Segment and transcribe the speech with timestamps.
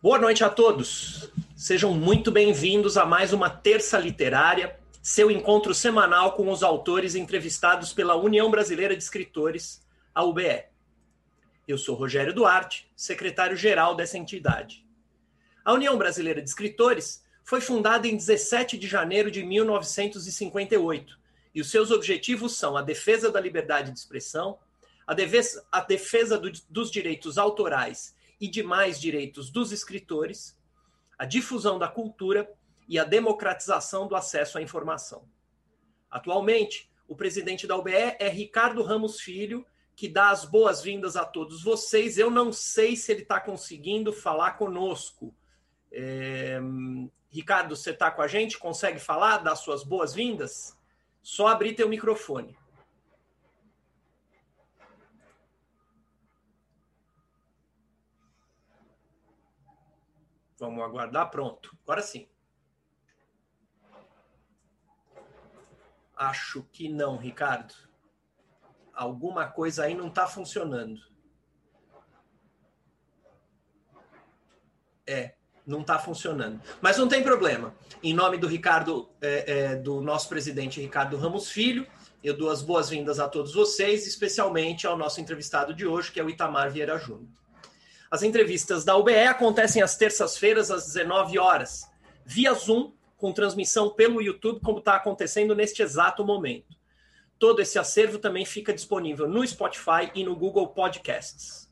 [0.00, 1.28] Boa noite a todos.
[1.56, 7.92] Sejam muito bem-vindos a mais uma Terça Literária, seu encontro semanal com os autores entrevistados
[7.92, 9.84] pela União Brasileira de Escritores,
[10.14, 10.66] a UBE.
[11.66, 14.86] Eu sou Rogério Duarte, secretário-geral dessa entidade.
[15.64, 21.18] A União Brasileira de Escritores foi fundada em 17 de janeiro de 1958
[21.52, 24.60] e os seus objetivos são a defesa da liberdade de expressão,
[25.04, 30.58] a defesa, a defesa do, dos direitos autorais e demais direitos dos escritores,
[31.18, 32.48] a difusão da cultura
[32.88, 35.28] e a democratização do acesso à informação.
[36.10, 41.62] Atualmente, o presidente da UBE é Ricardo Ramos Filho, que dá as boas-vindas a todos
[41.62, 42.18] vocês.
[42.18, 45.34] Eu não sei se ele está conseguindo falar conosco.
[45.90, 46.60] É...
[47.30, 48.58] Ricardo, você está com a gente?
[48.58, 49.38] Consegue falar?
[49.38, 50.76] Dar suas boas-vindas?
[51.22, 52.56] Só abrir teu microfone.
[60.58, 61.30] Vamos aguardar.
[61.30, 61.76] Pronto.
[61.84, 62.28] Agora sim.
[66.16, 67.74] Acho que não, Ricardo.
[68.92, 71.00] Alguma coisa aí não está funcionando.
[75.06, 76.60] É, não está funcionando.
[76.80, 77.72] Mas não tem problema.
[78.02, 81.86] Em nome do Ricardo, é, é, do nosso presidente Ricardo Ramos Filho,
[82.22, 86.24] eu dou as boas-vindas a todos vocês, especialmente ao nosso entrevistado de hoje, que é
[86.24, 87.28] o Itamar Vieira Júnior.
[88.10, 91.86] As entrevistas da UBE acontecem às terças-feiras, às 19 horas,
[92.24, 96.74] via Zoom, com transmissão pelo YouTube, como está acontecendo neste exato momento.
[97.38, 101.68] Todo esse acervo também fica disponível no Spotify e no Google Podcasts.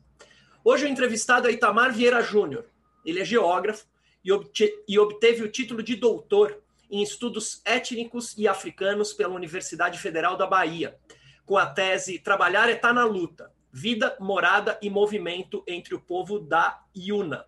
[0.63, 2.65] Hoje o entrevistado é Itamar Vieira Júnior.
[3.03, 3.87] Ele é geógrafo
[4.23, 10.45] e obteve o título de doutor em estudos étnicos e africanos pela Universidade Federal da
[10.45, 10.97] Bahia,
[11.45, 16.39] com a tese Trabalhar é tá na luta, vida, morada e movimento entre o povo
[16.39, 17.45] da Iuna.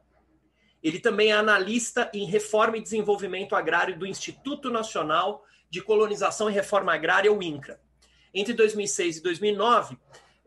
[0.81, 6.53] Ele também é analista em reforma e desenvolvimento agrário do Instituto Nacional de Colonização e
[6.53, 7.79] Reforma Agrária, o INCRA.
[8.33, 9.97] Entre 2006 e 2009,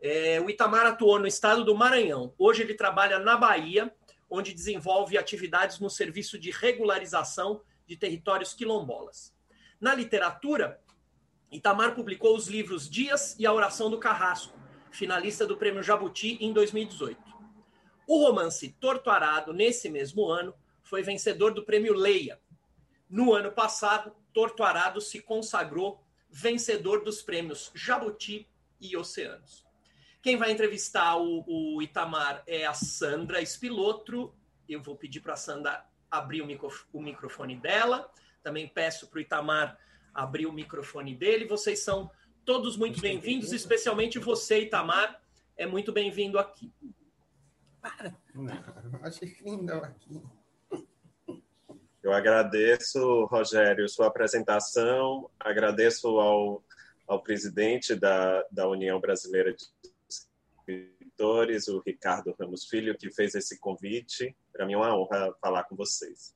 [0.01, 2.33] é, o Itamar atuou no estado do Maranhão.
[2.37, 3.93] Hoje ele trabalha na Bahia,
[4.29, 9.33] onde desenvolve atividades no serviço de regularização de territórios quilombolas.
[9.79, 10.79] Na literatura,
[11.51, 14.57] Itamar publicou os livros Dias e a Oração do Carrasco,
[14.93, 17.19] finalista do Prêmio Jabuti em 2018.
[18.07, 22.39] O romance Torto Arado, nesse mesmo ano, foi vencedor do Prêmio Leia.
[23.09, 28.47] No ano passado, Torto Arado se consagrou vencedor dos prêmios Jabuti
[28.79, 29.65] e Oceanos.
[30.21, 34.33] Quem vai entrevistar o, o Itamar é a Sandra Espilotro.
[34.69, 38.11] Eu vou pedir para a Sandra abrir o, micro, o microfone dela.
[38.41, 39.77] Também peço para o Itamar
[40.13, 41.45] abrir o microfone dele.
[41.45, 42.11] Vocês são
[42.45, 45.21] Todos muito bem-vindos, especialmente você, Itamar,
[45.55, 46.69] é muito bem-vindo aqui.
[47.81, 48.13] Para.
[48.35, 48.53] Não,
[49.01, 50.21] achei lindo aqui.
[52.01, 56.61] Eu agradeço, Rogério, sua apresentação, agradeço ao,
[57.07, 59.65] ao presidente da, da União Brasileira de
[60.09, 64.35] Escritores, o Ricardo Ramos Filho, que fez esse convite.
[64.51, 66.32] Para mim é uma honra falar com vocês.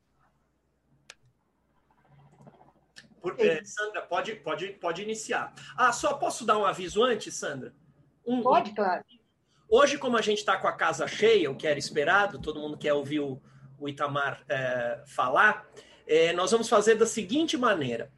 [3.35, 5.53] Por, é, Sandra, pode, pode, pode iniciar.
[5.75, 7.73] Ah, só posso dar um aviso antes, Sandra?
[8.25, 8.75] Um, pode, um...
[8.75, 9.03] claro.
[9.69, 12.77] Hoje, como a gente está com a casa cheia, o que era esperado, todo mundo
[12.77, 13.41] quer ouvir o,
[13.77, 15.67] o Itamar é, falar,
[16.07, 18.09] é, nós vamos fazer da seguinte maneira.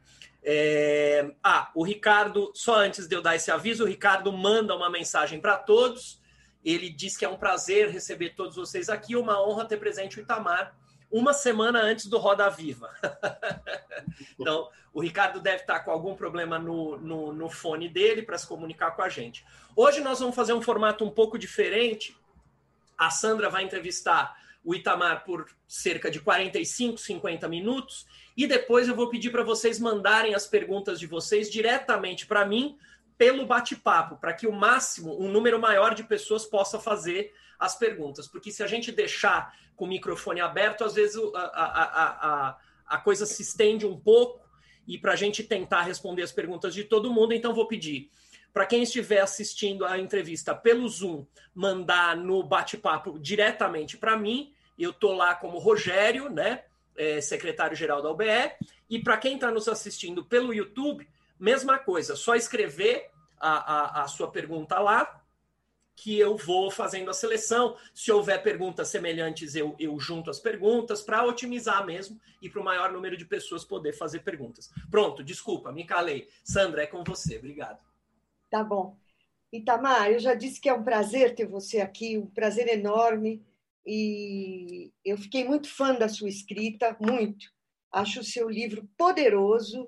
[0.42, 4.88] É, ah, o Ricardo, só antes de eu dar esse aviso, o Ricardo manda uma
[4.88, 6.20] mensagem para todos.
[6.64, 10.22] Ele diz que é um prazer receber todos vocês aqui, uma honra ter presente o
[10.22, 10.74] Itamar
[11.10, 12.90] uma semana antes do Roda Viva.
[14.38, 18.46] então, o Ricardo deve estar com algum problema no, no, no fone dele para se
[18.46, 19.44] comunicar com a gente.
[19.74, 22.16] Hoje nós vamos fazer um formato um pouco diferente.
[22.96, 28.06] A Sandra vai entrevistar o Itamar por cerca de 45, 50 minutos.
[28.36, 32.78] E depois eu vou pedir para vocês mandarem as perguntas de vocês diretamente para mim
[33.16, 38.26] pelo bate-papo, para que o máximo, um número maior de pessoas possa fazer as perguntas.
[38.26, 42.98] Porque se a gente deixar com o microfone aberto, às vezes a, a, a, a
[42.98, 44.40] coisa se estende um pouco
[44.88, 48.10] e para a gente tentar responder as perguntas de todo mundo, então vou pedir
[48.52, 51.24] para quem estiver assistindo a entrevista pelo Zoom,
[51.54, 54.52] mandar no bate-papo diretamente para mim.
[54.76, 56.64] Eu estou lá como Rogério, né,
[56.96, 58.24] é, secretário-geral da UBE.
[58.88, 61.08] E para quem está nos assistindo pelo YouTube,
[61.38, 63.08] mesma coisa, só escrever
[63.38, 65.19] a, a, a sua pergunta lá
[66.00, 67.76] que eu vou fazendo a seleção.
[67.92, 72.64] Se houver perguntas semelhantes, eu, eu junto as perguntas para otimizar mesmo e para o
[72.64, 74.70] maior número de pessoas poder fazer perguntas.
[74.90, 76.26] Pronto, desculpa, me calei.
[76.42, 77.36] Sandra, é com você.
[77.36, 77.78] Obrigado.
[78.48, 78.96] Tá bom.
[79.52, 83.44] Itamar, eu já disse que é um prazer ter você aqui, um prazer enorme.
[83.84, 87.52] e eu fiquei muito fã da sua escrita, muito.
[87.92, 89.86] Acho o seu livro poderoso,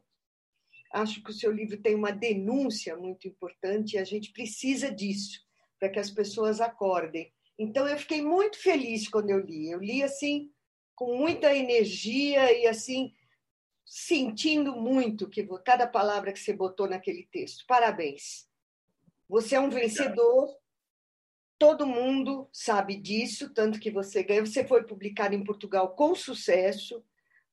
[0.92, 5.40] acho que o seu livro tem uma denúncia muito importante e a gente precisa disso
[5.82, 7.32] para que as pessoas acordem.
[7.58, 9.68] Então eu fiquei muito feliz quando eu li.
[9.68, 10.48] Eu li assim
[10.94, 13.12] com muita energia e assim
[13.84, 17.64] sentindo muito que cada palavra que você botou naquele texto.
[17.66, 18.48] Parabéns.
[19.28, 20.56] Você é um vencedor.
[21.58, 24.46] Todo mundo sabe disso, tanto que você ganhou.
[24.46, 27.04] Você foi publicado em Portugal com sucesso.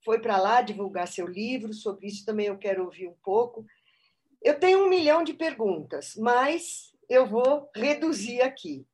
[0.06, 1.74] Foi para lá divulgar seu livro.
[1.74, 3.66] Sobre isso também eu quero ouvir um pouco.
[4.40, 8.86] Eu tenho um milhão de perguntas, mas eu vou reduzir aqui.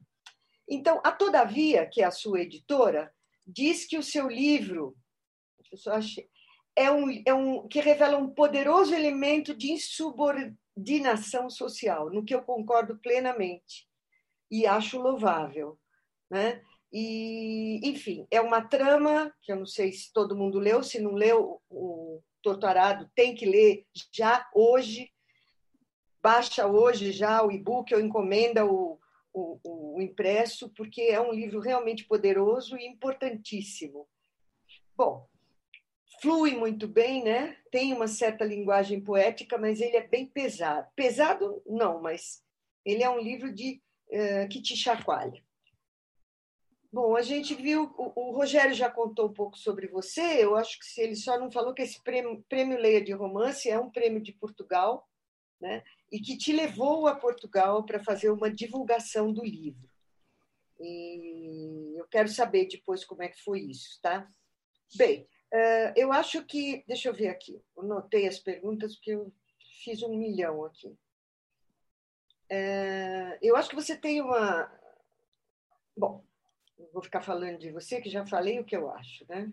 [0.68, 3.14] Então, a Todavia, que é a sua editora,
[3.46, 4.96] diz que o seu livro
[6.76, 12.42] é um, é um que revela um poderoso elemento de insubordinação social, no que eu
[12.42, 13.88] concordo plenamente
[14.50, 15.78] e acho louvável,
[16.30, 16.62] né?
[16.92, 21.14] E, enfim, é uma trama que eu não sei se todo mundo leu, se não
[21.14, 25.12] leu, o Torturado tem que ler já hoje,
[26.26, 29.00] baixa hoje já o e-book ou encomenda o,
[29.32, 34.08] o, o, impresso, porque é um livro realmente poderoso e importantíssimo.
[34.98, 35.30] Bom,
[36.20, 37.56] flui muito bem, né?
[37.70, 40.90] Tem uma certa linguagem poética, mas ele é bem pesado.
[40.96, 42.44] Pesado, não, mas
[42.84, 43.80] ele é um livro de
[44.10, 45.44] uh, que te chacoalha.
[46.92, 50.80] Bom, a gente viu, o, o, Rogério já contou um pouco sobre você, eu acho
[50.80, 53.92] que se ele só não falou que esse prêmio, prêmio Leia de Romance é um
[53.92, 55.08] prêmio de Portugal,
[55.66, 55.84] né?
[56.12, 59.90] e que te levou a Portugal para fazer uma divulgação do livro.
[60.80, 64.30] E eu quero saber depois como é que foi isso, tá?
[64.96, 66.84] Bem, eh, eu acho que.
[66.88, 67.62] Deixa eu ver aqui.
[67.76, 69.34] Eu notei as perguntas porque eu
[69.84, 70.96] fiz um milhão aqui.
[72.50, 74.72] Eh, eu acho que você tem uma.
[75.98, 76.24] Bom,
[76.94, 79.52] vou ficar falando de você, que já falei o que eu acho, né?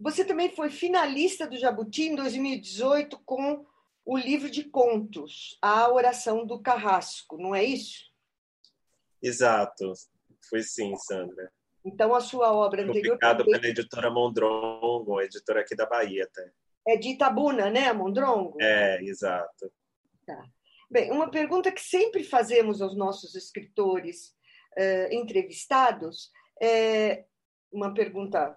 [0.00, 3.66] Você também foi finalista do Jabuti em 2018 com
[4.08, 8.10] o livro de contos, A Oração do Carrasco, não é isso?
[9.22, 9.92] Exato,
[10.48, 11.52] foi sim, Sandra.
[11.84, 13.16] Então, a sua obra anterior.
[13.16, 13.60] Publicado também...
[13.60, 16.50] pela editora Mondrongo, editora aqui da Bahia até.
[16.86, 18.56] É de Itabuna, né, Mondrongo?
[18.62, 19.70] É, exato.
[20.24, 20.42] Tá.
[20.90, 24.34] Bem, uma pergunta que sempre fazemos aos nossos escritores
[24.78, 26.32] uh, entrevistados
[26.62, 27.26] é
[27.70, 28.56] uma pergunta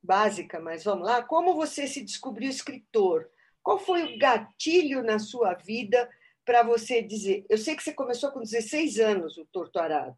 [0.00, 1.24] básica, mas vamos lá.
[1.24, 3.28] Como você se descobriu escritor?
[3.62, 6.08] Qual foi o gatilho na sua vida
[6.44, 7.44] para você dizer?
[7.48, 10.16] Eu sei que você começou com 16 anos o Torturado.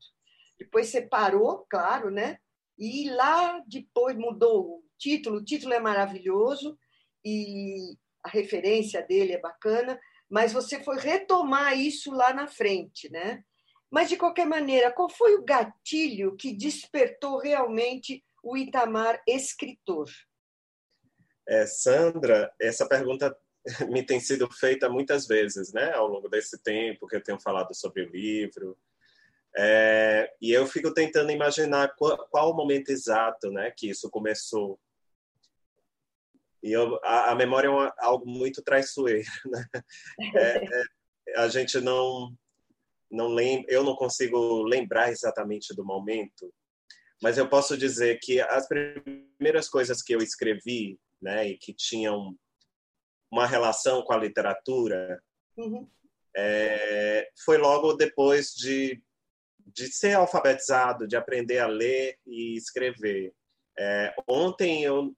[0.59, 2.39] Depois você parou, claro, né?
[2.79, 5.39] E lá depois mudou o título.
[5.39, 6.79] O título é maravilhoso
[7.25, 10.01] e a referência dele é bacana,
[10.31, 13.45] mas você foi retomar isso lá na frente, né?
[13.91, 20.09] Mas de qualquer maneira, qual foi o gatilho que despertou realmente o Itamar escritor?
[21.49, 23.37] É, Sandra, essa pergunta
[23.91, 27.75] me tem sido feita muitas vezes, né, ao longo desse tempo que eu tenho falado
[27.75, 28.77] sobre o livro.
[29.57, 34.81] É, e eu fico tentando imaginar qual, qual, o momento exato, né, que isso começou.
[36.63, 39.67] E eu, a, a, memória é uma, algo muito traiçoeiro, né?
[40.37, 40.85] É, é,
[41.37, 42.33] a gente não
[43.11, 46.51] não lembra, eu não consigo lembrar exatamente do momento,
[47.23, 52.37] mas eu posso dizer que as primeiras coisas que eu escrevi né, e que tinham
[53.31, 55.23] uma relação com a literatura,
[55.57, 55.89] uhum.
[56.37, 59.03] é, foi logo depois de,
[59.67, 63.33] de ser alfabetizado, de aprender a ler e escrever.
[63.79, 65.15] É, ontem eu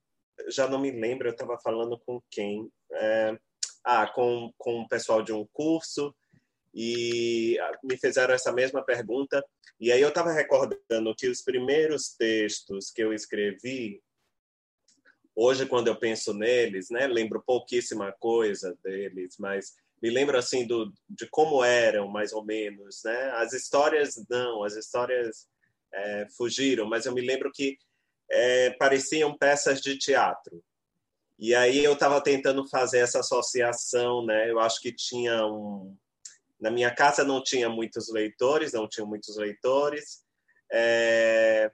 [0.48, 2.70] já não me lembro, eu estava falando com quem?
[2.92, 3.36] É,
[3.82, 6.14] ah, com, com o pessoal de um curso
[6.74, 9.44] e me fizeram essa mesma pergunta.
[9.78, 14.02] E aí eu estava recordando que os primeiros textos que eu escrevi
[15.36, 20.92] Hoje, quando eu penso neles, né, lembro pouquíssima coisa deles, mas me lembro assim do,
[21.08, 23.30] de como eram, mais ou menos, né?
[23.36, 25.46] As histórias não, as histórias
[25.92, 27.78] é, fugiram, mas eu me lembro que
[28.30, 30.62] é, pareciam peças de teatro.
[31.38, 34.50] E aí eu estava tentando fazer essa associação, né?
[34.50, 35.96] Eu acho que tinha um
[36.60, 40.24] na minha casa não tinha muitos leitores, não tinha muitos leitores.
[40.72, 41.70] É,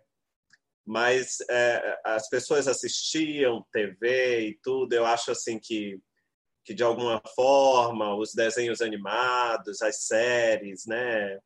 [0.90, 4.92] mas é, as pessoas assistiam TV e tudo.
[4.92, 6.00] Eu acho assim que
[6.64, 11.38] que de alguma forma os desenhos animados, as séries, né,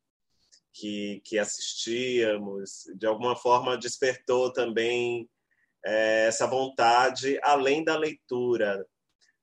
[0.72, 5.28] que que assistíamos, de alguma forma despertou também
[5.84, 8.82] é, essa vontade além da leitura,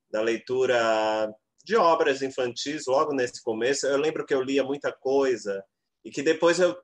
[0.10, 1.31] da leitura
[1.63, 3.86] de obras infantis logo nesse começo.
[3.86, 5.63] Eu lembro que eu lia muita coisa
[6.03, 6.75] e que depois eu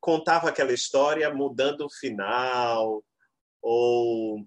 [0.00, 3.04] contava aquela história mudando o final
[3.62, 4.46] ou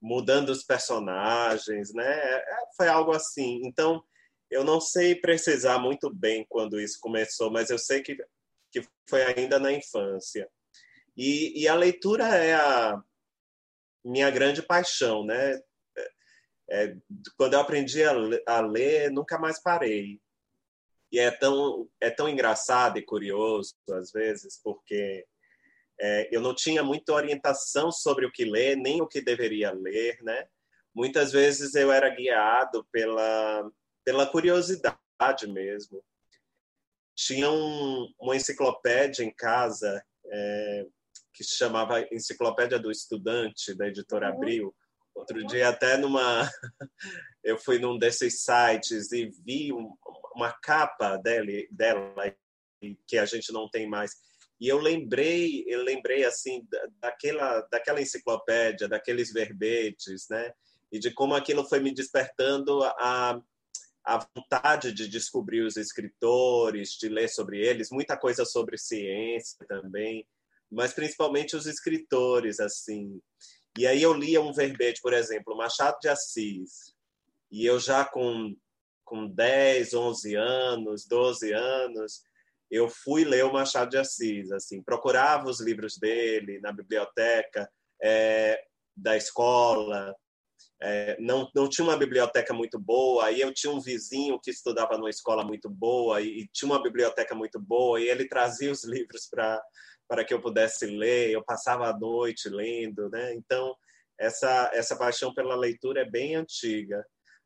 [0.00, 2.04] mudando os personagens, né?
[2.04, 2.44] É,
[2.76, 3.62] foi algo assim.
[3.64, 4.02] Então,
[4.50, 8.16] eu não sei precisar muito bem quando isso começou, mas eu sei que,
[8.70, 10.48] que foi ainda na infância.
[11.16, 13.02] E, e a leitura é a
[14.04, 15.60] minha grande paixão, né?
[16.70, 16.96] É,
[17.36, 18.12] quando eu aprendi a,
[18.46, 20.20] a ler, nunca mais parei.
[21.14, 25.24] E é tão, é tão engraçado e curioso, às vezes, porque
[26.00, 30.20] é, eu não tinha muita orientação sobre o que ler, nem o que deveria ler,
[30.24, 30.48] né?
[30.92, 33.70] Muitas vezes eu era guiado pela,
[34.04, 36.04] pela curiosidade mesmo.
[37.14, 40.86] Tinha um, uma enciclopédia em casa é,
[41.32, 44.34] que se chamava Enciclopédia do Estudante, da editora uhum.
[44.34, 44.74] Abril.
[45.14, 46.50] Outro dia, até numa.
[47.44, 49.94] eu fui num desses sites e vi um,
[50.34, 52.14] uma capa dele, dela,
[53.06, 54.12] que a gente não tem mais.
[54.60, 56.66] E eu lembrei, eu lembrei assim
[57.00, 60.52] daquela, daquela enciclopédia, daqueles verbetes, né?
[60.92, 63.40] E de como aquilo foi me despertando a,
[64.04, 70.26] a vontade de descobrir os escritores, de ler sobre eles, muita coisa sobre ciência também,
[70.70, 73.20] mas principalmente os escritores, assim.
[73.76, 76.94] E aí eu lia um verbete, por exemplo, Machado de Assis,
[77.50, 78.54] e eu já com,
[79.04, 82.22] com 10, 11 anos, 12 anos,
[82.70, 87.70] eu fui ler o Machado de Assis, assim, procurava os livros dele na biblioteca
[88.02, 88.60] é,
[88.96, 90.14] da escola,
[90.82, 94.98] é, não, não tinha uma biblioteca muito boa, aí eu tinha um vizinho que estudava
[94.98, 98.84] numa escola muito boa e, e tinha uma biblioteca muito boa, e ele trazia os
[98.84, 99.62] livros para
[100.06, 103.32] para que eu pudesse ler, eu passava a noite lendo, né?
[103.34, 103.74] Então,
[104.20, 107.02] essa essa paixão pela leitura é bem antiga.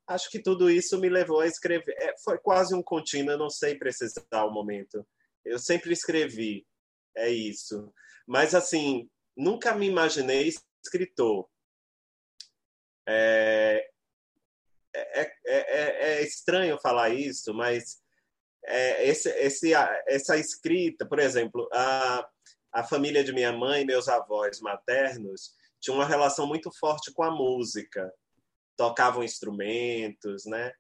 [0.09, 1.95] Acho que tudo isso me levou a escrever.
[1.99, 5.07] É, foi quase um contínuo, eu não sei precisar o momento.
[5.45, 6.67] Eu sempre escrevi,
[7.15, 7.93] é isso.
[8.27, 10.51] Mas, assim, nunca me imaginei
[10.83, 11.47] escritor.
[13.07, 13.89] É,
[14.95, 18.01] é, é, é, é estranho falar isso, mas
[18.65, 19.73] é, esse, esse,
[20.07, 22.29] essa escrita, por exemplo, a,
[22.73, 27.31] a família de minha mãe, meus avós maternos, tinham uma relação muito forte com a
[27.31, 28.13] música.
[28.79, 30.73] Tocavam instrumentos, né?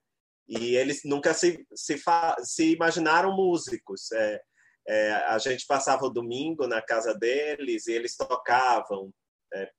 [0.48, 2.00] E eles nunca se, se,
[2.44, 4.10] se imaginaram músicos.
[4.12, 4.40] É,
[4.88, 9.12] é, a gente passava o domingo na casa deles e eles tocavam
[9.52, 9.70] é,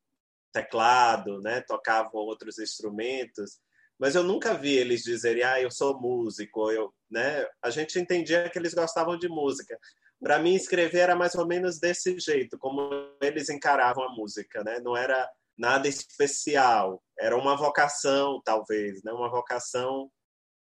[0.54, 1.62] teclado, né?
[1.62, 3.60] Tocavam outros instrumentos,
[4.00, 7.46] mas eu nunca vi eles dizerem, ah, eu sou músico, eu, né?
[7.62, 9.78] A gente entendia que eles gostavam de música.
[10.22, 12.90] Para mim, escrever era mais ou menos desse jeito, como
[13.22, 14.80] eles encaravam a música, né?
[14.80, 15.30] Não era
[15.60, 19.12] nada especial, era uma vocação, talvez, né?
[19.12, 20.10] Uma vocação,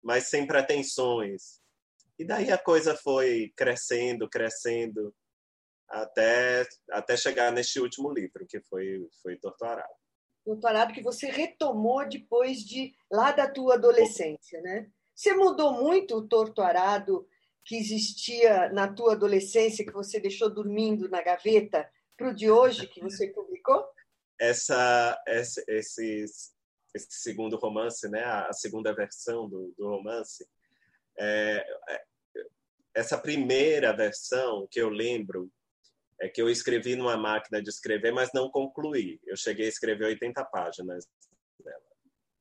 [0.04, 1.62] mas sem pretensões.
[2.20, 5.16] E daí a coisa foi crescendo, crescendo
[5.88, 9.94] até, até chegar neste último livro, que foi, foi Torturado.
[10.46, 14.90] Doutorado que você retomou depois de lá da tua adolescência, né?
[15.16, 17.28] Você mudou muito o torturado
[17.64, 22.88] que existia na tua adolescência, que você deixou dormindo na gaveta, para o de hoje
[22.88, 23.86] que você publicou?
[24.42, 26.26] Essa, essa, esse,
[26.96, 30.48] segundo romance, né, a segunda versão do, do romance,
[31.20, 32.02] é, é
[32.94, 35.50] essa primeira versão que eu lembro
[36.20, 39.20] é que eu escrevi numa máquina de escrever, mas não concluí.
[39.26, 41.08] Eu cheguei a escrever 80 páginas
[41.64, 41.82] dela.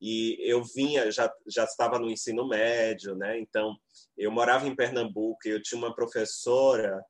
[0.01, 3.39] E eu vinha, já, já estava no ensino médio, né?
[3.39, 3.77] Então,
[4.17, 7.03] eu morava em Pernambuco e eu tinha uma professora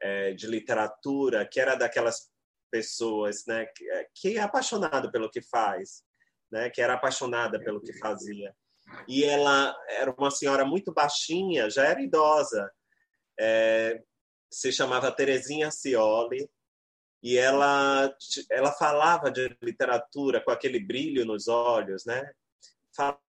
[0.00, 2.31] é, de literatura que era daquelas
[2.72, 3.66] pessoas, né?
[3.66, 6.02] Que, é, que é apaixonada pelo que faz,
[6.50, 6.70] né?
[6.70, 8.54] Que era apaixonada pelo que fazia.
[9.06, 12.70] E ela era uma senhora muito baixinha, já era idosa.
[13.38, 14.02] É,
[14.50, 16.50] se chamava Terezinha Cioli
[17.22, 18.14] e ela
[18.50, 22.32] ela falava de literatura com aquele brilho nos olhos, né?
[22.94, 23.20] Falava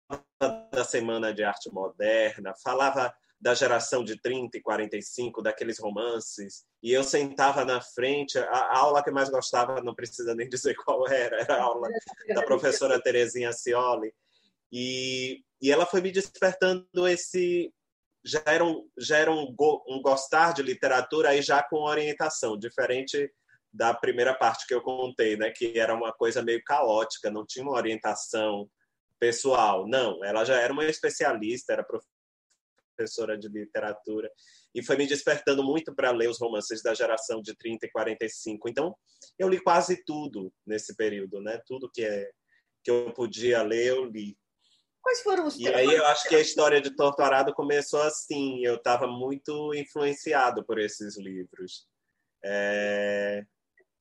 [0.70, 6.92] da Semana de Arte Moderna, falava da geração de 30 e 45, daqueles romances, e
[6.92, 11.40] eu sentava na frente, a aula que mais gostava, não precisa nem dizer qual era,
[11.40, 11.88] era a aula
[12.32, 14.14] da professora Terezinha Cioli,
[14.70, 17.74] e, e ela foi me despertando esse,
[18.24, 19.52] já era, um, já era um,
[19.88, 23.28] um gostar de literatura aí já com orientação, diferente
[23.72, 27.64] da primeira parte que eu contei, né, que era uma coisa meio caótica, não tinha
[27.64, 28.70] uma orientação
[29.18, 29.88] pessoal.
[29.88, 31.84] Não, ela já era uma especialista, era
[32.94, 34.30] professora de literatura
[34.74, 38.68] e foi me despertando muito para ler os romances da geração de 30 e 45.
[38.68, 38.96] Então,
[39.38, 41.60] eu li quase tudo nesse período, né?
[41.66, 42.30] Tudo que é
[42.82, 44.36] que eu podia ler, eu li.
[45.00, 48.64] Quais foram os E aí eu acho que a história de Torturado começou assim.
[48.64, 51.86] Eu estava muito influenciado por esses livros.
[52.44, 53.44] É...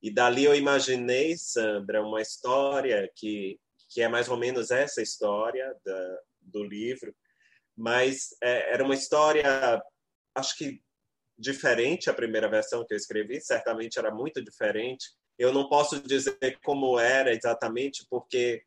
[0.02, 5.76] E dali eu imaginei, Sandra, uma história que, que é mais ou menos essa história
[5.84, 7.14] da, do livro,
[7.76, 9.82] mas é, era uma história,
[10.34, 10.80] acho que
[11.38, 15.10] diferente a primeira versão que eu escrevi, certamente era muito diferente.
[15.38, 18.62] Eu não posso dizer como era exatamente, porque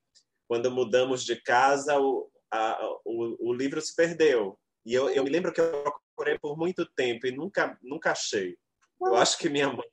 [0.48, 4.60] quando mudamos de casa, o, a, o, o, livro se perdeu.
[4.86, 5.84] E eu, eu me lembro que eu
[6.16, 8.58] procurei por muito tempo e nunca, nunca achei.
[9.02, 9.86] Eu acho que minha mãe,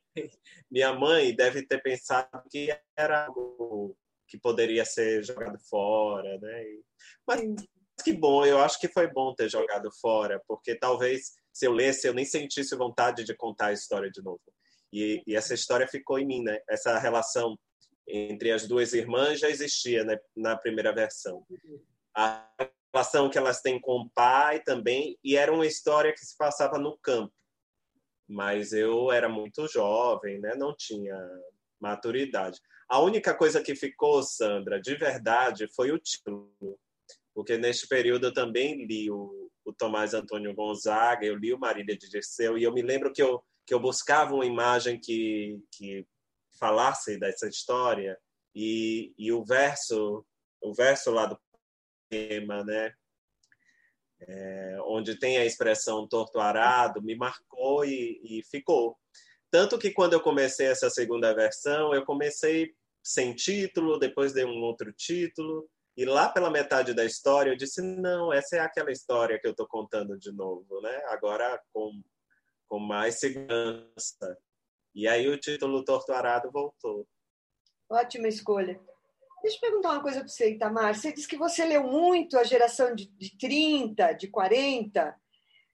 [0.69, 6.63] minha mãe deve ter pensado que era algo que poderia ser jogado fora, né?
[7.27, 7.41] Mas
[8.03, 12.07] que bom, eu acho que foi bom ter jogado fora, porque talvez se eu lesse
[12.07, 14.41] eu nem sentisse vontade de contar a história de novo.
[14.91, 16.59] E, e essa história ficou em mim, né?
[16.69, 17.57] Essa relação
[18.07, 21.45] entre as duas irmãs já existia né, na primeira versão.
[22.15, 22.47] A
[22.93, 26.77] relação que elas têm com o pai também, e era uma história que se passava
[26.77, 27.33] no campo.
[28.27, 30.53] Mas eu era muito jovem, né?
[30.55, 31.17] não tinha
[31.79, 32.59] maturidade.
[32.87, 36.53] A única coisa que ficou, Sandra, de verdade, foi o título.
[37.33, 41.97] Porque neste período eu também li o, o Tomás Antônio Gonzaga, eu li o Marília
[41.97, 46.05] de Dirceu, e eu me lembro que eu, que eu buscava uma imagem que, que
[46.59, 48.17] falasse dessa história
[48.55, 50.25] e, e o verso
[50.61, 51.37] o verso lá do
[52.09, 52.93] poema, né,
[54.21, 58.97] é, onde tem a expressão torto arado, me marcou e, e ficou.
[59.51, 62.73] Tanto que quando eu comecei essa segunda versão, eu comecei
[63.03, 67.81] sem título, depois dei um outro título, e lá pela metade da história eu disse
[67.81, 71.03] não, essa é aquela história que eu estou contando de novo, né?
[71.07, 72.01] Agora com
[72.73, 74.35] com mais segurança.
[74.95, 77.07] E aí o título Torto Arado voltou.
[77.87, 78.81] Ótima escolha.
[79.43, 80.95] Deixa eu perguntar uma coisa para você, Itamar.
[80.95, 85.15] Você disse que você leu muito a geração de, de 30, de 40.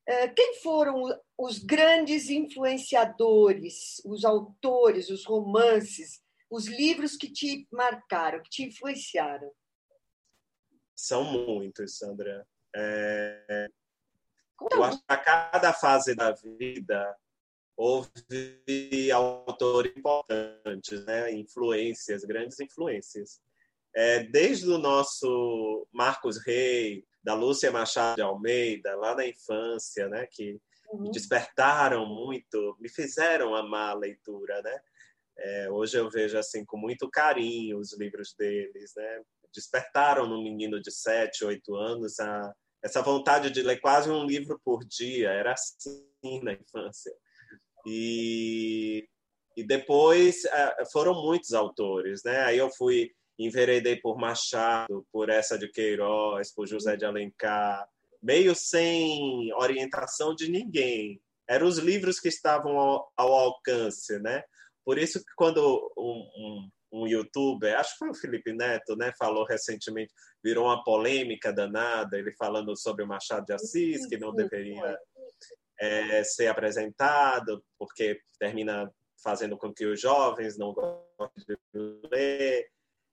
[0.08, 1.04] É, quem foram
[1.38, 6.22] os grandes influenciadores, os autores, os romances,
[6.52, 9.50] os livros que te marcaram, que te influenciaram?
[11.00, 12.46] São muitos, Sandra.
[12.76, 13.70] É...
[14.70, 17.18] Eu acho que a cada fase da vida
[17.78, 18.12] houve
[19.14, 21.32] autores importantes, né?
[21.32, 23.40] influências, grandes influências.
[23.96, 30.28] É, desde o nosso Marcos Rey, da Lúcia Machado de Almeida, lá na infância, né?
[30.30, 30.60] que
[30.92, 31.04] uhum.
[31.04, 34.62] me despertaram muito, me fizeram amar a leitura.
[34.62, 34.80] Né?
[35.38, 38.94] É, hoje eu vejo assim com muito carinho os livros deles.
[38.98, 39.24] Né?
[39.54, 44.60] Despertaram no menino de 7, 8 anos a, essa vontade de ler quase um livro
[44.64, 45.30] por dia.
[45.30, 47.14] Era assim na infância.
[47.86, 49.08] E,
[49.56, 52.42] e depois é, foram muitos autores, né?
[52.42, 57.88] Aí eu fui enveredei por Machado, por essa de Queiroz, por José de Alencar,
[58.22, 61.22] meio sem orientação de ninguém.
[61.48, 64.44] Eram os livros que estavam ao, ao alcance, né?
[64.84, 69.12] Por isso que quando um, um, um, youtuber, acho que foi o Felipe Neto, né,
[69.18, 74.34] falou recentemente, virou uma polêmica danada, ele falando sobre o Machado de Assis, que não
[74.34, 74.98] deveria
[75.80, 78.92] é, ser apresentado, porque termina
[79.24, 82.70] fazendo com que os jovens não gostem de ler.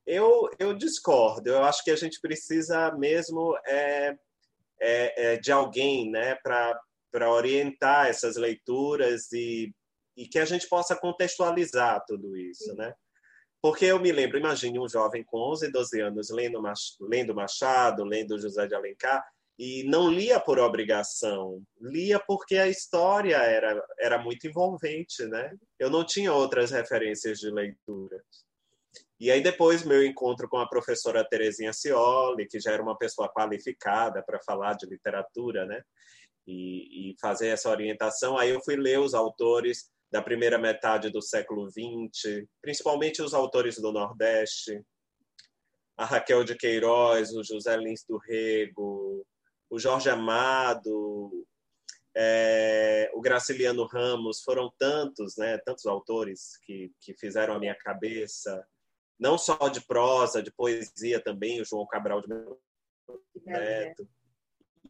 [0.07, 1.49] Eu, eu discordo.
[1.49, 4.17] Eu acho que a gente precisa mesmo é,
[4.81, 9.75] é, é de alguém né, para orientar essas leituras e,
[10.17, 12.75] e que a gente possa contextualizar tudo isso.
[12.75, 12.95] Né?
[13.67, 16.63] Porque eu me lembro, imagine um jovem com 11, 12 anos lendo,
[17.01, 19.27] lendo Machado, lendo José de Alencar,
[19.59, 25.53] e não lia por obrigação, lia porque a história era, era muito envolvente, né?
[25.81, 28.23] Eu não tinha outras referências de leitura.
[29.19, 33.29] E aí depois meu encontro com a professora Terezinha Cioli, que já era uma pessoa
[33.29, 35.83] qualificada para falar de literatura, né?
[36.47, 41.21] E, e, fazer essa orientação, aí eu fui ler os autores da primeira metade do
[41.21, 44.83] século XX, principalmente os autores do Nordeste,
[45.97, 49.27] a Raquel de Queiroz, o José Lins do Rego,
[49.71, 51.47] o Jorge Amado,
[52.15, 58.67] é, o Graciliano Ramos, foram tantos, né, tantos autores que, que fizeram a minha cabeça,
[59.19, 62.29] não só de prosa, de poesia também, o João Cabral de
[63.45, 64.09] Neto.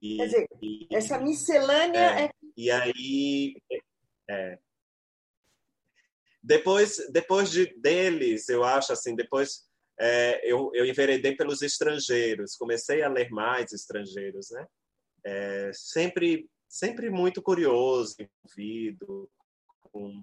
[0.03, 0.49] E, Quer dizer,
[0.93, 2.31] essa miscelânea é, é...
[2.57, 3.57] E aí...
[4.29, 4.59] É,
[6.47, 9.65] depois, depois de, deles, eu acho assim, depois
[9.99, 14.67] é, eu, eu enveredei pelos estrangeiros, comecei a ler mais estrangeiros, né?
[15.25, 19.29] É, sempre, sempre muito curioso, envolvido
[19.91, 20.23] com,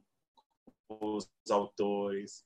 [0.88, 2.46] os autores.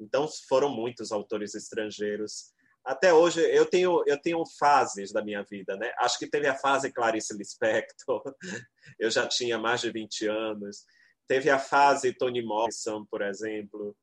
[0.00, 2.52] Então, foram muitos autores estrangeiros.
[2.84, 5.92] até hoje eu tenho eu tenho fases da minha vida, né?
[5.98, 8.22] Acho que teve a fase Clarice Lispector,
[8.98, 10.84] eu já tinha mais de 20 anos.
[11.32, 13.96] Teve a fase Toni Morrison, por exemplo.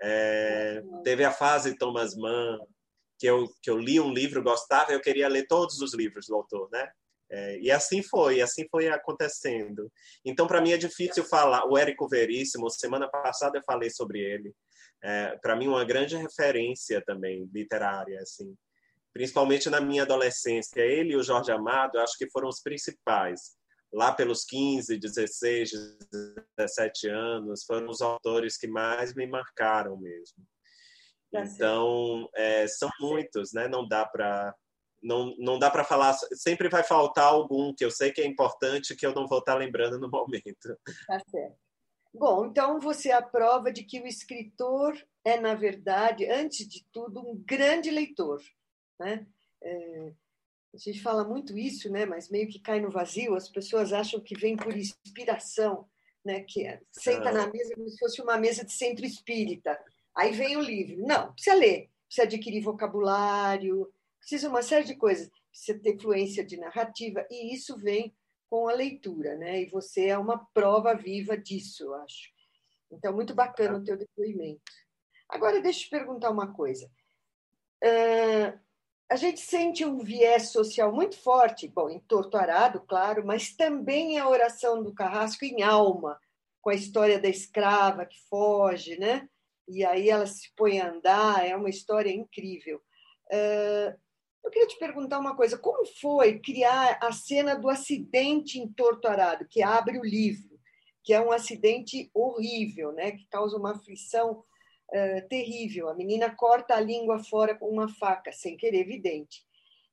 [0.00, 2.58] É, teve a fase Thomas Mann,
[3.20, 6.34] que eu que eu li um livro, gostava, eu queria ler todos os livros do
[6.34, 6.90] autor, né?
[7.30, 9.92] É, e assim foi, assim foi acontecendo.
[10.24, 11.64] Então, para mim é difícil falar.
[11.70, 14.52] O Érico Veríssimo, semana passada eu falei sobre ele.
[15.00, 18.56] É, para mim, uma grande referência também literária, assim.
[19.12, 20.80] Principalmente na minha adolescência.
[20.80, 23.56] Ele e o Jorge Amado, acho que foram os principais.
[23.92, 25.70] Lá pelos 15, 16,
[26.56, 30.44] 17 anos, foram os autores que mais me marcaram mesmo.
[31.30, 33.68] Tá então, é, são muitos, né?
[33.68, 34.54] Não dá para
[35.02, 38.94] não, não dá para falar, sempre vai faltar algum que eu sei que é importante
[38.94, 40.78] que eu não vou estar lembrando no momento.
[41.08, 41.56] Tá certo.
[42.14, 46.84] Bom, então você é a prova de que o escritor é, na verdade, antes de
[46.92, 48.40] tudo, um grande leitor.
[49.00, 49.26] Né?
[49.62, 50.12] É,
[50.74, 52.06] a gente fala muito isso, né?
[52.06, 55.86] mas meio que cai no vazio, as pessoas acham que vem por inspiração,
[56.24, 56.40] né?
[56.40, 57.32] que é, senta ah.
[57.32, 59.78] na mesa como se fosse uma mesa de centro espírita.
[60.16, 61.06] Aí vem o livro.
[61.06, 66.56] Não, precisa ler, precisa adquirir vocabulário, precisa uma série de coisas, precisa ter fluência de
[66.56, 68.14] narrativa, e isso vem
[68.48, 69.62] com a leitura, né?
[69.62, 72.30] E você é uma prova viva disso, eu acho.
[72.90, 74.60] Então, muito bacana o teu depoimento.
[75.28, 76.90] Agora, deixa eu te perguntar uma coisa.
[77.82, 78.58] Uh,
[79.12, 82.00] a gente sente um viés social muito forte, bom,
[82.32, 86.18] Arado, claro, mas também a oração do Carrasco em alma,
[86.62, 89.28] com a história da escrava que foge, né?
[89.68, 92.80] E aí ela se põe a andar, é uma história incrível.
[94.42, 99.06] Eu queria te perguntar uma coisa: como foi criar a cena do acidente em Torto
[99.08, 100.58] Arado, que abre o livro,
[101.04, 103.10] que é um acidente horrível, né?
[103.10, 104.42] que causa uma aflição
[105.28, 105.88] terrível.
[105.88, 109.44] A menina corta a língua fora com uma faca, sem querer, evidente.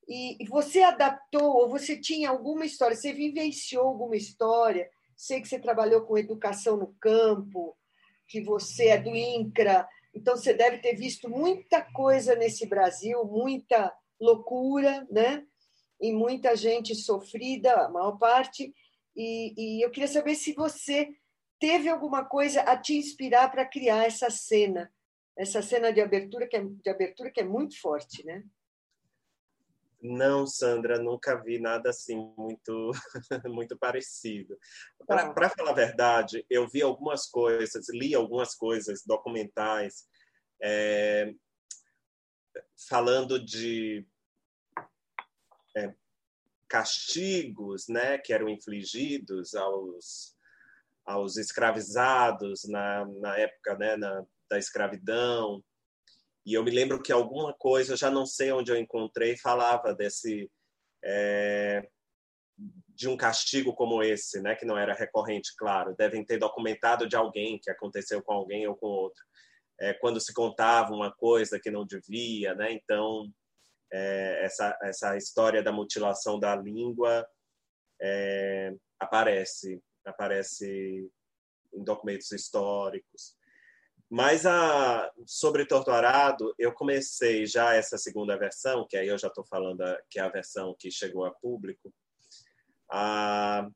[0.07, 4.89] E, e você adaptou, ou você tinha alguma história, você vivenciou alguma história?
[5.15, 7.77] Sei que você trabalhou com educação no campo,
[8.27, 13.93] que você é do INCRA, então você deve ter visto muita coisa nesse Brasil, muita
[14.19, 15.45] loucura, né?
[16.01, 18.73] E muita gente sofrida, a maior parte.
[19.15, 21.09] E, e eu queria saber se você
[21.59, 24.91] teve alguma coisa a te inspirar para criar essa cena,
[25.37, 28.43] essa cena de abertura que é, de abertura que é muito forte, né?
[30.01, 32.91] Não, Sandra, nunca vi nada assim muito
[33.47, 34.57] muito parecido.
[35.05, 35.49] Para tá.
[35.49, 40.07] falar a verdade, eu vi algumas coisas, li algumas coisas documentais
[40.61, 41.33] é,
[42.87, 44.05] falando de
[45.75, 45.93] é,
[46.67, 50.35] castigos né, que eram infligidos aos,
[51.05, 55.63] aos escravizados na, na época né, na, da escravidão.
[56.45, 59.93] E eu me lembro que alguma coisa, eu já não sei onde eu encontrei, falava
[59.93, 60.49] desse.
[61.03, 61.87] É,
[62.89, 67.15] de um castigo como esse, né, que não era recorrente, claro, devem ter documentado de
[67.15, 69.23] alguém que aconteceu com alguém ou com outro
[69.79, 72.71] é, quando se contava uma coisa que não devia, né?
[72.73, 73.31] Então
[73.91, 77.27] é, essa essa história da mutilação da língua
[78.01, 81.09] é, aparece aparece
[81.73, 83.37] em documentos históricos.
[84.09, 89.45] Mas a, sobre Torturado, eu comecei já essa segunda versão, que aí eu já estou
[89.45, 91.93] falando a, que é a versão que chegou a público.
[92.91, 93.69] A,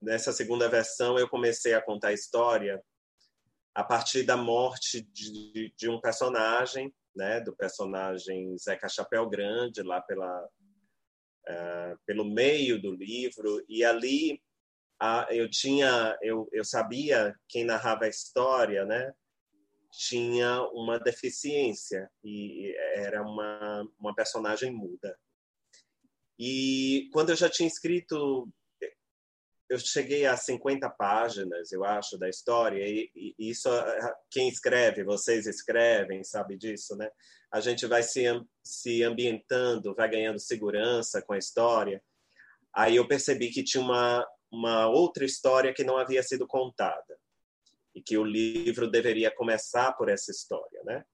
[0.00, 2.82] nessa segunda versão, eu comecei a contar a história
[3.74, 10.00] a partir da morte de, de um personagem, né, do personagem Zeca Chapéu Grande, lá
[10.00, 10.48] pela,
[11.48, 14.42] uh, pelo meio do livro, e ali
[15.02, 19.12] uh, eu tinha, eu, eu sabia quem narrava a história, né,
[19.90, 25.18] tinha uma deficiência e era uma, uma personagem muda.
[26.38, 28.48] E quando eu já tinha escrito
[29.68, 33.68] eu cheguei a 50 páginas, eu acho, da história, e, e, isso,
[34.30, 37.10] quem escreve, vocês escrevem, sabe disso, né?
[37.50, 38.24] A gente vai se,
[38.62, 42.02] se ambientando, vai ganhando segurança com a história.
[42.74, 47.18] Aí eu percebi que tinha uma, uma outra história que não havia sido contada,
[47.94, 51.04] e que o livro deveria começar por essa história, né?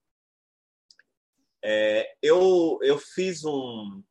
[1.65, 4.03] É, eu, eu fiz um,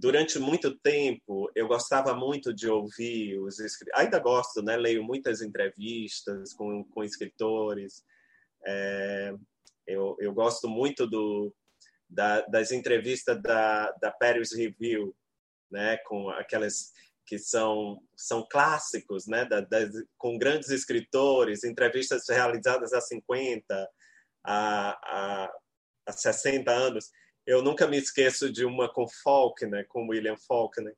[0.00, 3.58] durante muito tempo eu gostava muito de ouvir os
[3.94, 4.76] ainda gosto né?
[4.76, 8.02] Leio muitas entrevistas com, com escritores.
[8.66, 9.34] É,
[9.86, 11.54] eu, eu gosto muito do
[12.08, 15.14] da, das entrevistas da, da Paris Review
[15.70, 15.98] né?
[15.98, 16.92] Com aquelas
[17.26, 19.44] que são são clássicos né?
[19.44, 23.88] Da, das, com grandes escritores entrevistas realizadas há 50
[24.44, 25.52] a, a
[26.06, 27.10] há 60 anos,
[27.50, 30.96] eu nunca me esqueço de uma com Faulkner, com William Faulkner,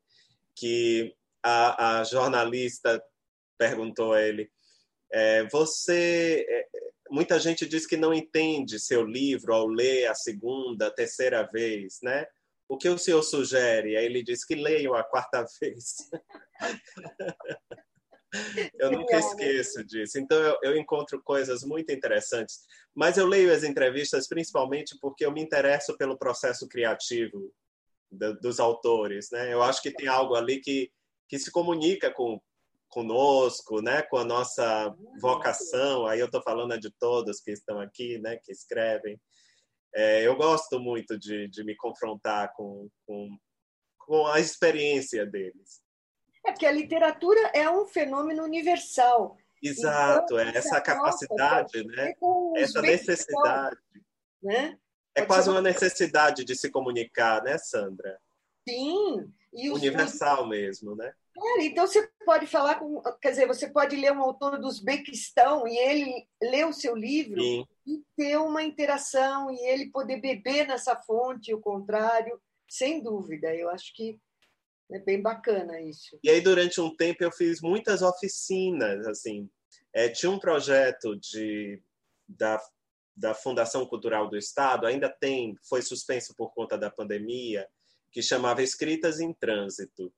[0.54, 3.02] que a, a jornalista
[3.56, 4.50] perguntou a ele:
[5.10, 6.44] é, Você.
[6.46, 6.68] É,
[7.10, 11.98] muita gente diz que não entende seu livro ao ler a segunda, a terceira vez,
[12.02, 12.26] né?
[12.68, 13.96] O que o senhor sugere?
[13.96, 16.10] Aí ele disse que leiam a quarta vez.
[18.78, 20.18] Eu nunca esqueço disso.
[20.18, 22.60] Então, eu, eu, encontro coisas muito interessantes.
[22.94, 27.52] Mas eu leio as entrevistas principalmente porque eu me interesso pelo processo criativo
[28.10, 29.30] do, dos autores.
[29.30, 29.52] Né?
[29.52, 30.90] Eu acho que tem algo ali que,
[31.28, 32.40] que se comunica com
[32.92, 36.06] conosco, né, com a nossa vocação.
[36.06, 39.18] Aí eu estou falando de todos que estão aqui, né, que escrevem.
[39.94, 43.38] É, eu gosto muito de, de me confrontar com, com,
[43.98, 45.80] com a experiência deles.
[46.44, 49.36] É porque a literatura é um fenômeno universal.
[49.62, 52.14] Exato, então, é essa capacidade, né?
[52.56, 53.78] Essa necessidade.
[54.42, 54.76] Né?
[55.14, 58.18] É quase uma necessidade de se comunicar, né, Sandra?
[58.68, 59.32] Sim.
[59.52, 61.12] E Universal mesmo, né?
[61.36, 65.66] É, então você pode falar com, quer dizer, você pode ler um autor do Uzbequistão
[65.66, 67.66] e ele ler o seu livro Sim.
[67.86, 73.54] e ter uma interação e ele poder beber nessa fonte, o contrário, sem dúvida.
[73.54, 74.18] Eu acho que
[74.96, 76.18] é bem bacana isso.
[76.22, 79.48] E aí, durante um tempo, eu fiz muitas oficinas, assim.
[79.92, 81.82] É, tinha um projeto de,
[82.28, 82.60] da,
[83.16, 87.66] da Fundação Cultural do Estado, ainda tem, foi suspenso por conta da pandemia,
[88.10, 90.12] que chamava Escritas em Trânsito.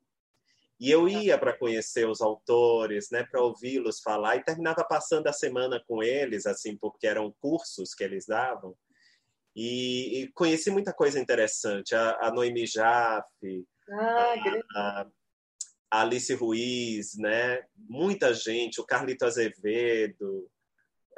[0.78, 5.32] E eu ia para conhecer os autores, né, para ouvi-los falar, e terminava passando a
[5.32, 8.76] semana com eles, assim, porque eram cursos que eles davam.
[9.54, 11.94] E, e conheci muita coisa interessante.
[11.94, 14.34] A, a Noemi Jaffe, ah,
[14.76, 15.06] a,
[15.90, 17.62] a Alice Ruiz, né?
[17.76, 20.50] Muita gente, o Carlito Azevedo,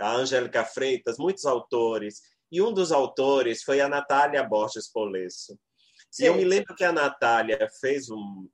[0.00, 2.20] a Angélica Freitas, muitos autores.
[2.50, 5.59] E um dos autores foi a Natália Borges Polesso.
[6.18, 8.48] E eu me lembro que a Natália fez um.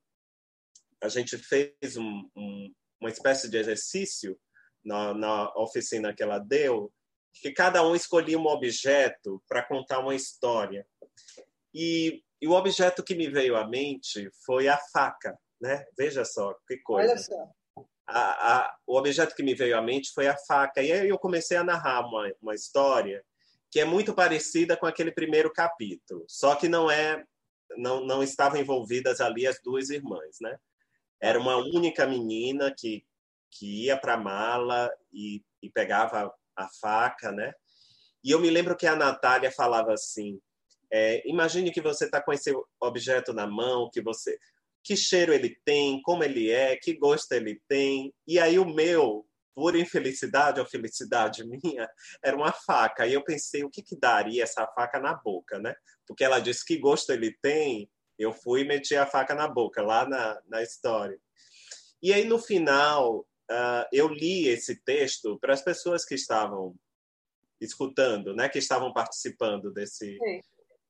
[1.03, 4.39] A gente fez um, um, uma espécie de exercício
[4.85, 6.93] na, na oficina que ela deu,
[7.35, 10.87] que cada um escolhia um objeto para contar uma história.
[11.75, 15.85] E e o objeto que me veio à mente foi a faca, né?
[15.97, 17.13] Veja só que coisa.
[17.13, 17.49] Olha só.
[18.05, 20.83] A, a, o objeto que me veio à mente foi a faca.
[20.83, 23.25] E aí eu comecei a narrar uma, uma história
[23.71, 27.25] que é muito parecida com aquele primeiro capítulo, só que não é,
[27.77, 30.59] não, não estavam envolvidas ali as duas irmãs, né?
[31.23, 33.07] Era uma única menina que,
[33.53, 37.55] que ia para a mala e, e pegava a faca, né?
[38.25, 40.41] E eu me lembro que a Natália falava assim:
[40.93, 44.39] é, imagine que você está com esse objeto na mão, que você,
[44.85, 48.13] que cheiro ele tem, como ele é, que gosto ele tem.
[48.29, 51.89] E aí o meu, por infelicidade ou felicidade minha,
[52.23, 53.07] era uma faca.
[53.07, 55.75] E eu pensei, o que, que daria essa faca na boca, né?
[56.07, 57.89] Porque ela disse que gosto ele tem.
[58.19, 61.19] Eu fui e meti a faca na boca, lá na, na história.
[62.03, 66.75] E aí, no final, uh, eu li esse texto para as pessoas que estavam
[67.59, 70.41] escutando, né, que estavam participando desse, Sim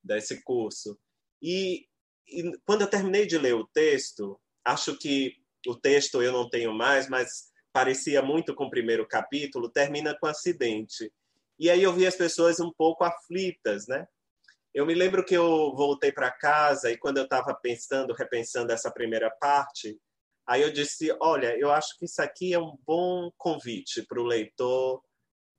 [0.02, 0.98] desse curso.
[1.40, 1.86] E,
[2.28, 5.34] e, quando eu terminei de ler o texto, acho que
[5.66, 10.26] o texto eu não tenho mais, mas parecia muito com o primeiro capítulo, termina com
[10.26, 11.12] acidente.
[11.58, 14.06] E aí eu vi as pessoas um pouco aflitas, né?
[14.74, 18.90] Eu me lembro que eu voltei para casa e quando eu estava pensando, repensando essa
[18.90, 19.98] primeira parte,
[20.46, 24.24] aí eu disse: olha, eu acho que isso aqui é um bom convite para o
[24.24, 25.02] leitor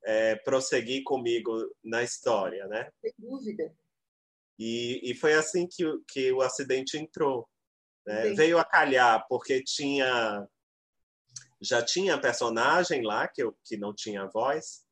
[0.04, 1.52] é, prosseguir comigo
[1.82, 2.90] na história, né?
[3.00, 3.72] Sem dúvida.
[4.58, 7.48] E, e foi assim que, que o acidente entrou.
[8.06, 8.34] Né?
[8.34, 10.46] Veio a calhar, porque tinha
[11.60, 14.84] já tinha personagem lá que, eu, que não tinha voz,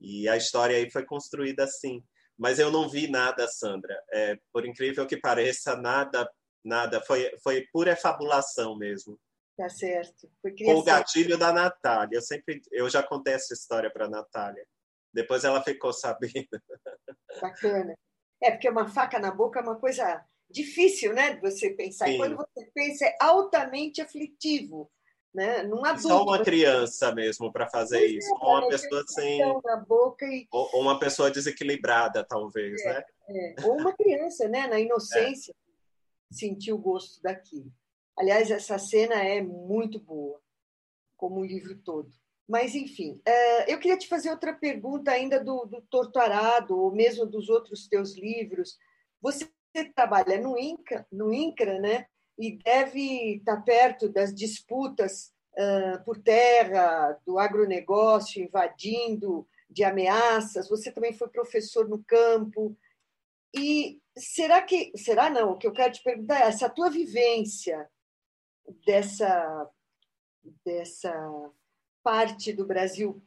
[0.00, 2.02] e a história aí foi construída assim.
[2.38, 4.00] Mas eu não vi nada, Sandra.
[4.12, 6.30] É, por incrível que pareça, nada,
[6.64, 7.00] nada.
[7.02, 9.18] Foi, foi pura fabulação mesmo.
[9.56, 10.30] Tá certo.
[10.64, 12.16] Com o gatilho da Natália.
[12.16, 14.64] Eu sempre, eu já contei essa história para Natália.
[15.12, 16.48] Depois ela ficou sabendo.
[17.42, 17.98] Bacana.
[18.42, 22.06] É, porque uma faca na boca é uma coisa difícil, né, de você pensar.
[22.06, 22.14] Sim.
[22.14, 24.90] E quando você pensa, é altamente aflitivo.
[25.34, 25.62] Né?
[25.62, 28.34] Num adulto, Só uma criança mesmo para fazer pois isso.
[28.34, 29.62] É, ou uma pessoa sem.
[29.62, 30.48] Na boca e...
[30.50, 33.04] ou, uma pessoa desequilibrada, talvez, é, né?
[33.28, 33.54] É.
[33.64, 35.54] Ou uma criança, né, na inocência,
[36.30, 37.70] sentir o gosto daquilo.
[38.18, 40.40] Aliás, essa cena é muito boa,
[41.16, 42.10] como o livro todo.
[42.48, 47.26] Mas, enfim, é, eu queria te fazer outra pergunta ainda do, do Torturado, ou mesmo
[47.26, 48.78] dos outros teus livros.
[49.20, 49.48] Você
[49.94, 52.06] trabalha no INCRA, no INCRA né?
[52.38, 55.32] e deve estar perto das disputas
[56.04, 62.76] por terra, do agronegócio invadindo de ameaças, você também foi professor no campo.
[63.54, 64.92] E será que.
[64.96, 65.52] Será não?
[65.52, 67.88] O que eu quero te perguntar é: essa tua vivência
[68.86, 69.70] dessa,
[70.64, 71.50] dessa
[72.08, 73.22] parte do Brasil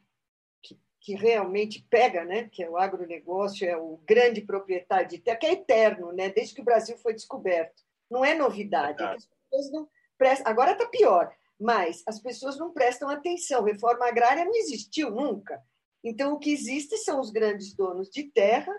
[0.60, 2.48] que, que realmente pega, né?
[2.48, 6.30] que é o agronegócio, é o grande proprietário de terra, que é eterno, né?
[6.30, 7.80] desde que o Brasil foi descoberto.
[8.10, 9.00] Não é novidade.
[9.00, 10.50] É as pessoas não prestam...
[10.50, 13.62] Agora está pior, mas as pessoas não prestam atenção.
[13.62, 15.62] Reforma agrária não existiu nunca.
[16.02, 18.74] Então, o que existe são os grandes donos de terra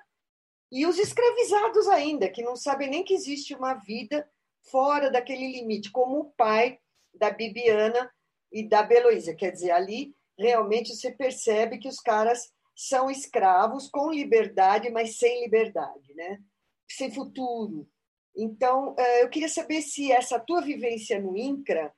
[0.70, 4.30] e os escravizados ainda, que não sabem nem que existe uma vida
[4.70, 6.78] fora daquele limite, como o pai
[7.14, 8.12] da Bibiana
[8.54, 9.36] e da Beloísa.
[9.36, 15.44] Quer dizer, ali realmente você percebe que os caras são escravos com liberdade, mas sem
[15.44, 16.40] liberdade, né?
[16.96, 17.88] sem futuro.
[18.36, 21.94] Então, eh, eu queria saber se essa tua vivência no INCRA,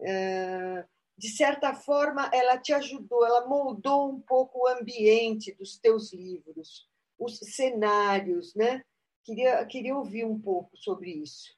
[0.00, 0.84] eh,
[1.16, 6.88] de certa forma, ela te ajudou, ela moldou um pouco o ambiente dos teus livros,
[7.18, 8.82] os cenários, né?
[9.24, 11.55] Queria, queria ouvir um pouco sobre isso.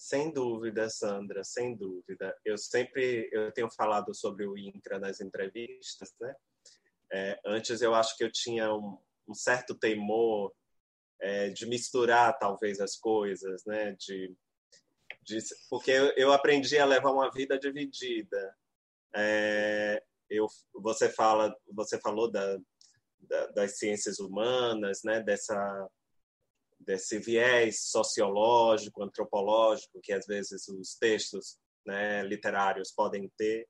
[0.00, 2.34] Sem dúvida, Sandra, sem dúvida.
[2.42, 6.34] Eu sempre eu tenho falado sobre o INCRA nas entrevistas, né?
[7.12, 10.54] É, antes eu acho que eu tinha um, um certo temor
[11.20, 13.94] é, de misturar talvez as coisas, né?
[14.00, 14.34] De,
[15.22, 18.56] de porque eu, eu, aprendi a levar uma vida dividida.
[19.14, 22.58] É, eu, você fala, você falou da,
[23.20, 25.22] da, das ciências humanas, né?
[25.22, 25.90] Dessa
[26.80, 33.68] desse viés sociológico, antropológico que às vezes os textos né, literários podem ter.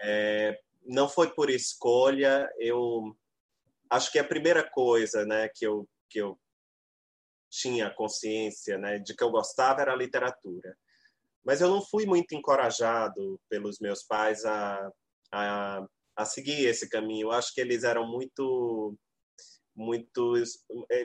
[0.00, 2.50] É, não foi por escolha.
[2.58, 3.14] Eu
[3.90, 6.38] acho que a primeira coisa, né, que eu que eu
[7.50, 10.76] tinha consciência, né, de que eu gostava era a literatura.
[11.44, 14.90] Mas eu não fui muito encorajado pelos meus pais a,
[15.32, 17.26] a, a seguir esse caminho.
[17.26, 18.96] Eu acho que eles eram muito
[19.74, 20.64] muitos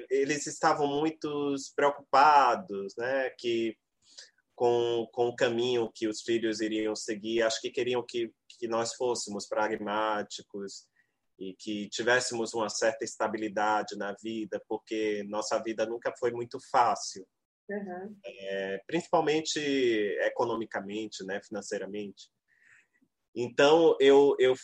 [0.10, 3.76] eles estavam muito preocupados né que
[4.60, 7.42] com, com o caminho que os filhos iriam seguir.
[7.44, 8.30] Acho que queriam que,
[8.60, 10.86] que nós fôssemos pragmáticos
[11.40, 17.26] e que tivéssemos uma certa estabilidade na vida porque nossa vida nunca foi muito fácil.
[17.72, 18.18] Uhum.
[18.26, 19.60] é, principalmente
[20.22, 22.30] economicamente né financeiramente.
[23.36, 24.56] Então eu eu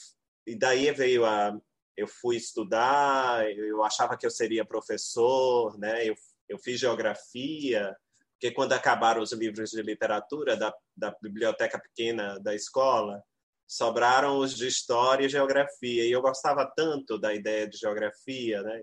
[0.45, 1.55] e daí veio a
[1.97, 6.07] eu fui estudar, eu achava que eu seria professor, né?
[6.07, 6.15] Eu,
[6.49, 7.95] eu fiz geografia,
[8.33, 13.23] porque quando acabaram os livros de literatura da, da biblioteca pequena da escola,
[13.67, 16.05] sobraram os de história e geografia.
[16.05, 18.81] E eu gostava tanto da ideia de geografia, né?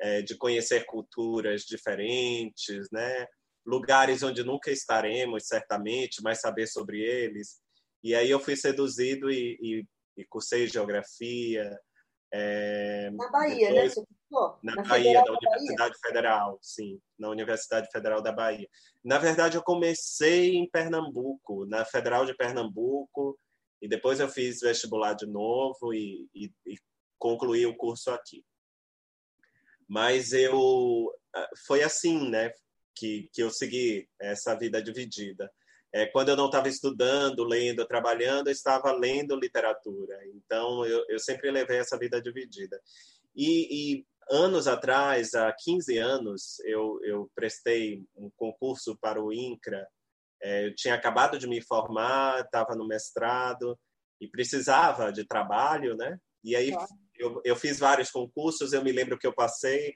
[0.00, 3.26] É, de conhecer culturas diferentes, né?
[3.64, 7.60] Lugares onde nunca estaremos, certamente, mas saber sobre eles.
[8.02, 9.86] E aí eu fui seduzido e, e,
[10.18, 11.70] e cursei geografia,
[12.36, 13.86] é, na Bahia, né?
[13.86, 14.04] depois, né?
[14.64, 16.00] Na, na Bahia, da Universidade Bahia.
[16.02, 18.68] Federal, sim, na Universidade Federal da Bahia.
[19.04, 23.38] Na verdade, eu comecei em Pernambuco, na Federal de Pernambuco,
[23.80, 26.76] e depois eu fiz vestibular de novo e, e, e
[27.20, 28.44] concluí o curso aqui.
[29.88, 32.50] Mas eu ah, foi assim, né,
[32.96, 35.48] que, que eu segui essa vida dividida.
[35.94, 40.18] É, quando eu não estava estudando, lendo, trabalhando, eu estava lendo literatura.
[40.34, 42.80] Então, eu, eu sempre levei essa vida dividida.
[43.32, 49.86] E, e, anos atrás, há 15 anos, eu, eu prestei um concurso para o INCRA.
[50.42, 53.78] É, eu tinha acabado de me formar, estava no mestrado
[54.20, 56.18] e precisava de trabalho, né?
[56.42, 56.74] E aí
[57.14, 58.72] eu, eu fiz vários concursos.
[58.72, 59.94] Eu me lembro que eu passei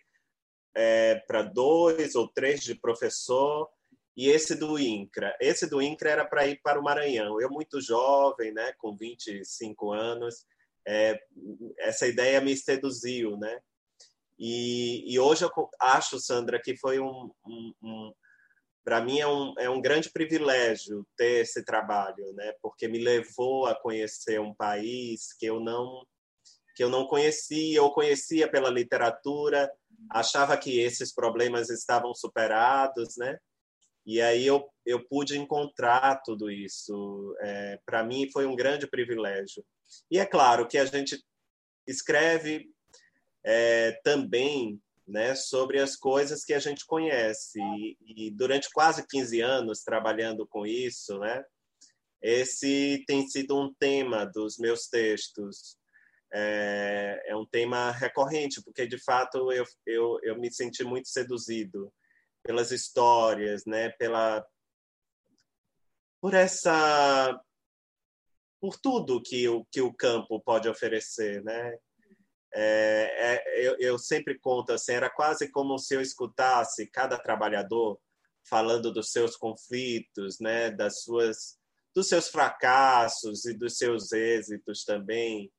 [0.76, 3.68] é, para dois ou três de professor
[4.18, 5.32] e esse do INCRA.
[5.40, 7.40] Esse do INCRA era para ir para o Maranhão.
[7.40, 10.44] Eu, muito jovem, né, com 25 anos,
[10.84, 11.16] é,
[11.78, 13.60] essa ideia me seduziu, né?
[14.36, 15.50] E, e, hoje eu
[15.80, 18.12] acho, Sandra, que foi um, um, um
[18.84, 22.52] para mim é um, é um grande privilégio ter esse trabalho, né?
[22.60, 26.04] Porque me levou a conhecer um país que eu não
[26.74, 29.70] que eu não conhecia ou conhecia pela literatura,
[30.10, 33.38] achava que esses problemas estavam superados, né?
[34.08, 37.36] E aí eu, eu pude encontrar tudo isso.
[37.42, 39.62] É, Para mim foi um grande privilégio.
[40.10, 41.22] E é claro que a gente
[41.86, 42.70] escreve
[43.44, 47.60] é, também né, sobre as coisas que a gente conhece.
[47.60, 51.44] E, e, durante quase 15 anos trabalhando com isso, né,
[52.22, 55.76] esse tem sido um tema dos meus textos.
[56.32, 61.92] É, é um tema recorrente, porque de fato eu, eu, eu me senti muito seduzido
[62.48, 63.90] pelas histórias, né?
[63.90, 64.42] Pela
[66.18, 67.38] por essa
[68.58, 71.76] por tudo que o que o campo pode oferecer, né?
[72.54, 78.00] é, é, eu, eu, sempre conto assim, era quase como se eu escutasse cada trabalhador
[78.48, 81.58] falando dos seus conflitos, né, das suas,
[81.94, 85.52] dos seus fracassos e dos seus êxitos também.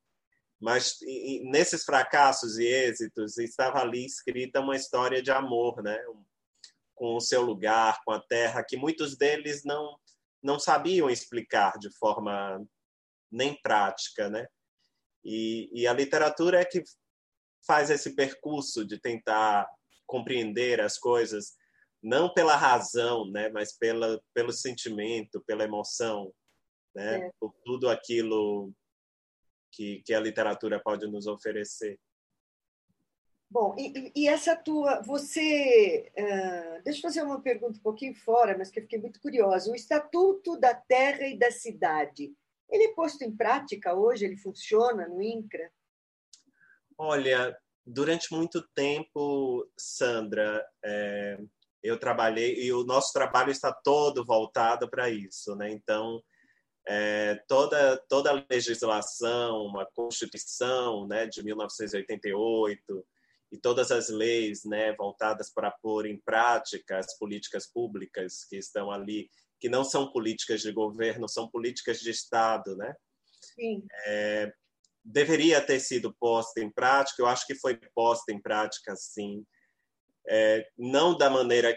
[0.60, 5.96] Mas e, nesses fracassos e êxitos estava ali escrita uma história de amor, né,
[7.00, 9.98] com o seu lugar, com a terra, que muitos deles não
[10.42, 12.62] não sabiam explicar de forma
[13.30, 14.46] nem prática, né?
[15.24, 16.82] E, e a literatura é que
[17.66, 19.66] faz esse percurso de tentar
[20.06, 21.54] compreender as coisas
[22.02, 26.32] não pela razão, né, mas pela, pelo sentimento, pela emoção,
[26.94, 27.30] né, é.
[27.38, 28.72] por tudo aquilo
[29.70, 31.98] que, que a literatura pode nos oferecer.
[33.50, 38.56] Bom, e, e essa tua, você, uh, deixa eu fazer uma pergunta um pouquinho fora,
[38.56, 39.72] mas que eu fiquei muito curiosa.
[39.72, 42.32] O Estatuto da Terra e da Cidade,
[42.70, 44.24] ele é posto em prática hoje?
[44.24, 45.68] Ele funciona no INCRA?
[46.96, 51.40] Olha, durante muito tempo, Sandra, é,
[51.82, 55.72] eu trabalhei e o nosso trabalho está todo voltado para isso, né?
[55.72, 56.22] Então,
[56.86, 63.04] é, toda toda a legislação, a Constituição, né, de 1988
[63.52, 68.90] e todas as leis, né, voltadas para pôr em prática as políticas públicas que estão
[68.90, 69.28] ali,
[69.58, 72.94] que não são políticas de governo, são políticas de Estado, né?
[73.40, 73.84] Sim.
[74.06, 74.52] É,
[75.04, 79.44] deveria ter sido posta em prática, eu acho que foi posta em prática, sim,
[80.28, 81.76] é, não da maneira,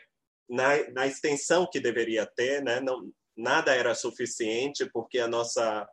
[0.50, 2.80] na, na, extensão que deveria ter, né?
[2.80, 5.88] não, nada era suficiente, porque a nossa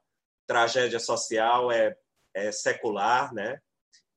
[0.47, 1.95] tragédia social é,
[2.35, 3.59] é secular, né?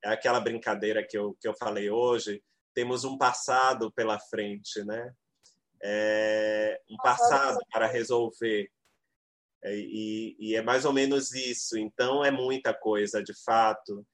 [0.03, 2.43] É aquela brincadeira que eu, que eu falei hoje,
[2.73, 5.13] temos um passado pela frente, né?
[5.81, 8.69] É, um passado para resolver.
[9.63, 11.77] É, e, e, é mais ou menos isso.
[11.77, 14.05] Então, é muita coisa, de fato,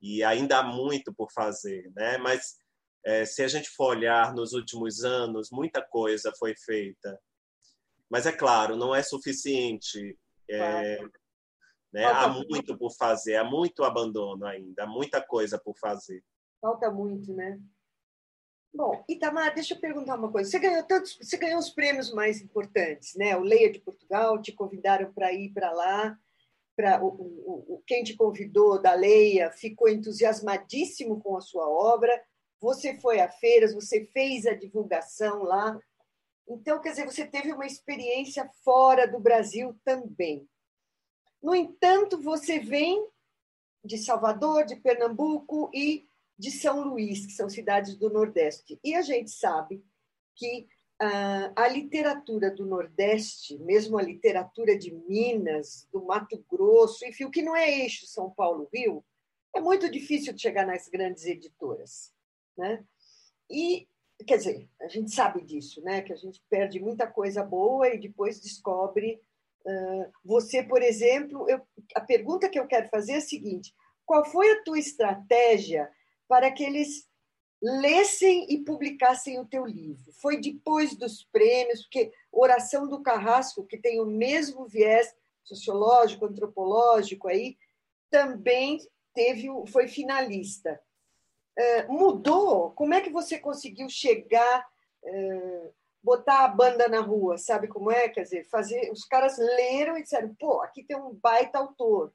[0.00, 1.90] e ainda há muito por fazer.
[1.94, 2.18] Né?
[2.18, 2.56] Mas,
[3.04, 7.18] é, se a gente for olhar nos últimos anos, muita coisa foi feita.
[8.10, 10.18] Mas, é claro, não é suficiente.
[10.50, 10.98] É,
[11.92, 12.04] né?
[12.04, 16.22] Há muito por fazer, há muito abandono ainda, há muita coisa por fazer.
[16.60, 17.58] Falta muito, né?
[18.72, 20.50] Bom, Itamar, deixa eu perguntar uma coisa.
[20.50, 23.36] Você ganhou tantos, você ganhou os prêmios mais importantes, né?
[23.36, 26.18] O Leia de Portugal te convidaram para ir para lá.
[26.76, 32.22] Para o, o, o, quem te convidou da Leia ficou entusiasmadíssimo com a sua obra.
[32.60, 35.78] Você foi a feiras, você fez a divulgação lá.
[36.46, 40.48] Então, quer dizer, você teve uma experiência fora do Brasil também.
[41.42, 43.06] No entanto, você vem
[43.84, 46.08] de Salvador, de Pernambuco e
[46.38, 48.78] de São Luís, que são cidades do Nordeste.
[48.82, 49.84] E a gente sabe
[50.34, 50.68] que
[51.02, 57.30] uh, a literatura do Nordeste, mesmo a literatura de Minas, do Mato Grosso, enfim, o
[57.30, 59.04] que não é eixo São Paulo-Rio,
[59.54, 62.12] é muito difícil de chegar nas grandes editoras.
[62.56, 62.84] Né?
[63.50, 63.88] E,
[64.26, 66.02] quer dizer, a gente sabe disso, né?
[66.02, 69.20] que a gente perde muita coisa boa e depois descobre.
[70.24, 71.60] Você, por exemplo, eu,
[71.94, 73.74] a pergunta que eu quero fazer é a seguinte:
[74.06, 75.90] qual foi a tua estratégia
[76.26, 77.08] para que eles
[77.60, 80.12] lessem e publicassem o teu livro.
[80.20, 85.12] Foi depois dos prêmios, porque Oração do Carrasco, que tem o mesmo viés
[85.42, 87.56] sociológico, antropológico aí,
[88.10, 88.78] também
[89.14, 90.80] teve foi finalista.
[91.58, 92.70] Uh, mudou?
[92.72, 94.64] Como é que você conseguiu chegar,
[95.02, 95.74] uh,
[96.08, 97.36] botar a banda na rua?
[97.36, 98.08] Sabe como é?
[98.08, 98.90] Quer dizer, fazer.
[98.90, 102.14] Os caras leram e disseram: pô, aqui tem um baita autor.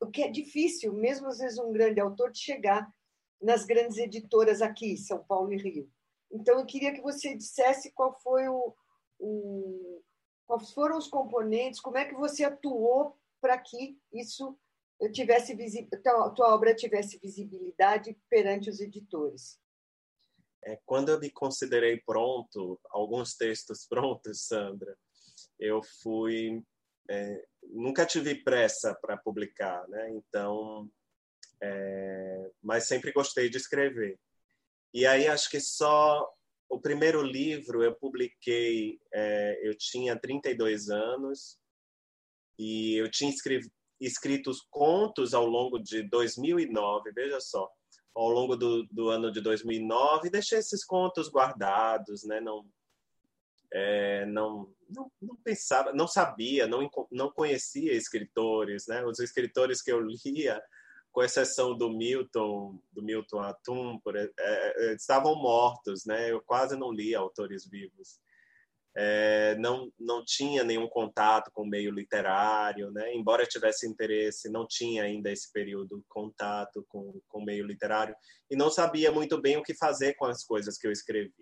[0.00, 2.86] O que é difícil, mesmo às vezes um grande autor, de chegar
[3.40, 5.90] nas grandes editoras aqui, São Paulo e Rio.
[6.30, 8.74] Então, eu queria que você dissesse qual foi o,
[9.18, 10.02] o
[10.46, 14.58] quais foram os componentes, como é que você atuou para que isso
[15.12, 15.54] tivesse
[16.02, 19.58] tua, tua obra tivesse visibilidade perante os editores.
[20.66, 24.96] É, quando eu me considerei pronto, alguns textos prontos, Sandra,
[25.58, 26.62] eu fui
[27.08, 30.10] é, nunca tive pressa para publicar, né?
[30.10, 30.90] Então
[31.62, 34.18] é, mas sempre gostei de escrever.
[34.92, 36.28] E aí acho que só
[36.68, 41.58] o primeiro livro eu publiquei, é, eu tinha 32 anos
[42.58, 47.70] e eu tinha escrito, escrito contos ao longo de 2009, veja só,
[48.16, 52.40] ao longo do, do ano de 2009, deixei esses contos guardados, né?
[52.40, 52.66] Não,
[53.70, 59.04] é, não, não, não, pensava, não sabia, não, não conhecia escritores, né?
[59.04, 60.62] Os escritores que eu lia
[61.12, 66.30] com exceção do Milton, do Milton Atum, por, é, é, estavam mortos, né?
[66.30, 68.18] Eu quase não li autores vivos.
[68.98, 73.14] É, não, não tinha nenhum contato com o meio literário, né?
[73.14, 78.16] embora tivesse interesse, não tinha ainda esse período contato com, com o meio literário
[78.50, 81.32] e não sabia muito bem o que fazer com as coisas que eu escrevia.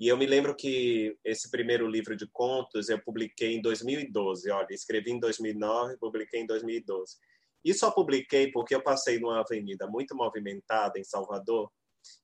[0.00, 4.50] E eu me lembro que esse primeiro livro de contos eu publiquei em 2012.
[4.50, 7.16] Olha, escrevi em 2009, publiquei em 2012.
[7.62, 11.70] E só publiquei porque eu passei numa avenida muito movimentada em Salvador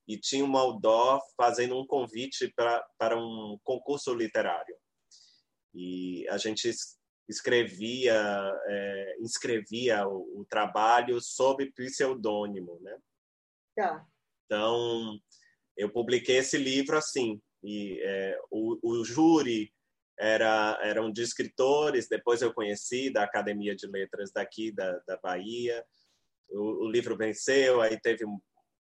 [0.06, 4.74] e tinha um outdoor fazendo um convite pra, para um concurso literário.
[5.74, 6.70] E a gente
[7.28, 8.14] escrevia,
[8.66, 12.98] é, inscrevia o, o, trabalho sob pseudônimo, né?
[13.76, 14.06] Tá.
[14.46, 15.18] Então,
[15.76, 19.72] eu publiquei esse livro assim, e é, o, o júri
[20.18, 25.84] era eram de escritores, depois eu conheci da Academia de Letras daqui da, da Bahia.
[26.48, 28.40] O, o livro venceu, aí teve um,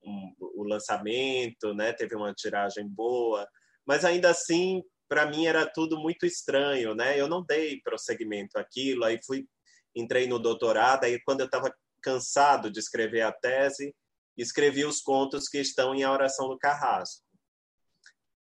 [0.03, 1.93] um, o lançamento, né?
[1.93, 3.47] Teve uma tiragem boa,
[3.87, 7.19] mas ainda assim, para mim era tudo muito estranho, né?
[7.19, 9.47] Eu não dei prosseguimento àquilo, aí fui
[9.95, 13.95] entrei no doutorado, aí quando eu estava cansado de escrever a tese,
[14.37, 17.27] escrevi os contos que estão em A Oração do Carrasco.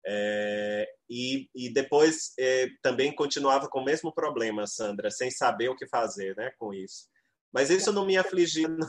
[0.06, 5.76] É, e, e, depois é, também continuava com o mesmo problema, Sandra, sem saber o
[5.76, 7.08] que fazer né, com isso.
[7.52, 8.86] Mas isso não me afligia, não.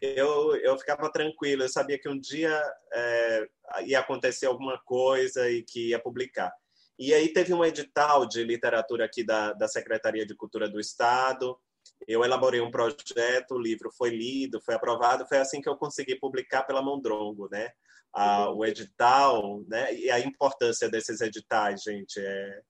[0.00, 3.48] Eu, eu ficava tranquilo, eu sabia que um dia é,
[3.84, 6.52] ia acontecer alguma coisa e que ia publicar.
[6.98, 11.58] E aí teve um edital de literatura aqui da, da Secretaria de Cultura do Estado,
[12.06, 16.16] eu elaborei um projeto, o livro foi lido, foi aprovado, foi assim que eu consegui
[16.16, 17.70] publicar pela Mondrongo, né?
[18.12, 19.94] Ah, o edital, né?
[19.94, 22.60] E a importância desses editais, gente, é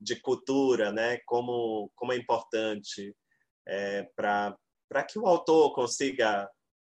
[0.00, 1.18] de cultura, né?
[1.26, 3.14] Como como é importante
[3.66, 6.48] é, para que o autor consiga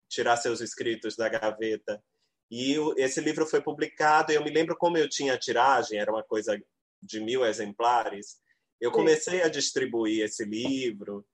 [0.08, 2.02] tirar seus escritos da gaveta.
[2.50, 4.32] E o, esse livro foi publicado.
[4.32, 6.60] E eu me lembro como eu tinha tiragem, era uma coisa
[7.02, 8.36] de mil exemplares.
[8.80, 11.26] Eu comecei a distribuir esse livro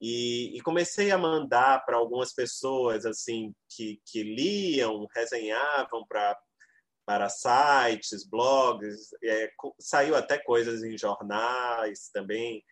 [0.00, 6.38] e, e comecei a mandar para algumas pessoas assim que, que liam, resenhavam para
[7.06, 9.50] para sites, blogs, é,
[9.80, 12.62] saiu até coisas em jornais também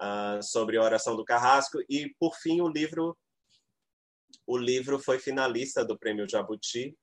[0.00, 3.16] uh, sobre a oração do Carrasco e por fim o livro
[4.46, 6.96] o livro foi finalista do Prêmio Jabuti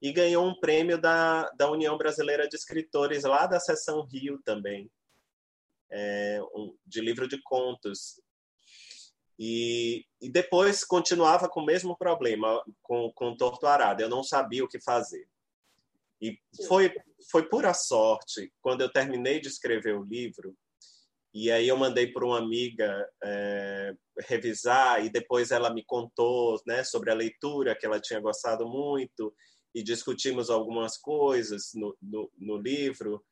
[0.00, 4.90] e ganhou um prêmio da, da União Brasileira de Escritores lá da seção Rio também
[5.90, 8.20] é, um, de livro de contos
[9.38, 14.00] e, e, depois continuava com o mesmo problema com, com Torto Arado.
[14.00, 15.26] Eu não sabia o que fazer.
[16.20, 16.38] E
[16.68, 16.94] foi,
[17.30, 18.52] foi pura sorte.
[18.60, 20.56] Quando eu terminei de escrever o livro,
[21.34, 23.94] e aí eu mandei para uma amiga é,
[24.28, 29.34] revisar, e depois ela me contou né, sobre a leitura, que ela tinha gostado muito,
[29.74, 33.24] e discutimos algumas coisas no, no, no livro.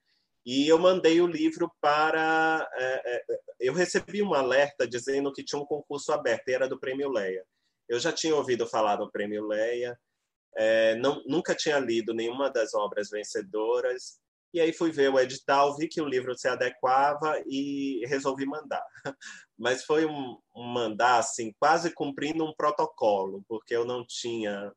[0.46, 2.66] E eu mandei o livro para.
[2.74, 3.24] É, é,
[3.60, 7.44] eu recebi um alerta dizendo que tinha um concurso aberto, e era do Prêmio Leia.
[7.86, 9.98] Eu já tinha ouvido falar do Prêmio Leia,
[10.56, 14.18] é, não, nunca tinha lido nenhuma das obras vencedoras,
[14.52, 18.84] e aí fui ver o edital, vi que o livro se adequava e resolvi mandar.
[19.58, 24.72] Mas foi um, um mandar, assim, quase cumprindo um protocolo, porque eu não tinha.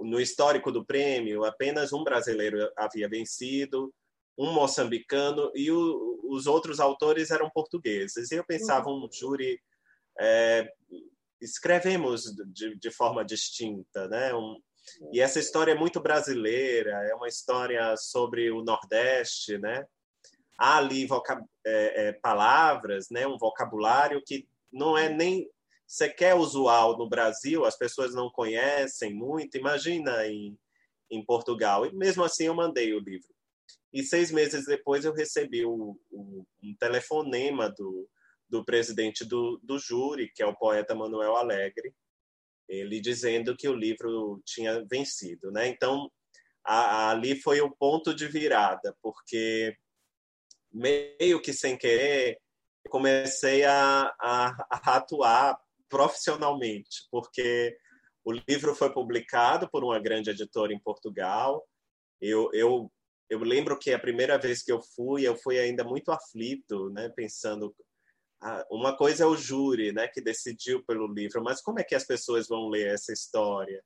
[0.00, 3.92] No histórico do prêmio, apenas um brasileiro havia vencido,
[4.38, 8.30] um moçambicano e o, os outros autores eram portugueses.
[8.30, 9.60] E eu pensava, um júri,
[10.18, 10.66] é,
[11.40, 14.34] escrevemos de, de, forma distinta, né?
[14.34, 14.58] Um,
[15.12, 19.86] e essa história é muito brasileira, é uma história sobre o Nordeste, né?
[20.58, 21.08] Há ali
[21.64, 23.26] é, é, palavras, né?
[23.26, 25.48] Um vocabulário que não é nem
[25.86, 29.56] sequer usual no Brasil, as pessoas não conhecem muito.
[29.56, 30.56] Imagina em,
[31.10, 31.86] em Portugal.
[31.86, 33.28] E mesmo assim eu mandei o livro.
[33.92, 38.08] E seis meses depois eu recebi um, um, um telefonema do,
[38.48, 41.92] do presidente do, do júri, que é o poeta Manuel Alegre,
[42.70, 45.68] ele dizendo que o livro tinha vencido, né?
[45.68, 46.10] Então
[46.64, 49.76] a, ali foi o ponto de virada, porque
[50.72, 52.38] meio que sem querer
[52.88, 55.58] comecei a, a, a atuar
[55.88, 57.76] profissionalmente, porque
[58.24, 61.66] o livro foi publicado por uma grande editora em Portugal.
[62.20, 62.90] Eu, eu
[63.30, 67.08] eu lembro que a primeira vez que eu fui, eu fui ainda muito aflito, né,
[67.10, 67.72] pensando
[68.70, 72.04] uma coisa é o júri, né, que decidiu pelo livro, mas como é que as
[72.04, 73.82] pessoas vão ler essa história?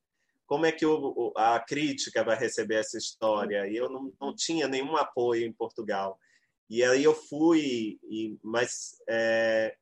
[0.46, 3.66] Como é que o, a crítica vai receber essa história?
[3.66, 6.18] E eu não, não tinha nenhum apoio em Portugal.
[6.68, 9.74] E aí eu fui, e, mas é,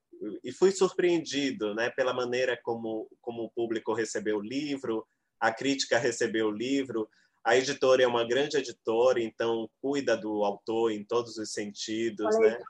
[0.43, 5.07] e fui surpreendido, né, pela maneira como como o público recebeu o livro,
[5.39, 7.09] a crítica recebeu o livro,
[7.45, 12.45] A editora é uma grande editora, então cuida do autor em todos os sentidos, Qual
[12.45, 12.65] é a né?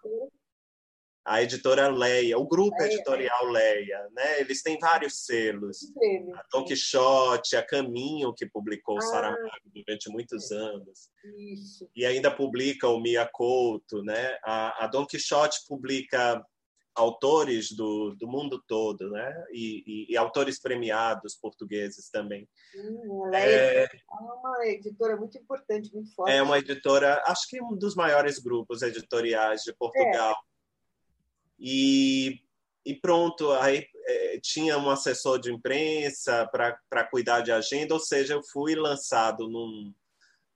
[1.25, 4.41] A editora Leia, o grupo Leia, editorial Leia, né?
[4.41, 5.79] Eles têm vários selos.
[6.35, 9.03] A Don Quixote, a Caminho, que publicou o Ah.
[9.03, 11.11] Saramago durante muitos anos.
[11.53, 11.89] Isso.
[11.95, 14.37] E ainda publica o Mia Couto, né?
[14.45, 16.45] A, a Don Quixote publica
[16.95, 19.45] autores do, do mundo todo, né?
[19.53, 22.47] E, e- e autores premiados portugueses também.
[22.77, 26.33] Hum, Leia é uma editora muito importante, muito forte.
[26.33, 30.37] É uma editora, acho que um dos maiores grupos editoriais de Portugal.
[31.65, 32.41] E,
[32.85, 38.35] e pronto, aí eh, tinha um assessor de imprensa para cuidar de agenda, ou seja,
[38.35, 39.95] eu fui lançado num,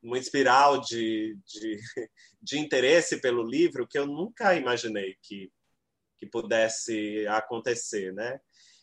[0.03, 1.79] numa espiral de, de,
[2.43, 5.49] de interesse pelo livro que eu nunca imaginei que,
[6.19, 8.41] que pudesse acontecer, né?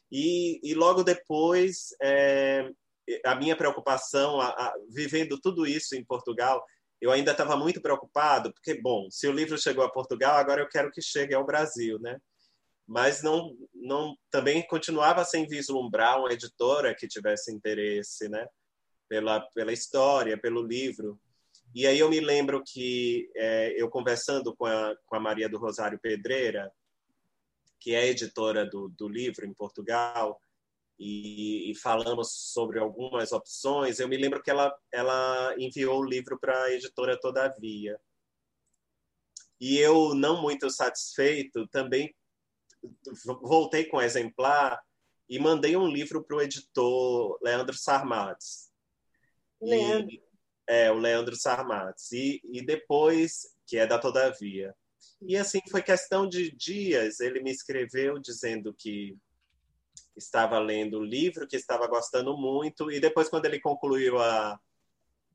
[0.10, 2.70] E, e logo depois, eh,
[3.26, 6.64] a minha preocupação, a- a- vivendo tudo isso em Portugal,
[7.04, 10.70] eu ainda estava muito preocupado, porque, bom, se o livro chegou a Portugal, agora eu
[10.70, 12.18] quero que chegue ao Brasil, né?
[12.88, 18.48] Mas não, não também continuava sem vislumbrar uma editora que tivesse interesse, né?
[19.10, 21.20] Pela, pela história, pelo livro.
[21.76, 25.58] E aí eu me lembro que é, eu conversando com a, com a Maria do
[25.58, 26.72] Rosário Pedreira,
[27.82, 30.40] que é editora do, do livro em Portugal,
[31.00, 34.00] e, e falamos sobre algumas opções.
[34.00, 38.00] Eu me lembro que ela, ela enviou o livro para a editora Todavia.
[39.60, 42.14] E eu, não muito satisfeito, também
[43.42, 44.82] voltei com o exemplar
[45.30, 48.72] e mandei um livro para o editor Leandro Sarmates.
[49.62, 50.14] Leandro.
[50.14, 50.24] E,
[50.68, 52.12] é, o Leandro Sarmates.
[52.12, 54.76] E, e depois, que é da Todavia.
[55.22, 59.18] E assim, foi questão de dias, ele me escreveu dizendo que
[60.16, 64.60] estava lendo o livro, que estava gostando muito, e depois, quando ele concluiu a,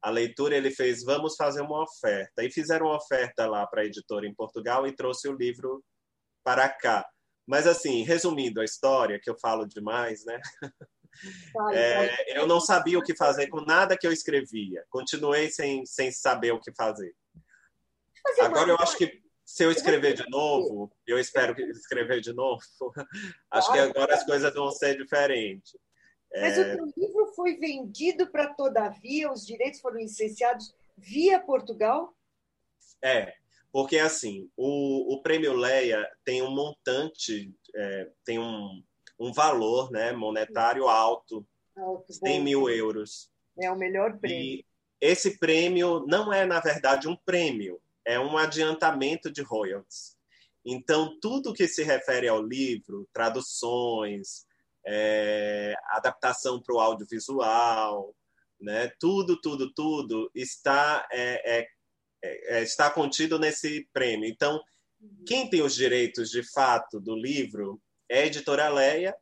[0.03, 2.45] a leitura, ele fez: Vamos fazer uma oferta.
[2.45, 5.83] E fizeram uma oferta lá para a editora em Portugal e trouxe o livro
[6.45, 7.07] para cá.
[7.47, 10.41] Mas, assim, resumindo a história, que eu falo demais, né?
[11.73, 14.85] É, eu não sabia o que fazer com nada que eu escrevia.
[14.89, 17.13] Continuei sem, sem saber o que fazer.
[18.41, 22.61] Agora eu acho que se eu escrever de novo, eu espero que escrever de novo,
[23.51, 25.75] acho que agora as coisas vão ser diferentes.
[26.31, 32.15] Mas o teu livro foi vendido para Todavia, os direitos foram licenciados via Portugal?
[33.03, 33.33] É,
[33.73, 38.83] porque assim, o, o prêmio Leia tem um montante, é, tem um,
[39.19, 41.43] um valor né, monetário alto,
[41.75, 42.45] Alto, 100 bom.
[42.45, 43.31] mil euros.
[43.59, 44.39] É o melhor prêmio.
[44.39, 44.67] E
[45.01, 50.17] esse prêmio não é, na verdade, um prêmio, é um adiantamento de royalties.
[50.65, 54.47] Então, tudo que se refere ao livro, traduções,
[54.85, 58.17] é, adaptação para o audiovisual,
[58.59, 61.69] né, tudo, tudo, tudo está, é, é,
[62.23, 64.27] é, está contido nesse prêmio.
[64.27, 64.59] Então,
[65.27, 67.79] quem tem os direitos de fato do livro
[68.09, 69.15] é a editora Leia,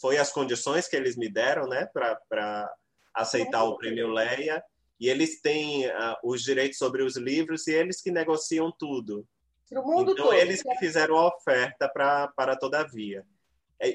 [0.00, 2.74] foi as condições que eles me deram né, para
[3.14, 4.64] aceitar o prêmio Leia
[5.00, 9.26] e eles têm uh, os direitos sobre os livros e eles que negociam tudo.
[9.72, 9.82] Então,
[10.14, 10.32] todo.
[10.34, 13.24] eles que fizeram a oferta pra, para Todavia.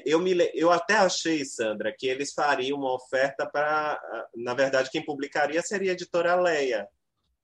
[0.04, 4.00] Eu, me, eu até achei, Sandra, que eles fariam uma oferta para.
[4.34, 6.88] Na verdade, quem publicaria seria a editora Leia,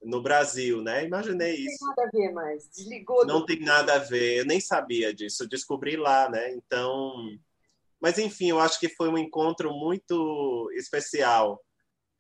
[0.02, 1.04] no Brasil, né?
[1.04, 1.84] Imaginei isso.
[1.84, 2.68] Não tem nada a ver mais.
[2.68, 3.26] Desligou.
[3.26, 3.46] Não do...
[3.46, 6.52] tem nada a ver, eu nem sabia disso, descobri lá, né?
[6.52, 7.14] Então.
[8.00, 11.62] Mas, enfim, eu acho que foi um encontro muito especial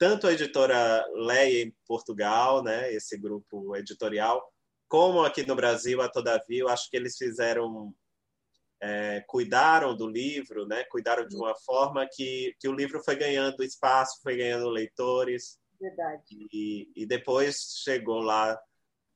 [0.02, 4.44] tanto a editora Leia em Portugal, né, esse grupo editorial,
[4.88, 7.94] como aqui no Brasil, a Todavia, eu acho que eles fizeram,
[8.80, 13.62] é, cuidaram do livro, né, cuidaram de uma forma que, que o livro foi ganhando
[13.62, 15.60] espaço, foi ganhando leitores.
[15.80, 16.48] Verdade.
[16.52, 18.60] E, e depois chegou lá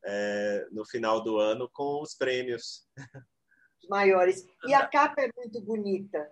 [0.05, 2.87] é, no final do ano com os prêmios.
[3.83, 4.47] Os maiores.
[4.65, 6.31] E a capa é muito bonita.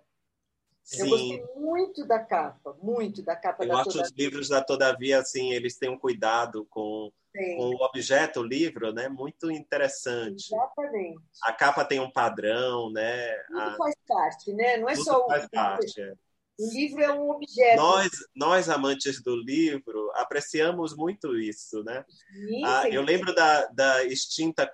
[0.85, 1.01] Sim.
[1.01, 4.03] Eu gostei muito da capa, muito da capa Eu da acho Todavia.
[4.03, 8.93] os livros da Todavia, assim, eles têm um cuidado com, com o objeto, o livro,
[8.93, 9.09] né?
[9.09, 10.53] Muito interessante.
[10.53, 11.19] Exatamente.
[11.43, 13.35] A capa tem um padrão, né?
[13.47, 13.75] Tudo a...
[13.75, 14.77] faz parte, né?
[14.77, 15.99] Não é Tudo só faz o parte.
[15.99, 16.13] É.
[16.57, 17.77] O livro é um objeto.
[17.77, 22.05] Nós, nós amantes do livro, apreciamos muito isso, né?
[22.31, 24.71] Sim, ah, eu lembro da, da extinta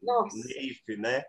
[0.00, 0.36] Nossa.
[0.46, 1.24] Neif, né?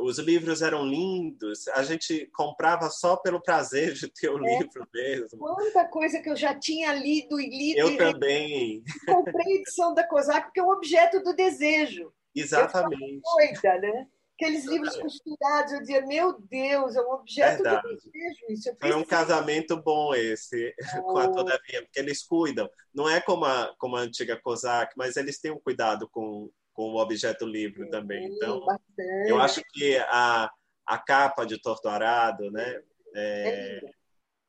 [0.00, 4.58] Os livros eram lindos, a gente comprava só pelo prazer de ter o É.
[4.58, 5.38] livro mesmo.
[5.38, 7.78] Quanta coisa que eu já tinha lido e lido.
[7.78, 12.12] Eu e também, comprei a edição da COSAC, porque é um objeto do desejo.
[12.34, 13.20] exatamente.
[13.22, 14.08] Doida, né?
[14.36, 17.86] Aqueles livros costurados, eu dizia, meu Deus, é um objeto Verdade.
[17.88, 18.40] de desejo.
[18.48, 20.74] Isso Foi um casamento bom esse,
[21.06, 21.32] com a Oh.
[21.32, 22.68] Todavia, porque eles cuidam.
[22.92, 26.90] Não é como a, como a antiga COSAC, mas eles têm um cuidado com, com
[26.92, 28.26] o objeto livre também.
[28.26, 29.28] Então, Bastante.
[29.30, 30.50] eu acho que a,
[30.86, 32.82] a capa de Torturado, né,
[33.14, 34.04] é, É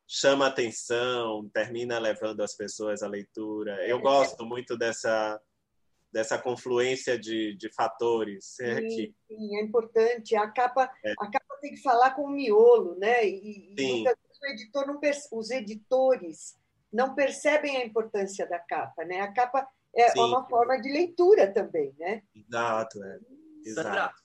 [0.07, 3.85] chama atenção, termina levando as pessoas à leitura.
[3.87, 5.41] Eu gosto muito dessa,
[6.11, 8.59] dessa confluência de, de fatores.
[8.59, 10.35] É Sim, que, sim, é importante.
[10.35, 11.11] A capa, É.
[11.19, 13.25] a capa tem que falar com o miolo, né?
[13.27, 14.99] E, e muitas vezes o editor não
[15.39, 16.55] os editores
[16.93, 19.21] não percebem a importância da capa, né?
[19.21, 20.19] A capa é Sim.
[20.19, 22.21] uma forma de leitura também, né?
[22.35, 23.19] exato, é.
[23.73, 24.15] Sandra, Exato.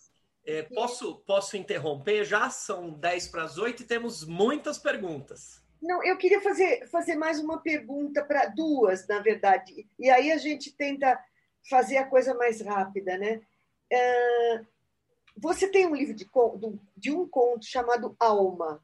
[0.44, 2.24] é, posso, posso interromper?
[2.24, 5.62] Já são 10 para as 8 e temos muitas perguntas.
[5.80, 9.88] Não, eu queria fazer, fazer mais uma pergunta para duas, na verdade.
[9.98, 11.18] E aí a gente tenta
[11.68, 13.40] fazer a coisa mais rápida, né?
[13.92, 14.60] Ah,
[15.38, 16.28] Você tem um livro de,
[16.96, 18.82] de um conto chamado Alma,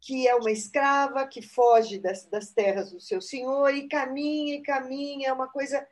[0.00, 4.62] que é uma escrava que foge das, das terras do seu senhor e caminha e
[4.62, 5.86] caminha, é uma coisa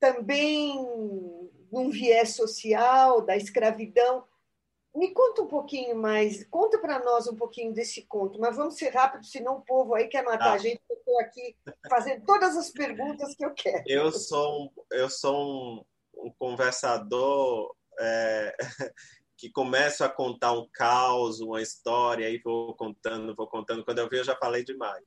[0.00, 0.76] também
[1.70, 4.24] num viés social da escravidão.
[4.94, 8.88] Me conta um pouquinho mais, conta para nós um pouquinho desse conto, mas vamos ser
[8.88, 10.52] rápidos, senão o povo aí quer matar Tá.
[10.54, 10.80] a gente.
[10.88, 11.56] Eu estou aqui
[11.88, 13.84] fazendo todas as perguntas que eu quero.
[13.86, 15.84] Eu sou um, eu sou um,
[16.16, 18.56] um conversador é,
[19.36, 23.84] que começo a contar um caos, uma história, e vou contando, vou contando.
[23.84, 25.04] Quando eu vi, eu já falei demais.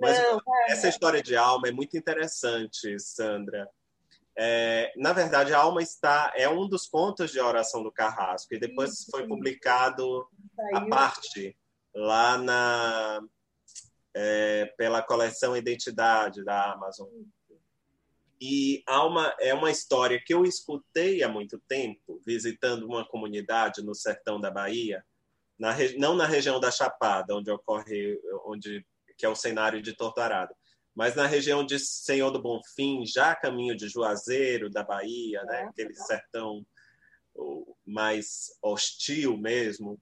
[0.00, 3.68] Mas Não, essa história de alma é muito interessante, Sandra.
[4.38, 8.58] É, na verdade, a alma está é um dos contos de oração do Carrasco e
[8.58, 10.28] depois Isso, foi publicado
[10.74, 11.56] a parte
[11.94, 13.22] lá na
[14.14, 17.08] é, pela coleção Identidade da Amazon.
[18.40, 23.94] E Alma é uma história que eu escutei há muito tempo, visitando uma comunidade no
[23.94, 25.04] sertão da Bahia,
[25.58, 28.84] na não na região da Chapada, onde ocorre, onde
[29.16, 30.54] que é o cenário de Torturado,
[30.94, 35.62] mas na região de Senhor do Bonfim, já a caminho de Juazeiro, da Bahia, né?
[35.62, 36.66] aquele sertão
[37.86, 40.00] mais hostil mesmo.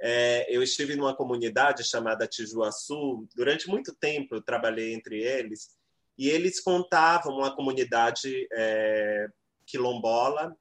[0.00, 3.26] É, eu estive numa comunidade chamada Tijuaçu.
[3.34, 5.70] Durante muito tempo eu trabalhei entre eles
[6.18, 9.28] e eles contavam uma comunidade é,
[9.66, 10.56] quilombola.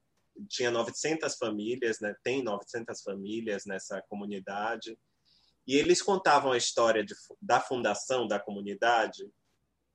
[0.49, 2.13] Tinha 900 famílias, né?
[2.23, 4.97] tem 900 famílias nessa comunidade.
[5.65, 9.23] E eles contavam a história de, da fundação da comunidade,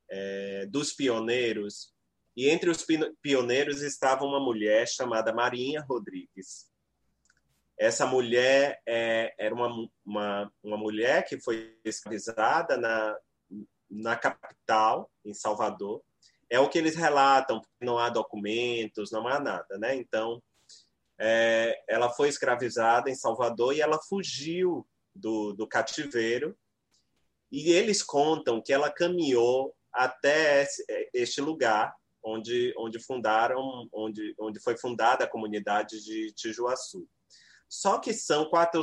[0.09, 1.93] é, dos pioneiros.
[2.35, 2.83] E entre os
[3.21, 6.71] pioneiros estava uma mulher chamada Marinha Rodrigues.
[7.77, 13.15] Essa mulher é, era uma, uma, uma mulher que foi escravizada na,
[13.91, 16.01] na capital, em Salvador.
[16.49, 19.95] É o que eles relatam, porque não há documentos, não há nada, né?
[19.95, 20.41] Então,
[21.19, 26.57] é, ela foi escravizada em Salvador e ela fugiu do, do cativeiro.
[27.51, 30.65] E eles contam que ela caminhou até
[31.13, 37.07] este lugar onde, onde fundaram, onde, onde foi fundada a comunidade de Tijuaçu.
[37.67, 38.81] Só que são quatro,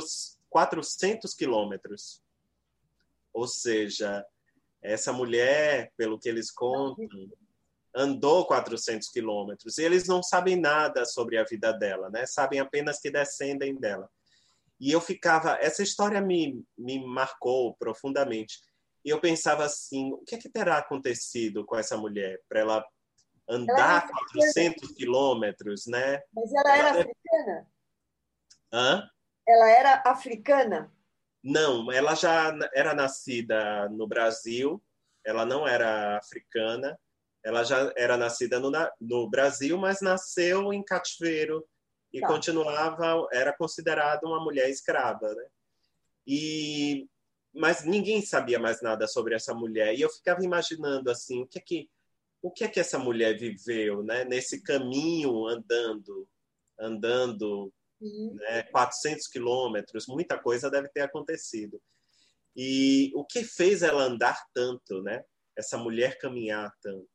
[0.49, 2.21] 400 quilômetros.
[3.33, 4.25] Ou seja,
[4.81, 7.07] essa mulher, pelo que eles contam,
[7.95, 9.77] andou 400 quilômetros.
[9.77, 12.25] E eles não sabem nada sobre a vida dela, né?
[12.25, 14.09] Sabem apenas que descendem dela.
[14.79, 15.57] E eu ficava...
[15.59, 18.59] Essa história me, me marcou profundamente.
[19.03, 22.85] E eu pensava assim, o que, é que terá acontecido com essa mulher para ela
[23.47, 26.21] andar ela 400 quilômetros, né?
[26.33, 27.01] Mas ela era ela...
[27.01, 27.67] africana?
[28.71, 29.09] Hã?
[29.47, 30.98] Ela era africana?
[31.43, 34.81] Não, ela já era nascida no Brasil,
[35.25, 36.99] ela não era africana,
[37.43, 41.65] ela já era nascida no, no Brasil, mas nasceu em cativeiro
[42.11, 42.27] e tá.
[42.27, 45.45] continuava, era considerada uma mulher escrava, né?
[46.27, 47.07] E
[47.51, 51.57] mas ninguém sabia mais nada sobre essa mulher e eu ficava imaginando assim, o que
[51.57, 51.89] é que
[52.41, 56.27] o que é que essa mulher viveu, né, nesse caminho andando,
[56.79, 58.35] andando Uhum.
[58.35, 61.81] né, 400 quilômetros, muita coisa deve ter acontecido.
[62.55, 65.23] E o que fez ela andar tanto, né?
[65.55, 67.07] Essa mulher caminhar tanto.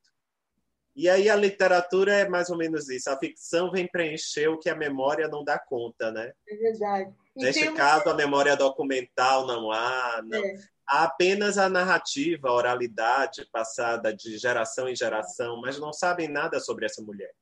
[0.96, 3.10] E aí a literatura é mais ou menos isso.
[3.10, 6.32] A ficção vem preencher o que a memória não dá conta, né?
[6.48, 7.12] É verdade.
[7.36, 10.38] E Neste caso, a memória documental não há, não.
[10.38, 10.54] É.
[10.86, 16.60] Há apenas a narrativa, a oralidade passada de geração em geração, mas não sabem nada
[16.60, 17.32] sobre essa mulher.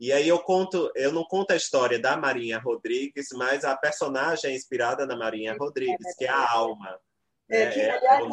[0.00, 4.50] E aí eu conto, eu não conto a história da Marinha Rodrigues, mas a personagem
[4.50, 6.98] é inspirada na Marinha Rodrigues, que é a Alma.
[7.50, 8.24] É, que, é, aliás,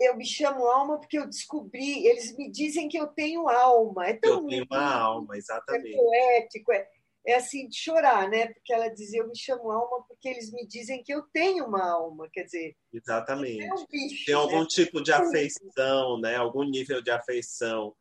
[0.00, 4.06] é, eu me chamo Alma porque eu descobri, eles me dizem que eu tenho alma.
[4.06, 5.92] É tão eu tenho uma alma, exatamente.
[5.92, 6.72] É poético.
[6.72, 6.88] É.
[7.26, 8.46] é assim de chorar, né?
[8.46, 11.84] Porque ela dizia, eu me chamo alma porque eles me dizem que eu tenho uma
[11.84, 12.76] alma, quer dizer.
[12.90, 13.62] Exatamente.
[13.62, 14.66] É um bicho, Tem algum né?
[14.70, 16.36] tipo de afeição, né?
[16.36, 17.94] Algum nível de afeição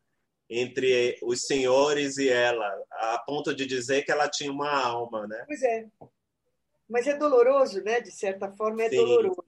[0.53, 5.45] entre os senhores e ela, a ponto de dizer que ela tinha uma alma, né?
[5.47, 5.87] Pois é.
[6.89, 8.01] Mas é doloroso, né?
[8.01, 8.97] De certa forma, é Sim.
[8.97, 9.41] doloroso.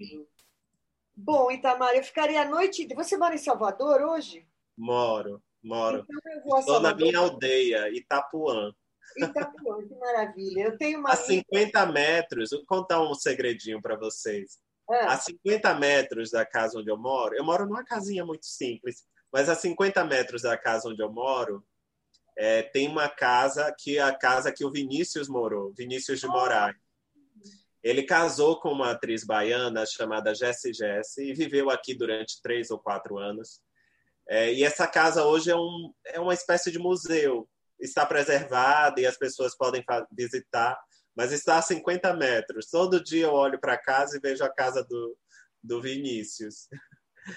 [1.13, 2.87] Bom, Itamar, eu ficaria a noite.
[2.95, 4.47] Você mora em Salvador hoje?
[4.77, 6.05] Moro, moro.
[6.09, 8.73] Então eu vou Estou na minha aldeia, Itapuã.
[9.17, 10.63] Itapuã, que maravilha.
[10.67, 11.11] Eu tenho uma.
[11.11, 14.57] A 50 metros, vou contar um segredinho para vocês.
[14.89, 15.13] Ah.
[15.13, 19.49] A 50 metros da casa onde eu moro, eu moro numa casinha muito simples, mas
[19.49, 21.65] a 50 metros da casa onde eu moro,
[22.37, 26.75] é, tem uma casa que é a casa que o Vinícius morou, Vinícius de Moraes.
[27.81, 32.79] Ele casou com uma atriz baiana chamada Jessie Jessie e viveu aqui durante três ou
[32.79, 33.59] quatro anos.
[34.29, 37.49] É, e essa casa hoje é, um, é uma espécie de museu
[37.85, 40.79] está preservada e as pessoas podem visitar,
[41.15, 42.69] mas está a 50 metros.
[42.69, 45.17] Todo dia eu olho para casa e vejo a casa do,
[45.61, 46.67] do Vinícius.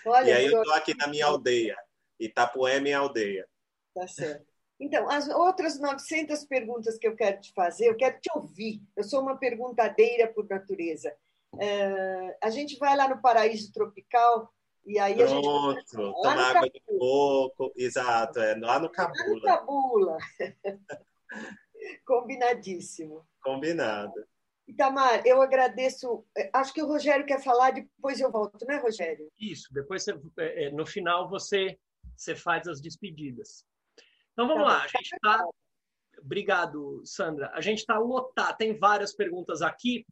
[0.07, 1.77] Olha, e aí eu estou aqui na minha aldeia.
[2.19, 3.47] Itapuã é minha aldeia.
[3.95, 4.47] Tá certo.
[4.79, 8.83] Então, as outras 900 perguntas que eu quero te fazer, eu quero te ouvir.
[8.95, 11.15] Eu sou uma perguntadeira por natureza.
[11.55, 14.53] Uh, a gente vai lá no paraíso tropical
[14.85, 15.97] e aí Pronto, a gente.
[15.97, 19.27] tomar água de coco, exato, é lá no Cabula.
[19.27, 20.19] Lá no Cabula.
[22.07, 23.27] Combinadíssimo.
[23.43, 24.25] Combinado.
[24.69, 26.25] Itamar, eu agradeço.
[26.53, 29.29] Acho que o Rogério quer falar, depois eu volto, né, Rogério?
[29.39, 31.79] Isso, depois você, é, é, no final você,
[32.17, 33.65] você faz as despedidas.
[34.33, 35.45] Então vamos tá lá, a gente está.
[36.21, 37.51] Obrigado, Sandra.
[37.55, 40.05] A gente está lotado, tem várias perguntas aqui.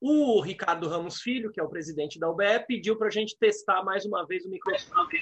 [0.00, 3.82] O Ricardo Ramos Filho, que é o presidente da UBE, pediu para a gente testar
[3.82, 5.20] mais uma vez o microfone.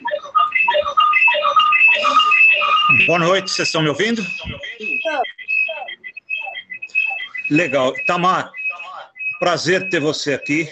[3.06, 4.20] Boa noite, vocês estão me ouvindo?
[7.50, 7.92] Legal.
[8.06, 8.52] Tamar,
[9.38, 10.68] prazer ter você aqui.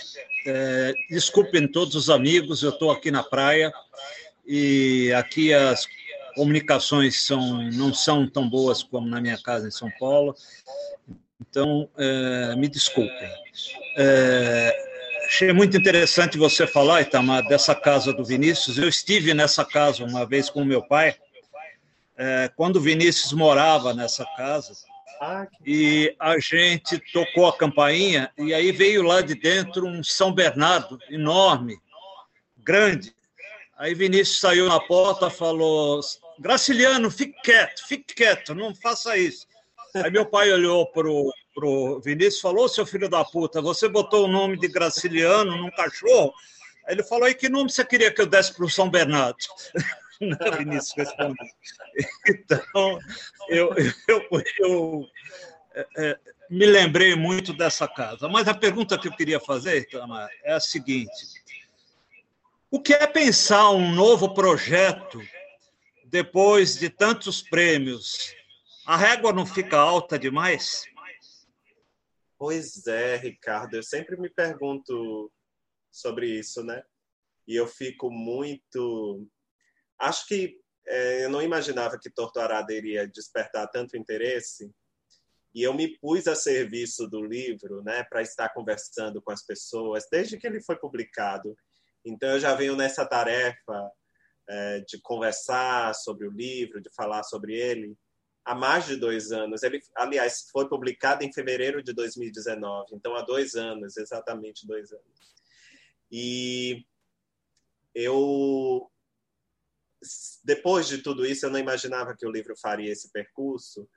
[0.46, 3.72] É, desculpem todos os amigos, eu estou aqui na praia
[4.44, 5.86] e aqui as
[6.34, 10.34] comunicações são, não são tão boas como na minha casa em São Paulo.
[11.40, 13.30] Então, é, me desculpem.
[13.96, 14.72] É,
[15.26, 18.78] achei muito interessante você falar, Itamar, dessa casa do Vinícius.
[18.78, 21.14] Eu estive nessa casa uma vez com meu pai,
[22.16, 24.72] é, quando o Vinícius morava nessa casa.
[25.64, 30.99] E a gente tocou a campainha e aí veio lá de dentro um São Bernardo
[31.09, 31.79] enorme,
[32.59, 33.14] grande.
[33.79, 36.01] Aí Vinícius saiu na porta, falou:
[36.41, 39.47] Graciliano, fique quieto, fique quieto, não faça isso.
[39.95, 44.31] Aí meu pai olhou pro, pro Vinícius falou: seu filho da puta, você botou o
[44.31, 46.33] nome de Graciliano num cachorro?
[46.89, 49.39] Ele falou: e que nome você queria que eu desse para o São Bernardo?
[50.59, 51.09] Vinícius.
[52.29, 52.99] Então,
[53.49, 53.75] eu,
[54.09, 55.09] eu, eu
[55.75, 58.29] é, é, me lembrei muito dessa casa.
[58.29, 61.43] Mas a pergunta que eu queria fazer, Itamar, é a seguinte:
[62.70, 65.20] o que é pensar um novo projeto
[66.05, 68.35] depois de tantos prêmios?
[68.87, 70.85] A régua não fica alta demais?
[72.39, 75.31] Pois é, Ricardo, eu sempre me pergunto
[75.93, 76.83] sobre isso, né?
[77.47, 79.29] E eu fico muito.
[80.03, 84.70] Acho que é, eu não imaginava que Torturada iria despertar tanto interesse.
[85.55, 90.07] E eu me pus a serviço do livro, né, para estar conversando com as pessoas
[90.11, 91.57] desde que ele foi publicado.
[92.05, 93.90] Então eu já venho nessa tarefa
[94.48, 97.96] é, de conversar sobre o livro, de falar sobre ele
[98.44, 99.62] há mais de dois anos.
[99.62, 105.34] Ele, aliás, foi publicado em fevereiro de 2019, então há dois anos, exatamente dois anos.
[106.11, 106.84] E
[107.94, 108.90] eu,
[110.44, 113.88] depois de tudo isso, eu não imaginava que o livro faria esse percurso.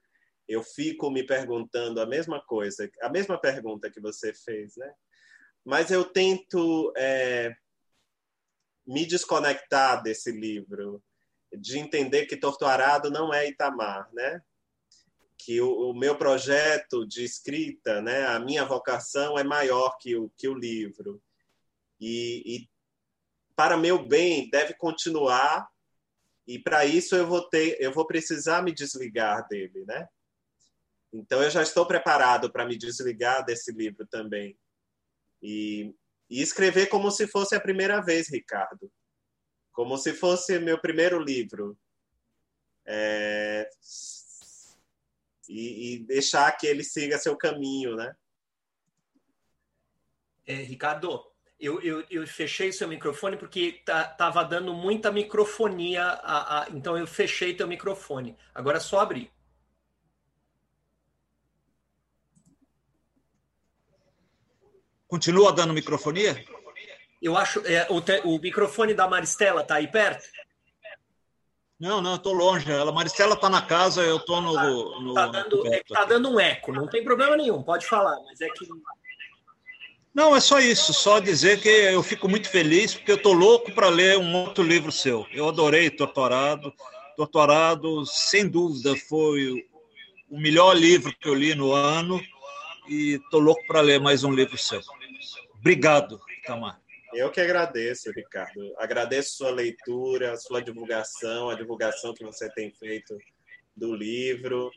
[0.47, 4.93] Eu fico me perguntando a mesma coisa, a mesma pergunta que você fez, né?
[5.63, 7.55] Mas eu tento é,
[8.85, 11.03] me desconectar desse livro
[11.51, 14.41] de entender que Torturado não é Itamar, né?
[15.37, 20.29] Que o, o, meu projeto de escrita, né, a minha vocação é maior que o,
[20.37, 21.21] que o livro.
[21.99, 22.69] E, e
[23.55, 25.67] para meu bem deve continuar
[26.47, 30.07] e para isso eu vou ter eu vou precisar me desligar dele né
[31.13, 34.57] então eu já estou preparado para me desligar desse livro também
[35.41, 35.93] e,
[36.29, 38.91] e, escrever como se fosse a primeira vez Ricardo
[39.75, 41.77] como se fosse meu primeiro livro.
[42.85, 43.69] É...
[45.47, 48.15] E, e, deixar que ele siga seu caminho, né?
[50.47, 51.23] É, Ricardo,
[51.65, 56.95] eu, eu, eu fechei seu microfone porque tá, estava dando muita microfonia, a, a, então
[56.95, 58.37] eu fechei teu microfone.
[58.53, 59.31] Agora é só abrir.
[65.07, 66.45] Continua dando microfonia?
[67.19, 67.65] Eu acho.
[67.65, 70.23] É, o, te, o, microfone da Maristela está aí perto?
[71.79, 72.71] Não, não, estou longe.
[72.71, 75.09] Ela, Maristela está na casa, eu estou no.
[75.09, 78.39] Está tá dando, é tá dando um eco, não tem problema nenhum, pode falar, mas
[78.39, 78.67] é que.
[80.15, 83.69] Não, é só isso, só dizer que eu fico muito feliz, porque eu estou louco
[83.73, 85.27] para ler um outro livro seu.
[85.33, 86.73] Eu adorei Torturado.
[87.17, 89.67] Torturado, sem dúvida, foi
[90.29, 92.21] o melhor livro que eu li no ano
[92.87, 94.79] e estou louco para ler mais um livro seu.
[95.59, 96.79] Obrigado, Tamar.
[97.13, 98.73] Eu que agradeço, Ricardo.
[98.77, 103.17] Agradeço sua leitura, sua divulgação, a divulgação que você tem feito
[103.75, 104.71] do livro.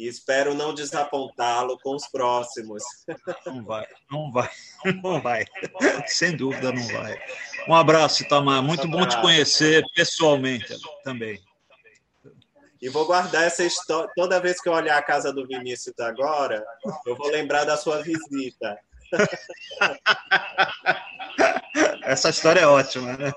[0.00, 2.82] E espero não desapontá-lo com os próximos.
[3.44, 4.50] Não vai, não vai,
[5.04, 5.44] não vai.
[6.06, 7.20] Sem dúvida não vai.
[7.68, 8.62] Um abraço, Tamar.
[8.62, 10.74] Muito um bom te conhecer pessoalmente
[11.04, 11.38] também.
[12.80, 14.10] E vou guardar essa história.
[14.16, 16.64] Toda vez que eu olhar a casa do Vinícius agora,
[17.06, 18.78] eu vou lembrar da sua visita.
[22.04, 23.34] Essa história é ótima, né?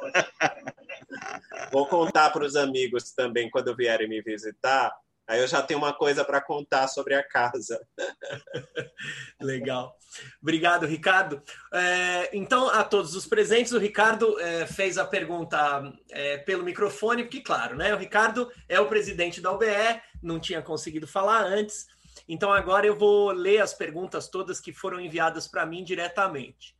[1.74, 4.96] Vou contar para os amigos também quando vierem me visitar.
[5.28, 7.80] Aí eu já tenho uma coisa para contar sobre a casa.
[9.42, 9.98] Legal.
[10.42, 11.42] Obrigado, Ricardo.
[11.74, 17.24] É, então, a todos os presentes, o Ricardo é, fez a pergunta é, pelo microfone,
[17.24, 21.88] porque, claro, né, o Ricardo é o presidente da UBE, não tinha conseguido falar antes.
[22.28, 26.76] Então, agora eu vou ler as perguntas todas que foram enviadas para mim diretamente.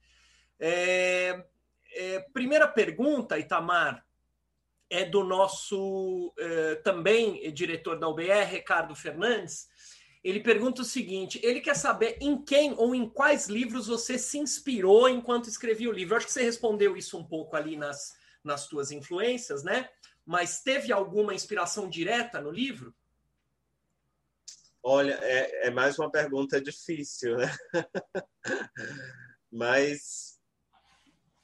[0.60, 1.44] É,
[1.96, 4.04] é, primeira pergunta, Itamar,
[4.90, 9.68] é do nosso é, também diretor da UBR, Ricardo Fernandes.
[10.24, 14.38] Ele pergunta o seguinte: ele quer saber em quem ou em quais livros você se
[14.38, 16.14] inspirou enquanto escrevia o livro.
[16.14, 18.14] Eu acho que você respondeu isso um pouco ali nas,
[18.44, 19.90] nas tuas influências, né?
[20.26, 22.96] Mas teve alguma inspiração direta no livro?
[24.82, 27.54] Olha, é, é mais uma pergunta difícil, né?
[29.52, 30.33] Mas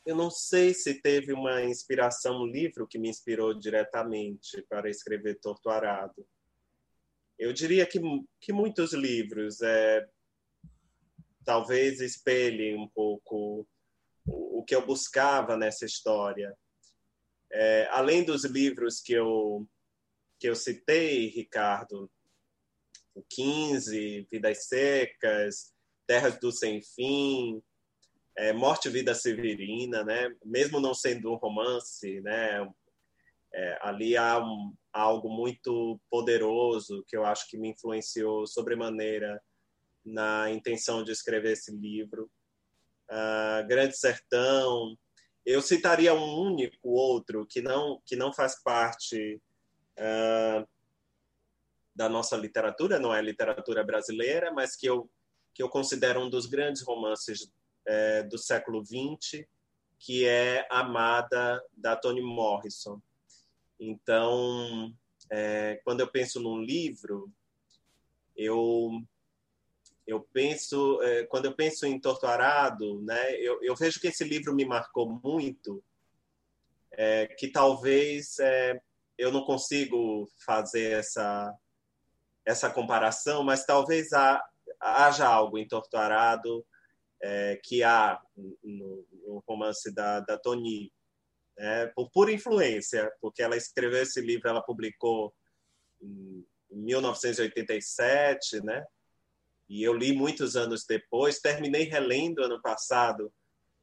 [0.09, 5.39] eu não sei se teve uma inspiração, um livro que me inspirou diretamente para escrever
[5.39, 6.27] Torturado.
[7.37, 7.99] Eu diria que,
[8.41, 10.09] que muitos livros é,
[11.45, 13.67] talvez espelhem um pouco
[14.25, 16.57] o, o que eu buscava nessa história.
[17.51, 19.69] É, além dos livros que eu,
[20.39, 22.09] que eu citei, Ricardo,
[23.13, 25.71] o 15, Vidas Secas,
[26.07, 27.61] Terras do Sem Fim,
[28.39, 30.33] é, Morte e Vida Severina, né?
[30.45, 32.65] Mesmo não sendo um romance, né?
[33.53, 39.41] É, ali há um, algo muito poderoso que eu acho que me influenciou sobremaneira
[40.05, 42.31] na intenção de escrever esse livro.
[43.11, 44.95] Uh, Grande Sertão.
[45.45, 49.41] Eu citaria um único outro que não que não faz parte
[49.97, 50.65] uh,
[51.93, 55.09] da nossa literatura, não é literatura brasileira, mas que eu
[55.53, 57.51] que eu considero um dos grandes romances
[57.89, 59.43] é, do século XX,
[59.97, 63.01] que é Amada, da Toni Morrison.
[63.79, 64.93] Então,
[65.31, 67.31] é, quando eu penso num livro,
[68.37, 68.91] eu
[70.05, 74.55] eu penso é, quando eu penso em Torturado, né, eu, eu, vejo que esse livro
[74.55, 75.83] me marcou muito,
[76.91, 78.79] é, que talvez é,
[79.17, 81.53] eu não consigo fazer essa
[82.45, 84.43] essa comparação, mas talvez há,
[84.79, 86.65] haja algo em Torturado
[87.21, 90.91] é, que há no, no, romance da, da Toni,
[91.57, 95.33] né, por pura influência, porque ela escreveu esse livro, ela publicou
[96.01, 98.85] em 1987, né?
[99.67, 103.31] E eu li muitos anos depois, terminei relendo ano passado,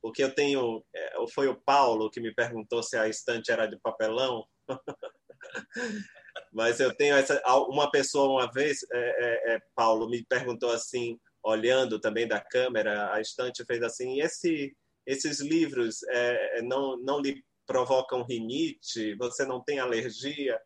[0.02, 0.84] porque eu tenho.
[0.94, 4.46] É, foi o Paulo que me perguntou se a estante era de papelão.
[6.52, 7.40] Mas eu tenho essa.
[7.68, 13.14] Uma pessoa, uma vez, é, é, é Paulo, me perguntou assim: olhando também da câmera,
[13.14, 14.76] a estante fez assim, esse,
[15.06, 19.14] esses livros é, é, não, não lhe provocam rinite?
[19.14, 20.60] Você não tem alergia?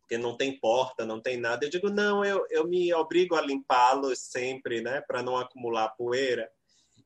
[0.00, 1.66] Porque não tem porta, não tem nada.
[1.66, 6.50] Eu digo, não, eu, eu me obrigo a limpá-los sempre, né, para não acumular poeira.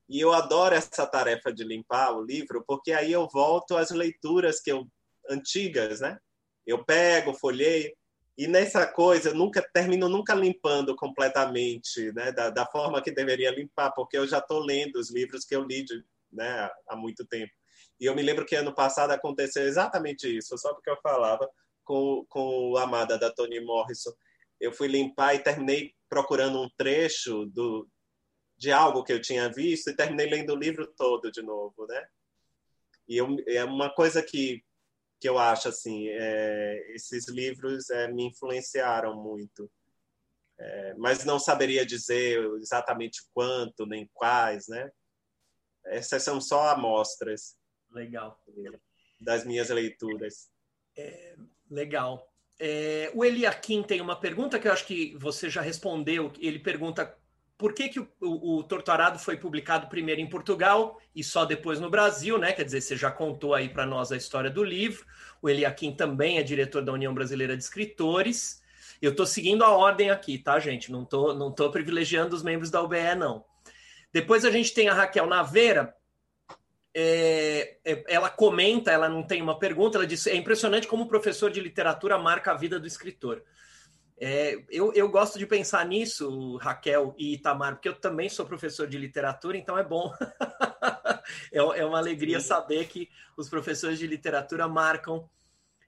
[0.08, 4.60] E eu adoro essa tarefa de limpar o livro, porque aí eu volto às leituras
[4.60, 4.86] que eu
[5.28, 6.18] antigas, né?
[6.64, 7.94] Eu pego, folheio,
[8.38, 13.90] e nessa coisa, nunca termino nunca limpando completamente, né, da, da forma que deveria limpar,
[13.90, 17.52] porque eu já estou lendo os livros que eu li, de, né, há muito tempo.
[17.98, 21.50] E eu me lembro que ano passado aconteceu exatamente isso, só porque eu falava
[21.82, 24.12] com, com o Amada da Toni Morrison.
[24.60, 27.88] Eu fui limpar e terminei procurando um trecho do,
[28.56, 32.06] de algo que eu tinha visto e terminei lendo o livro todo de novo, né?
[33.08, 34.62] E eu, é uma coisa que
[35.20, 39.70] que eu acho assim é, esses livros é, me influenciaram muito
[40.58, 44.90] é, mas não saberia dizer exatamente quanto nem quais né
[45.90, 47.56] essas são só amostras.
[47.90, 48.40] Legal.
[49.20, 50.50] Das minhas leituras.
[50.96, 51.36] É,
[51.70, 52.30] legal.
[52.58, 56.32] É, o Eliakim tem uma pergunta que eu acho que você já respondeu.
[56.38, 57.17] Ele pergunta
[57.58, 61.80] por que, que o, o, o, Torturado foi publicado primeiro em Portugal e só depois
[61.80, 62.52] no Brasil, né?
[62.52, 65.04] Quer dizer, você já contou aí para nós a história do livro.
[65.42, 68.62] O Eliakim também é diretor da União Brasileira de Escritores.
[69.02, 70.92] Eu estou seguindo a ordem aqui, tá, gente?
[70.92, 73.44] Não estou não tô privilegiando os membros da UBE, não.
[74.12, 75.92] Depois a gente tem a Raquel Naveira.
[76.94, 81.08] É, é, ela comenta, ela não tem uma pergunta, ela diz: é impressionante como o
[81.08, 83.42] professor de literatura marca a vida do escritor.
[84.20, 88.88] É, eu, eu gosto de pensar nisso, Raquel e Itamar, porque eu também sou professor
[88.88, 90.12] de literatura, então é bom.
[91.52, 95.28] é, é, uma alegria saber que os professores de literatura marcam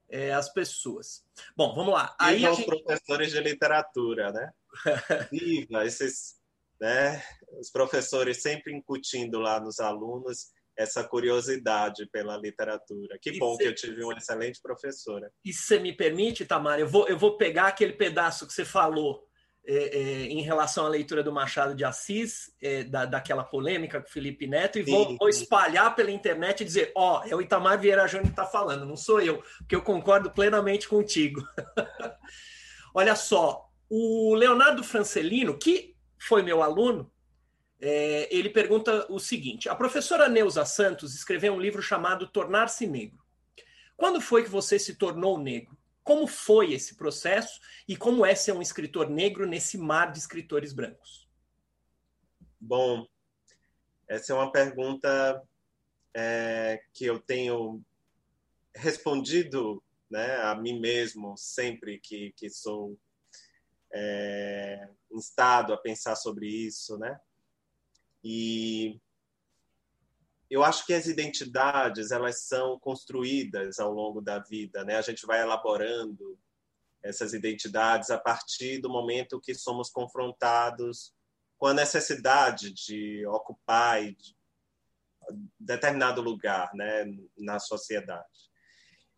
[0.08, 1.24] é, as pessoas.
[1.56, 2.14] Bom, vamos lá.
[2.18, 2.60] Aí Viva gente...
[2.60, 4.52] os professores de literatura, né?
[5.32, 6.36] Viva esses,
[6.80, 7.20] né?
[7.58, 13.18] Os professores sempre incutindo lá nos alunos essa curiosidade pela literatura.
[13.20, 13.62] Que bom cê...
[13.62, 15.30] que eu tive uma excelente professora.
[15.44, 18.64] E se você me permite, Tamara, eu vou, eu vou pegar aquele pedaço que você
[18.64, 19.22] falou
[19.66, 24.08] é, é, em relação à leitura do Machado de Assis, é, da, daquela polêmica com
[24.08, 27.42] o Felipe Neto, e vou, vou, espalhar pela internet e dizer: ó, oh, é o
[27.42, 31.42] Itamar Vieira Júnior que está falando, não sou eu, porque eu concordo plenamente contigo.
[32.94, 37.12] Olha só, o Leonardo Francelino, que foi meu aluno,
[37.80, 43.18] é, ele pergunta o seguinte: a professora Neuza Santos escreveu um livro chamado Tornar-se Negro.
[43.96, 45.78] Quando foi que você se tornou negro?
[46.02, 50.72] Como foi esse processo e como é ser um escritor negro nesse mar de escritores
[50.72, 51.28] brancos?
[52.58, 53.06] Bom,
[54.08, 55.42] essa é uma pergunta
[56.14, 57.82] é, que eu tenho
[58.74, 62.98] respondido né, a mim mesmo sempre que, que sou
[63.92, 67.20] é, instado a pensar sobre isso, né?
[68.22, 69.00] E
[70.50, 74.96] eu acho que as identidades elas são construídas ao longo da vida, né?
[74.96, 76.38] A gente vai elaborando
[77.02, 81.14] essas identidades a partir do momento que somos confrontados
[81.56, 84.00] com a necessidade de ocupar
[85.58, 87.04] determinado lugar, né,
[87.38, 88.50] na sociedade.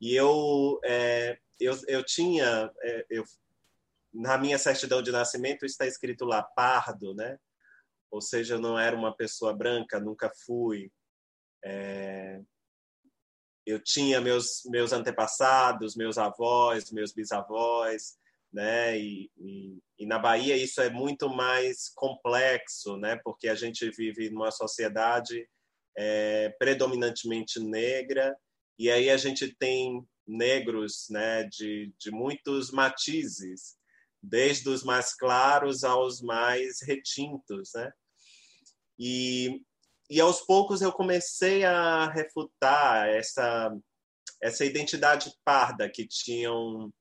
[0.01, 3.25] E eu é, eu, eu tinha é, eu
[4.13, 7.39] na minha certidão de nascimento está escrito lá pardo, né?
[8.13, 10.93] Ou seja, eu não era uma pessoa branca, nunca fui.
[11.65, 12.41] É...
[13.65, 18.19] Eu tinha meus meus antepassados, meus avós, meus bisavós,
[18.53, 18.99] né?
[18.99, 23.19] E, e, e, na Bahia isso é muito mais complexo, né?
[23.25, 25.49] Porque a gente vive numa sociedade
[25.97, 28.37] é, predominantemente negra
[28.79, 31.45] e aí a gente tem negros, né?
[31.45, 33.77] De, de muitos matizes,
[34.23, 37.91] desde os mais claros aos mais retintos, né?
[39.05, 39.61] E,
[40.09, 43.77] e aos poucos eu comecei a refutar essa,
[44.41, 46.95] essa identidade parda que tinham,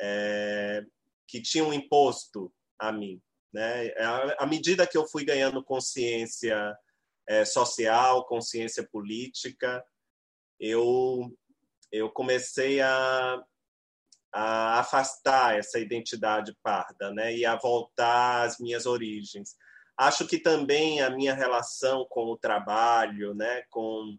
[0.00, 0.82] é,
[1.28, 3.20] que tinham imposto a mim.
[3.52, 3.92] Né?
[4.38, 6.74] À medida que eu fui ganhando consciência
[7.28, 9.84] é, social, consciência política,
[10.58, 11.30] eu,
[11.92, 13.44] eu comecei a,
[14.32, 17.36] a afastar essa identidade parda né?
[17.36, 19.54] e a voltar às minhas origens.
[19.96, 24.18] Acho que também a minha relação com o trabalho, né, com,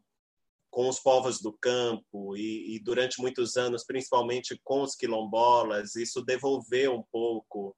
[0.71, 6.21] com os povos do campo e, e durante muitos anos, principalmente com os quilombolas, isso
[6.21, 7.75] devolveu um pouco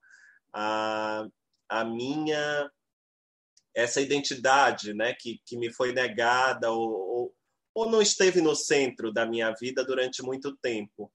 [0.54, 1.28] a,
[1.68, 2.72] a minha
[3.74, 7.36] essa identidade, né, que, que me foi negada ou, ou,
[7.76, 11.12] ou não esteve no centro da minha vida durante muito tempo.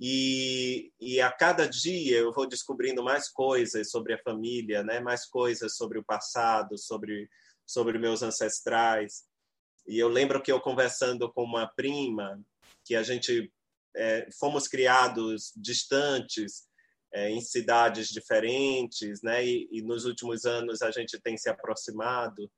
[0.00, 5.00] E, e a cada dia eu vou descobrindo mais coisas sobre a família, né?
[5.00, 7.28] mais coisas sobre o passado, sobre,
[7.66, 9.24] sobre meus ancestrais.
[9.86, 12.40] E eu lembro que eu conversando com uma prima,
[12.84, 13.52] que a gente
[13.96, 16.68] é, fomos criados distantes,
[17.12, 19.44] é, em cidades diferentes, né?
[19.44, 22.50] E, e, nos últimos anos a gente tem se aproximado.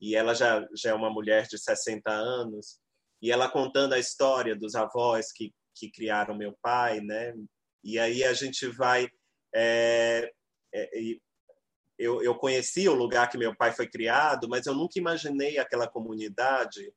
[0.00, 2.78] E ela já, já é uma mulher de 60 anos.
[3.20, 7.34] E ela contando a história dos avós que que criaram meu pai, né?
[7.84, 9.08] E aí a gente vai
[9.54, 10.30] é,
[10.74, 10.90] é,
[11.98, 15.88] eu, eu conheci o lugar que meu pai foi criado, mas eu nunca imaginei aquela
[15.88, 16.92] comunidade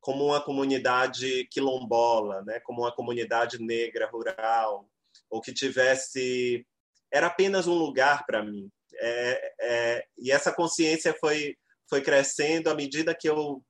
[0.00, 2.60] como uma comunidade quilombola, né?
[2.60, 4.88] Como uma comunidade negra rural,
[5.28, 6.66] ou que tivesse
[7.12, 8.70] era apenas um lugar para mim.
[8.98, 11.56] É, é, e essa consciência foi
[11.88, 13.62] foi crescendo à medida que eu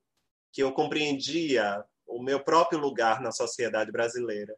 [0.53, 4.57] que eu compreendia o meu próprio lugar na sociedade brasileira.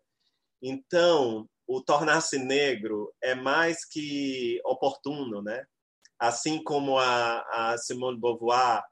[0.62, 5.64] Então, o tornar-se negro é mais que oportuno, né?
[6.18, 8.82] Assim como a, a Simone de Beauvoir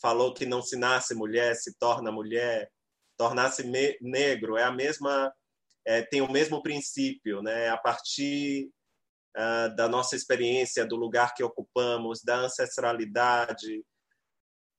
[0.00, 2.70] falou que não se nasce mulher, se torna mulher.
[3.18, 3.64] Tornar-se
[4.00, 5.32] negro é a mesma,
[5.84, 7.68] é, tem o mesmo princípio, né?
[7.68, 8.70] A partir
[9.36, 13.84] uh, da nossa experiência, do lugar que ocupamos, da ancestralidade,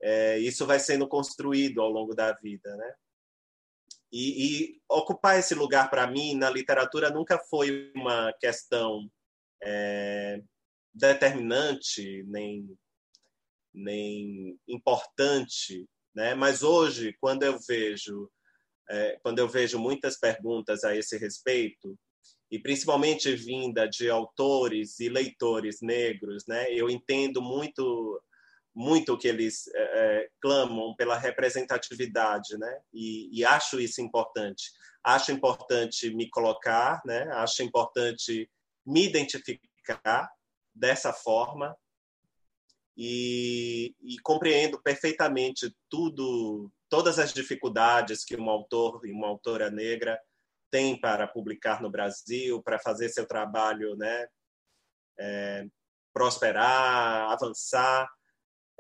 [0.02, 2.94] é, isso vai sendo construído ao longo da vida, né?
[4.12, 9.10] E, e ocupar esse lugar para mim na literatura nunca foi uma questão
[9.64, 10.42] é,
[10.94, 12.78] determinante nem
[13.74, 16.36] nem importante, né?
[16.36, 18.30] Mas hoje, quando eu vejo
[18.90, 21.98] é, quando eu vejo muitas perguntas a esse respeito
[22.52, 26.70] e principalmente vinda de autores e leitores negros, né?
[26.74, 28.22] Eu entendo muito
[28.74, 32.82] muito que eles é, é, clamam pela representatividade, né?
[32.94, 34.72] E, e, acho isso importante.
[35.04, 37.24] Acho importante me colocar, né?
[37.34, 38.50] Acho importante
[38.86, 40.32] me identificar
[40.74, 41.76] dessa forma
[42.96, 50.20] e, e compreendo perfeitamente tudo, todas as dificuldades que um autor e uma autora negra
[50.70, 54.28] tem para publicar no Brasil, para fazer seu trabalho, né?
[55.20, 55.68] É,
[56.14, 58.10] prosperar, avançar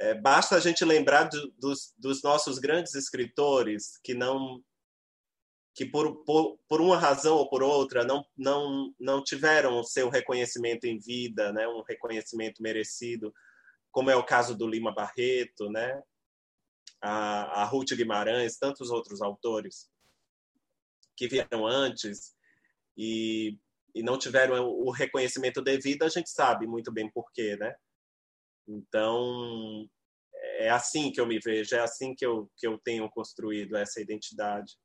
[0.01, 4.63] é, basta a gente lembrar do, dos, dos, nossos grandes escritores que não
[5.73, 10.09] que por, por, por, uma razão ou por outra não, não, não tiveram o seu
[10.09, 11.65] reconhecimento em vida, né?
[11.67, 13.33] um reconhecimento merecido,
[13.89, 16.01] como é o caso do Lima Barreto, né?
[17.01, 19.89] a, a Ruth Guimarães, tantos outros autores
[21.15, 22.35] que vieram antes
[22.97, 23.57] e,
[23.95, 27.73] e não tiveram o reconhecimento devido, a gente sabe muito bem por quê, né?
[28.77, 29.87] Então,
[30.59, 33.99] é assim que eu me vejo, é assim que eu, que eu tenho construído essa
[33.99, 34.77] identidade.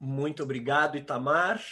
[0.00, 1.62] Muito obrigado, Itamar.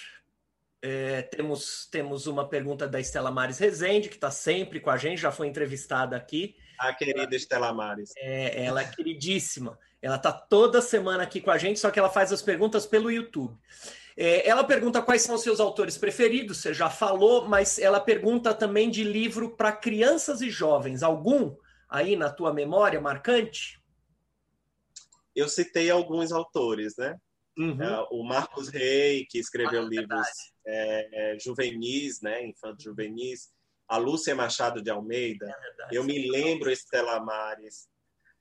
[0.83, 5.21] É, temos, temos uma pergunta da Estela Mares Rezende, que está sempre com a gente,
[5.21, 6.57] já foi entrevistada aqui.
[6.79, 8.13] A querida ela, Estela Mares.
[8.17, 9.79] É, ela é queridíssima.
[10.03, 13.11] Ela está toda semana aqui com a gente, só que ela faz as perguntas pelo
[13.11, 13.59] YouTube.
[14.17, 18.55] É, ela pergunta quais são os seus autores preferidos, você já falou, mas ela pergunta
[18.55, 21.03] também de livro para crianças e jovens.
[21.03, 21.55] Algum
[21.89, 23.79] aí na tua memória marcante?
[25.35, 27.19] Eu citei alguns autores, né?
[27.59, 27.83] Uhum.
[27.83, 30.27] É, o Marcos Rey, que escreveu ah, livros
[30.67, 32.47] é, é, juvenis, né?
[32.47, 33.51] Infanto juvenis.
[33.87, 35.47] A Lúcia Machado de Almeida.
[35.47, 37.87] É eu me lembro, Estela Mares,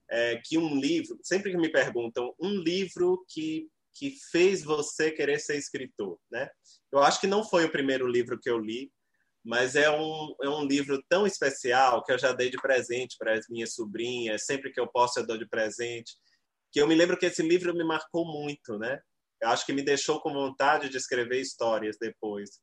[0.10, 5.40] é, que um livro, sempre que me perguntam, um livro que que fez você querer
[5.40, 6.50] ser escritor, né?
[6.92, 8.92] Eu acho que não foi o primeiro livro que eu li,
[9.44, 13.34] mas é um, é um livro tão especial que eu já dei de presente para
[13.34, 16.14] as minhas sobrinhas, sempre que eu posso eu dou de presente,
[16.72, 19.00] que eu me lembro que esse livro me marcou muito, né?
[19.42, 22.60] Eu acho que me deixou com vontade de escrever histórias depois,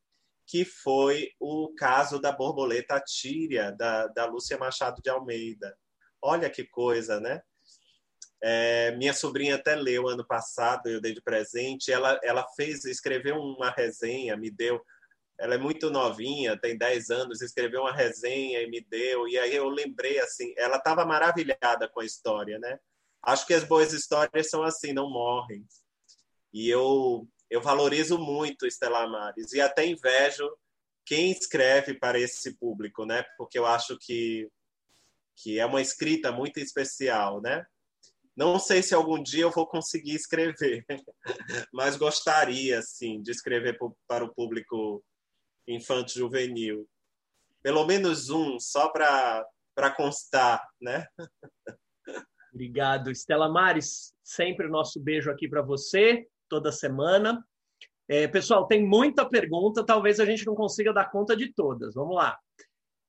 [0.47, 5.75] que foi o caso da borboleta tíria, da, da Lúcia Machado de Almeida.
[6.21, 7.41] Olha que coisa, né?
[8.45, 11.93] É, minha sobrinha até leu ano passado, eu dei de presente.
[11.93, 14.83] Ela, ela fez, escreveu uma resenha, me deu.
[15.39, 19.29] Ela é muito novinha, tem 10 anos, escreveu uma resenha e me deu.
[19.29, 22.79] E aí eu lembrei assim, ela estava maravilhada com a história, né?
[23.23, 25.65] Acho que as boas histórias são assim, não morrem.
[26.53, 30.51] E eu eu valorizo muito Estela Mares e até invejo
[31.05, 33.25] quem escreve para esse público, né?
[33.37, 34.49] Porque eu acho que
[35.37, 37.67] que é uma escrita muito especial, né?
[38.37, 40.85] Não sei se algum dia eu vou conseguir escrever,
[41.73, 43.79] mas gostaria, sim, de escrever
[44.09, 45.05] para o público
[45.69, 46.89] infanto-juvenil.
[47.63, 51.07] Pelo menos um, só para constar, né?
[52.53, 54.15] Obrigado, Estela Mares.
[54.23, 57.45] Sempre o nosso beijo aqui para você, toda semana.
[58.09, 61.95] É, pessoal, tem muita pergunta, talvez a gente não consiga dar conta de todas.
[61.95, 62.39] Vamos lá.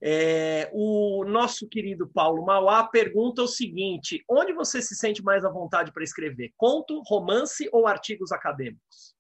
[0.05, 5.49] É, o nosso querido Paulo Mauá pergunta o seguinte: onde você se sente mais à
[5.49, 6.51] vontade para escrever?
[6.57, 9.15] Conto, romance ou artigos acadêmicos?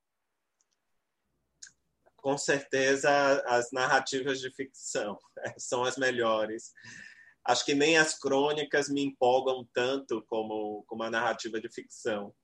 [2.17, 3.09] Com certeza,
[3.47, 5.17] as narrativas de ficção
[5.57, 6.73] são as melhores.
[7.45, 12.35] Acho que nem as crônicas me empolgam tanto como, como a narrativa de ficção.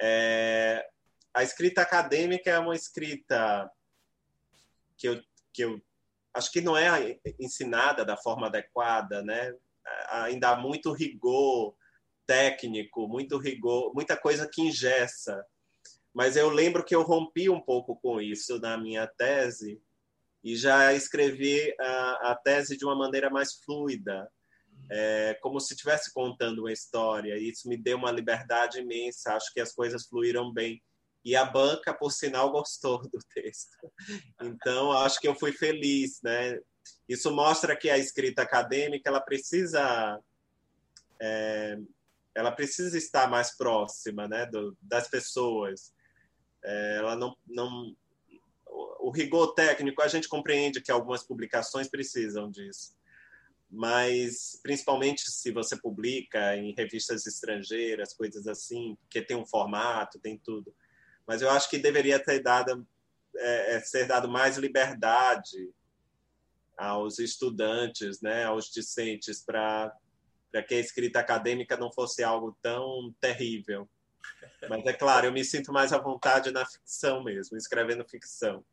[0.00, 0.88] É,
[1.34, 3.68] a escrita acadêmica é uma escrita
[4.96, 5.20] que eu,
[5.52, 5.82] que eu
[6.38, 9.52] acho que não é ensinada da forma adequada, né?
[10.10, 11.74] Ainda há muito rigor
[12.26, 15.44] técnico, muito rigor, muita coisa que ingessa.
[16.14, 19.80] Mas eu lembro que eu rompi um pouco com isso na minha tese
[20.44, 24.30] e já escrevi a, a tese de uma maneira mais fluida,
[24.90, 27.36] é, como se estivesse contando uma história.
[27.36, 29.34] E isso me deu uma liberdade imensa.
[29.34, 30.82] Acho que as coisas fluíram bem.
[31.28, 33.76] E a banca, por sinal, gostou do texto.
[34.40, 36.58] Então, acho que eu fui feliz, né?
[37.06, 40.18] isso mostra que a escrita acadêmica ela precisa
[41.20, 41.76] é,
[42.34, 45.92] ela precisa estar mais próxima né, do, das pessoas.
[46.64, 47.94] É, ela não, não
[49.00, 52.94] o rigor técnico a gente compreende que algumas publicações precisam disso,
[53.70, 60.38] mas principalmente se você publica em revistas estrangeiras, coisas assim, que tem um formato, tem
[60.38, 60.74] tudo.
[61.28, 62.86] Mas eu acho que deveria ter dado
[63.36, 65.70] é, é ser dado mais liberdade
[66.76, 69.94] aos estudantes, né, aos discentes para
[70.50, 73.86] para que a escrita acadêmica não fosse algo tão terrível.
[74.66, 78.64] Mas é claro, eu me sinto mais à vontade na ficção mesmo, escrevendo ficção.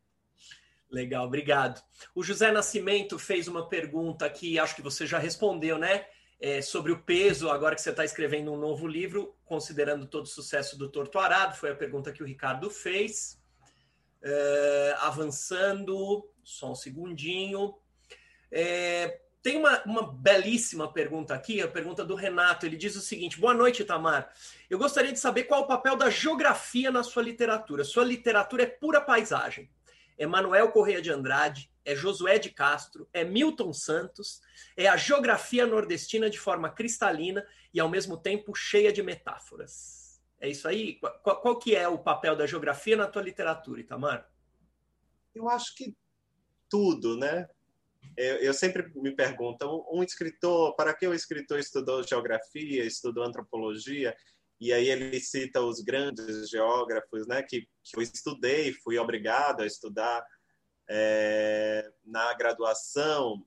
[0.90, 1.82] Legal, obrigado.
[2.14, 6.06] O José Nascimento fez uma pergunta que acho que você já respondeu, né?
[6.38, 10.28] É, sobre o peso, agora que você está escrevendo um novo livro, considerando todo o
[10.28, 13.40] sucesso do Torto Arado, foi a pergunta que o Ricardo fez.
[14.22, 17.74] É, avançando, só um segundinho.
[18.50, 22.66] É, tem uma, uma belíssima pergunta aqui, a pergunta do Renato.
[22.66, 24.32] Ele diz o seguinte: Boa noite, Tamar.
[24.68, 27.84] Eu gostaria de saber qual o papel da geografia na sua literatura.
[27.84, 29.70] Sua literatura é pura paisagem.
[30.18, 34.42] É Manuel Correia de Andrade, é Josué de Castro, é Milton Santos,
[34.76, 40.20] é a geografia nordestina de forma cristalina e ao mesmo tempo cheia de metáforas.
[40.40, 40.98] É isso aí?
[41.22, 44.28] Qual, qual que é o papel da geografia na tua literatura, Itamar?
[45.34, 45.96] Eu acho que
[46.68, 47.48] tudo, né?
[48.16, 54.14] eu, eu sempre me pergunto, um, escritor, para que o escritor estudou geografia, estudou antropologia?
[54.58, 59.66] E aí ele cita os grandes geógrafos, né, que, que eu estudei, fui obrigado a
[59.66, 60.24] estudar
[60.88, 63.44] é, na graduação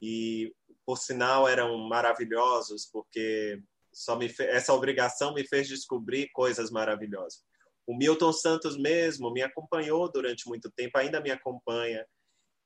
[0.00, 7.44] e por sinal eram maravilhosos porque só me essa obrigação me fez descobrir coisas maravilhosas.
[7.86, 12.06] O Milton Santos mesmo me acompanhou durante muito tempo, ainda me acompanha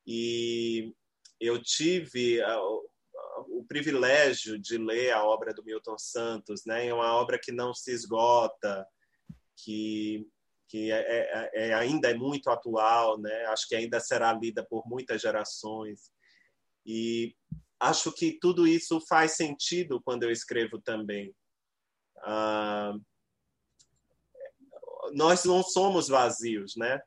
[0.06, 0.94] e
[1.40, 2.40] eu tive
[3.48, 6.86] o privilégio de ler a obra do Milton Santos, né?
[6.86, 8.86] É uma obra que não se esgota,
[9.56, 10.26] que
[10.74, 13.46] que é, é, é, ainda é muito atual, né?
[13.46, 16.10] Acho que ainda será lida por muitas gerações.
[16.84, 17.32] E
[17.78, 21.32] acho que tudo isso faz sentido quando eu escrevo também.
[22.24, 22.92] Ah,
[25.12, 27.01] nós não somos vazios, né?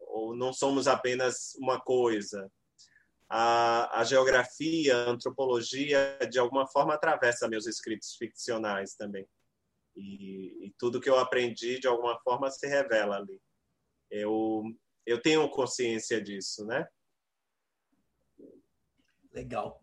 [0.00, 2.46] Ou não somos apenas uma coisa
[3.26, 9.26] a, a geografia, a antropologia, de alguma forma atravessa meus escritos ficcionais também.
[9.98, 13.40] E, e, tudo que eu aprendi, de alguma forma, se revela ali.
[14.10, 14.62] Eu,
[15.04, 16.86] eu tenho consciência disso, né?
[19.32, 19.82] Legal.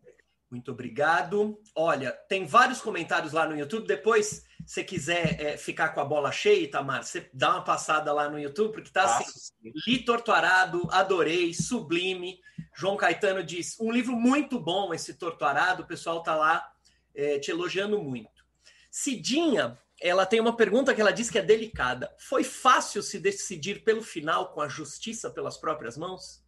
[0.50, 1.62] Muito obrigado.
[1.76, 3.88] Olha, tem vários comentários lá no YouTube.
[3.88, 8.30] Depois, se quiser é, ficar com a bola cheia, Itamar, você dá uma passada lá
[8.30, 9.52] no YouTube, porque tá assim,
[9.86, 12.40] li Torturado, adorei, sublime.
[12.74, 16.72] João Caetano diz, um livro muito bom esse Torturado, o pessoal tá lá
[17.14, 18.46] é, te elogiando muito.
[18.90, 22.14] Cidinha, ela tem uma pergunta que ela diz que é delicada.
[22.20, 26.44] Foi fácil se decidir pelo final com a justiça pelas próprias mãos?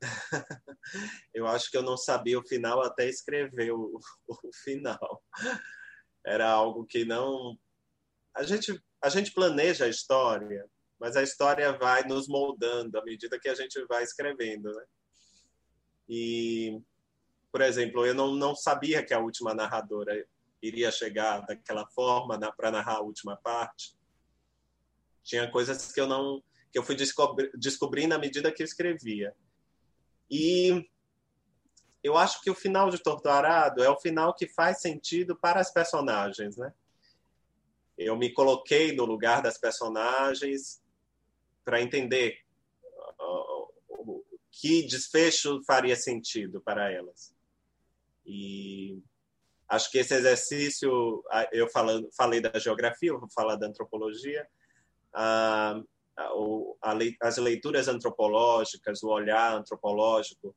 [1.32, 3.98] eu acho que eu não sabia o final até escrever o,
[4.28, 5.22] o final.
[6.24, 7.58] Era algo que não.
[8.34, 10.68] A gente, a gente planeja a história,
[10.98, 14.84] mas a história vai nos moldando à medida que a gente vai escrevendo, né?
[16.08, 16.80] E,
[17.50, 20.14] por exemplo, eu não, não sabia que a última narradora
[20.66, 23.94] iria chegar daquela forma para narrar a última parte.
[25.22, 26.42] Tinha coisas que eu não
[26.72, 29.32] que eu fui descobri, descobrindo à medida que eu escrevia.
[30.28, 30.90] E
[32.02, 35.72] eu acho que o final de Torturado é o final que faz sentido para as
[35.72, 36.74] personagens, né?
[37.96, 40.82] Eu me coloquei no lugar das personagens
[41.64, 42.44] para entender
[44.50, 47.34] que desfecho faria sentido para elas.
[48.26, 49.00] E
[49.74, 51.22] acho que esse exercício,
[51.52, 54.46] eu falando, falei da geografia, vou falar da antropologia,
[57.20, 60.54] as leituras antropológicas, o olhar antropológico,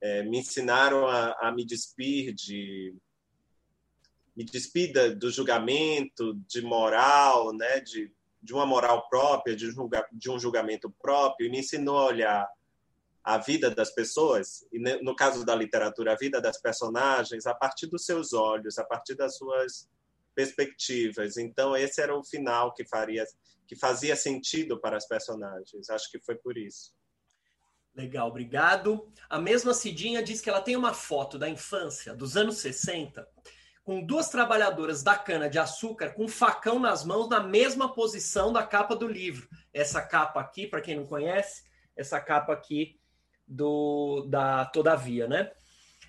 [0.00, 2.94] é, me ensinaram a, me despir de
[4.34, 8.10] me despir do julgamento, de moral, né, de,
[8.42, 12.48] de uma moral própria, de, julga, de um julgamento próprio, e me ensinou a olhar
[13.24, 17.86] a vida das pessoas, e no caso da literatura, a vida das personagens, a partir
[17.86, 19.88] dos seus olhos, a partir das suas
[20.34, 21.36] perspectivas.
[21.36, 23.24] Então, esse era o final que faria
[23.66, 25.88] que fazia sentido para as personagens.
[25.88, 26.92] Acho que foi por isso.
[27.94, 29.10] Legal, obrigado.
[29.30, 33.26] A mesma Cidinha diz que ela tem uma foto da infância, dos anos 60,
[33.84, 38.94] com duas trabalhadoras da cana-de-açúcar com um facão nas mãos na mesma posição da capa
[38.96, 39.48] do livro.
[39.72, 41.64] Essa capa aqui, para quem não conhece,
[41.96, 42.98] essa capa aqui
[43.52, 45.50] do da Todavia, né?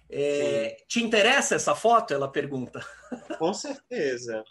[0.10, 2.14] É, te interessa essa foto?
[2.14, 2.86] Ela pergunta.
[3.40, 4.44] Com certeza.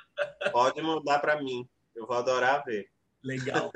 [0.51, 1.69] Pode mandar para mim.
[1.95, 2.89] Eu vou adorar ver.
[3.23, 3.71] Legal.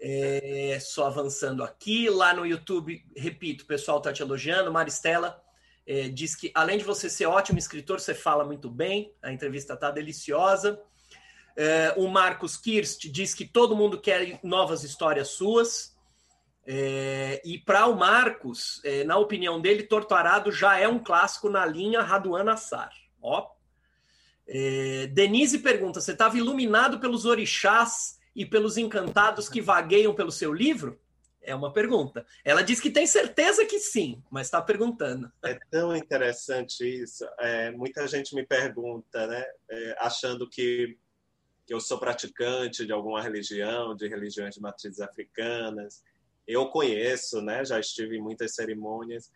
[0.00, 4.72] É, só avançando aqui, lá no YouTube, repito, o pessoal está te elogiando.
[4.72, 5.40] Maristela
[5.86, 9.14] é, diz que, além de você ser ótimo escritor, você fala muito bem.
[9.22, 10.80] A entrevista está deliciosa.
[11.56, 15.91] É, o Marcos Kirst diz que todo mundo quer novas histórias suas.
[16.64, 21.66] É, e para o Marcos, é, na opinião dele, Torturado já é um clássico na
[21.66, 22.92] linha Raduan Assar.
[23.20, 23.50] Ó.
[24.46, 30.52] É, Denise pergunta: você estava iluminado pelos orixás e pelos encantados que vagueiam pelo seu
[30.52, 31.00] livro?
[31.44, 32.24] É uma pergunta.
[32.44, 35.30] Ela diz que tem certeza que sim, mas está perguntando.
[35.44, 37.26] É tão interessante isso.
[37.40, 40.96] É, muita gente me pergunta, né, é, achando que,
[41.66, 46.04] que eu sou praticante de alguma religião, de religiões de matrizes africanas.
[46.46, 49.30] Eu conheço, né, já estive em muitas cerimônias.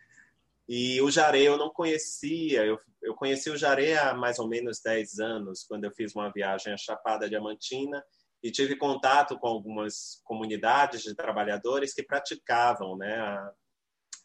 [0.67, 2.65] E o Jaré eu não conhecia.
[2.65, 6.31] Eu, eu conheci o Jaré há mais ou menos 10 anos, quando eu fiz uma
[6.31, 8.03] viagem à Chapada Diamantina
[8.43, 13.51] e tive contato com algumas comunidades de trabalhadores que praticavam né, a,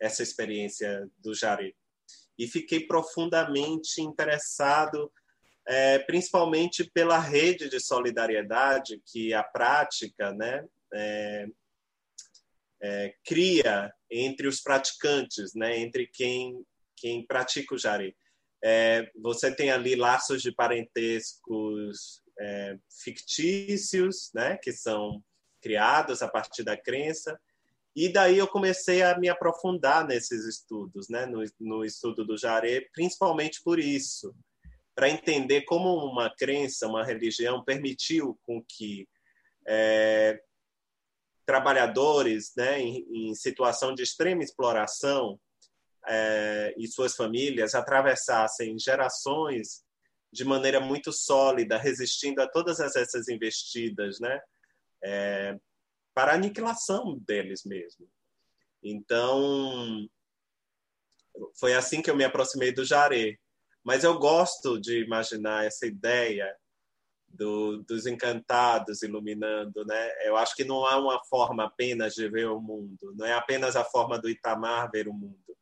[0.00, 1.74] essa experiência do jari.
[2.38, 5.12] E fiquei profundamente interessado,
[5.66, 11.46] é, principalmente pela rede de solidariedade que a prática né, é,
[12.82, 16.64] é, cria entre os praticantes, né, entre quem,
[16.96, 18.16] quem pratica o jari.
[18.62, 25.22] É, você tem ali laços de parentescos é, fictícios, né, que são
[25.60, 27.38] criados a partir da crença.
[27.94, 32.88] E daí eu comecei a me aprofundar nesses estudos, né, no, no estudo do Jaré,
[32.92, 34.34] principalmente por isso,
[34.94, 39.08] para entender como uma crença, uma religião permitiu com que
[39.66, 40.40] é,
[41.44, 45.38] trabalhadores, né, em, em, situação de extrema exploração
[46.06, 49.84] é, e suas famílias atravessassem gerações
[50.32, 54.40] de maneira muito sólida, resistindo a todas essas investidas, né?
[55.04, 55.56] É,
[56.14, 58.08] para a aniquilação deles mesmo.
[58.82, 60.08] Então,
[61.58, 63.36] foi assim que eu me aproximei do Jaré.
[63.84, 66.56] Mas eu gosto de imaginar essa ideia
[67.32, 70.10] do, dos encantados iluminando, né?
[70.26, 73.74] Eu acho que não há uma forma apenas de ver o mundo, não é apenas
[73.74, 75.56] a forma do Itamar ver o mundo.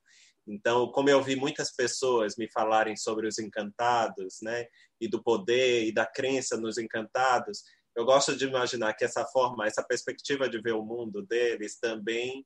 [0.47, 4.67] Então, como eu vi muitas pessoas me falarem sobre os encantados, né,
[5.01, 7.63] e do poder e da crença nos encantados,
[7.97, 12.45] eu gosto de imaginar que essa forma, essa perspectiva de ver o mundo deles também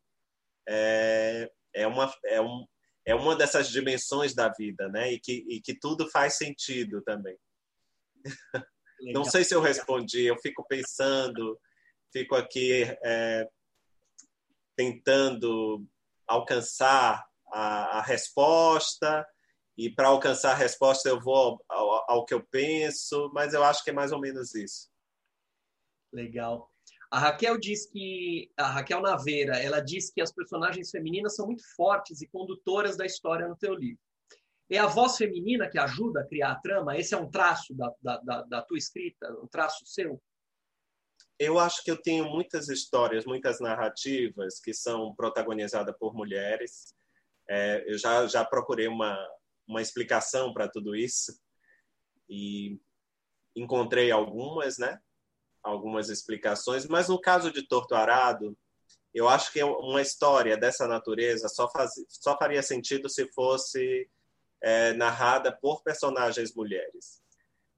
[0.68, 2.66] é, é uma é, um,
[3.06, 7.38] é uma dessas dimensões da vida, né, e que e que tudo faz sentido também.
[9.00, 9.22] Legal.
[9.22, 11.58] Não sei se eu respondi, eu fico pensando,
[12.12, 13.48] fico aqui é,
[14.76, 15.86] tentando
[16.26, 19.26] alcançar a, a resposta,
[19.76, 23.82] e para alcançar a resposta eu vou ao, ao, que eu penso, mas eu acho
[23.82, 24.88] que é mais ou menos isso.
[26.12, 26.70] Legal.
[27.10, 31.62] A Raquel diz que a Raquel Naveira, ela diz que as personagens femininas são muito
[31.74, 34.00] fortes e condutoras da história no teu livro.
[34.70, 36.97] É a voz feminina que ajuda a criar a trama?
[36.97, 40.20] Esse é um traço da, da, da, da tua escrita, um traço seu?
[41.39, 46.95] Eu acho que eu tenho muitas histórias, muitas narrativas que são protagonizadas por mulheres
[47.49, 49.16] é, eu já, já procurei uma,
[49.66, 51.32] uma explicação para tudo isso
[52.28, 52.81] e
[53.55, 54.99] encontrei algumas, né?
[55.62, 58.57] Algumas explicações, mas no caso de Torto Arado,
[59.12, 64.09] eu acho que uma história dessa natureza só, faz, só faria sentido se fosse
[64.65, 67.23] é, narrada por personagens mulheres.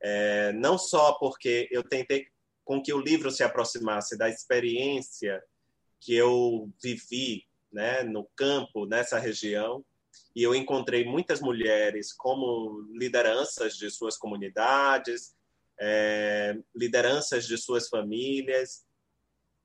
[0.00, 2.28] É, não só porque eu tentei
[2.64, 5.42] com que o livro se aproximasse da experiência
[6.00, 9.84] que eu vivi né, no campo, nessa região,
[10.34, 15.34] e eu encontrei muitas mulheres como lideranças de suas comunidades,
[15.80, 18.86] é, lideranças de suas famílias.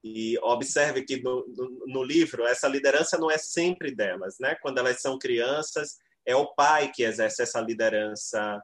[0.03, 4.55] E observe que no, no, no, livro essa liderança não é sempre delas, né?
[4.55, 8.61] Quando elas são crianças, é o pai que exerce essa liderança,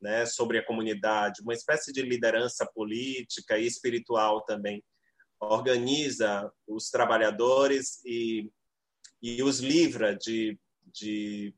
[0.00, 4.84] né, sobre a comunidade, uma espécie de liderança política e espiritual também.
[5.40, 8.50] Organiza os trabalhadores e
[9.22, 11.54] e os livra de, de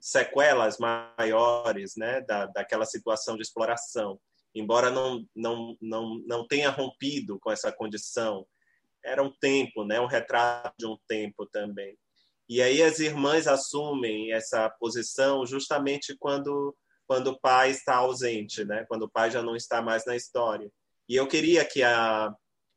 [0.00, 4.20] sequelas maiores né, da, daquela situação de exploração.
[4.54, 8.46] Embora não, não, não, não tenha rompido com essa condição,
[9.04, 11.96] era um tempo, né, um retrato de um tempo também.
[12.48, 18.86] E aí as irmãs assumem essa posição justamente quando quando o pai está ausente, né?
[18.88, 20.70] Quando o pai já não está mais na história.
[21.08, 22.34] E eu queria que a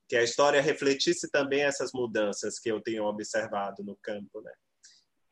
[0.08, 4.52] que a história refletisse também essas mudanças que eu tenho observado no campo, né?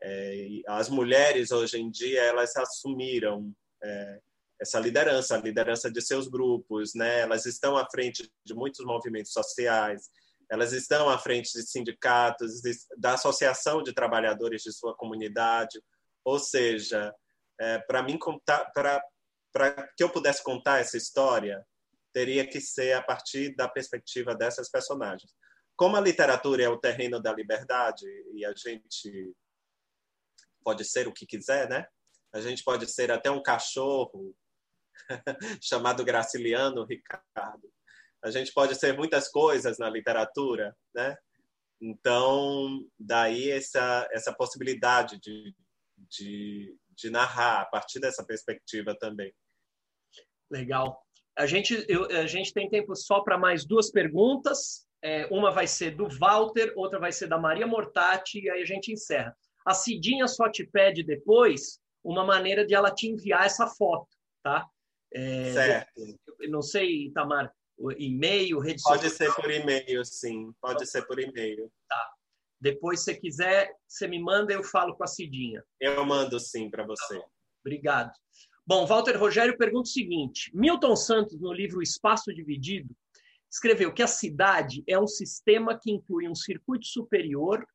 [0.02, 3.54] É, as mulheres hoje em dia elas assumiram
[3.84, 4.20] é,
[4.60, 7.20] essa liderança, a liderança de seus grupos, né?
[7.20, 10.10] Elas estão à frente de muitos movimentos sociais,
[10.54, 15.82] elas estão à frente de sindicatos, de, da associação de trabalhadores de sua comunidade.
[16.24, 17.12] Ou seja,
[17.60, 19.02] é, para mim contar, para
[19.98, 21.66] que eu pudesse contar essa história,
[22.14, 25.34] teria que ser a partir da perspectiva dessas personagens.
[25.76, 28.06] Como a literatura é o terreno da liberdade
[28.36, 29.34] e a gente
[30.64, 31.88] pode ser o que quiser, né?
[32.32, 34.36] A gente pode ser até um cachorro
[35.60, 37.74] chamado Graciliano Ricardo.
[38.24, 41.16] A gente pode ser muitas coisas na literatura, né?
[41.82, 45.54] Então, daí essa, essa possibilidade de,
[46.10, 49.34] de, de narrar a partir dessa perspectiva também.
[50.50, 51.04] Legal.
[51.38, 54.88] A gente, eu, a gente tem tempo só para mais duas perguntas.
[55.04, 58.66] É, uma vai ser do Walter, outra vai ser da Maria Mortati, e aí a
[58.66, 59.36] gente encerra.
[59.66, 64.08] A Cidinha só te pede depois uma maneira de ela te enviar essa foto,
[64.42, 64.66] tá?
[65.14, 66.02] É, certo.
[66.40, 67.54] Eu não sei, Itamar,
[67.98, 69.34] e-mail, rede Pode social.
[69.34, 70.54] ser por e-mail, sim.
[70.62, 71.72] Pode ser por e-mail.
[71.90, 72.14] Tá.
[72.60, 75.64] Depois, se quiser, você me manda e eu falo com a Cidinha.
[75.80, 77.20] Eu mando sim para você.
[77.20, 77.26] Tá
[77.66, 78.14] Obrigado.
[78.66, 82.96] Bom, Walter Rogério pergunta o seguinte: Milton Santos, no livro Espaço Dividido,
[83.52, 87.66] escreveu que a cidade é um sistema que inclui um circuito superior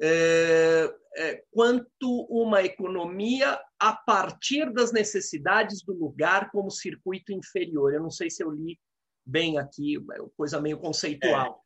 [0.00, 7.92] é, é, quanto uma economia a partir das necessidades do lugar como circuito inferior.
[7.92, 8.78] Eu não sei se eu li
[9.24, 9.96] bem aqui,
[10.36, 11.60] coisa meio conceitual.
[11.60, 11.64] É.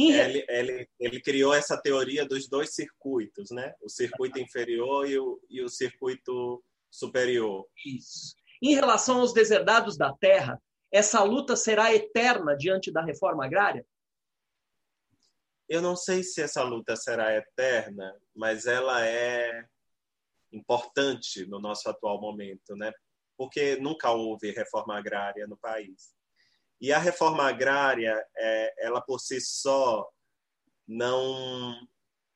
[0.00, 3.74] Ele, ele, ele, criou essa teoria dos dois circuitos, né?
[3.82, 7.66] O circuito inferior e o, e o circuito superior.
[7.84, 8.36] Isso.
[8.62, 10.60] Em relação aos deserdados da terra,
[10.92, 13.84] essa luta será eterna diante da reforma agrária?
[15.68, 19.66] Eu não sei se essa luta será eterna, mas ela é
[20.52, 22.92] importante no nosso atual momento, né?
[23.36, 26.16] Porque nunca houve reforma agrária no país.
[26.80, 30.08] E a reforma agrária, é, ela por si só
[30.86, 31.74] não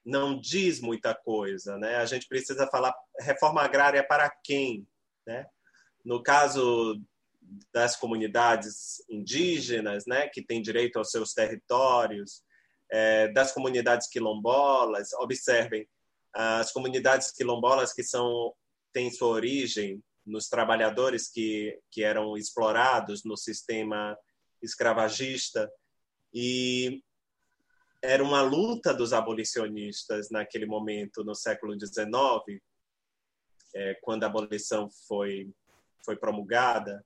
[0.05, 1.97] não diz muita coisa, né?
[1.97, 4.85] A gente precisa falar reforma agrária para quem,
[5.25, 5.47] né?
[6.05, 7.01] No caso
[7.73, 12.43] das comunidades indígenas, né, que têm direito aos seus territórios,
[12.91, 15.87] é, das comunidades quilombolas, observem
[16.35, 18.55] as comunidades quilombolas que são
[18.93, 24.17] têm sua origem nos trabalhadores que que eram explorados no sistema
[24.63, 25.71] escravagista.
[26.33, 27.03] E
[28.01, 32.61] era uma luta dos abolicionistas naquele momento, no século XIX,
[33.75, 35.53] é, quando a abolição foi,
[36.05, 37.05] foi promulgada,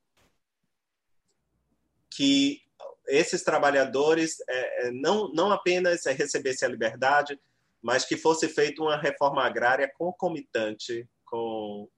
[2.11, 2.63] que
[3.07, 7.39] esses trabalhadores é, é não, não apenas recebessem a liberdade,
[7.83, 11.89] mas que fosse feita uma reforma agrária concomitante com,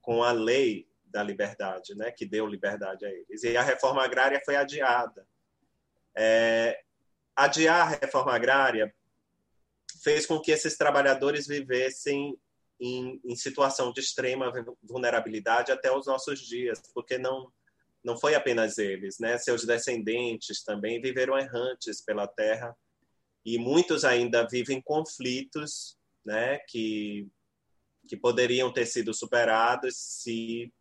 [0.00, 3.42] com a lei da liberdade, né, que deu liberdade a eles.
[3.42, 5.26] E a reforma agrária foi adiada.
[6.14, 6.82] É,
[7.34, 8.94] adiar a reforma agrária
[10.02, 12.38] fez com que esses trabalhadores vivessem
[12.80, 17.52] em, em, situação de extrema vulnerabilidade até os nossos dias, porque não
[18.02, 19.36] não foi apenas eles, né?
[19.36, 22.74] Seus descendentes também viveram errantes pela terra
[23.44, 26.58] e muitos ainda vivem conflitos, né?
[26.60, 27.28] Que
[28.08, 30.72] que poderiam ter sido superados se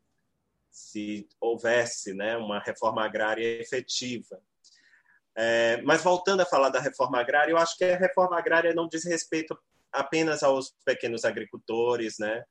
[0.79, 2.37] se houvesse, né?
[2.37, 4.41] Uma reforma agrária efetiva.
[5.35, 8.87] É, mas voltando a falar da reforma agrária, eu acho que a reforma agrária não
[8.87, 9.57] diz respeito
[9.91, 12.43] apenas aos pequenos agricultores, né?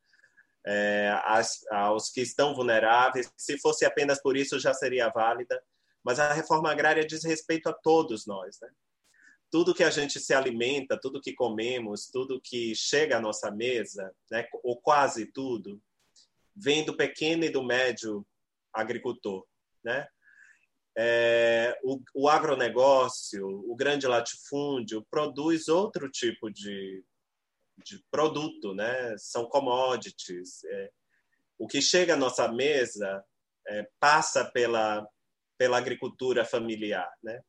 [0.67, 3.33] É, as, aos que estão vulneráveis.
[3.37, 5.61] Se fosse apenas por isso, já seria válida.
[6.05, 8.69] Mas a reforma agrária diz respeito a todos nós, né?
[9.51, 14.15] Tudo que a gente se alimenta, tudo que comemos, tudo que chega à nossa mesa,
[14.31, 14.47] né?
[14.63, 15.81] ou quase tudo,
[16.61, 18.27] vem do pequeno e do médio
[18.73, 19.45] agricultor,
[19.85, 20.07] né?
[21.01, 27.05] é, o, o agronegócio, o grande latifúndio, produz outro tipo de,
[27.85, 29.17] de produto, né?
[29.17, 30.65] são commodities.
[30.65, 30.91] É,
[31.57, 33.25] o que chega à nossa mesa
[33.69, 35.07] é, passa pela,
[35.57, 37.09] pela agricultura familiar.
[37.23, 37.41] Né?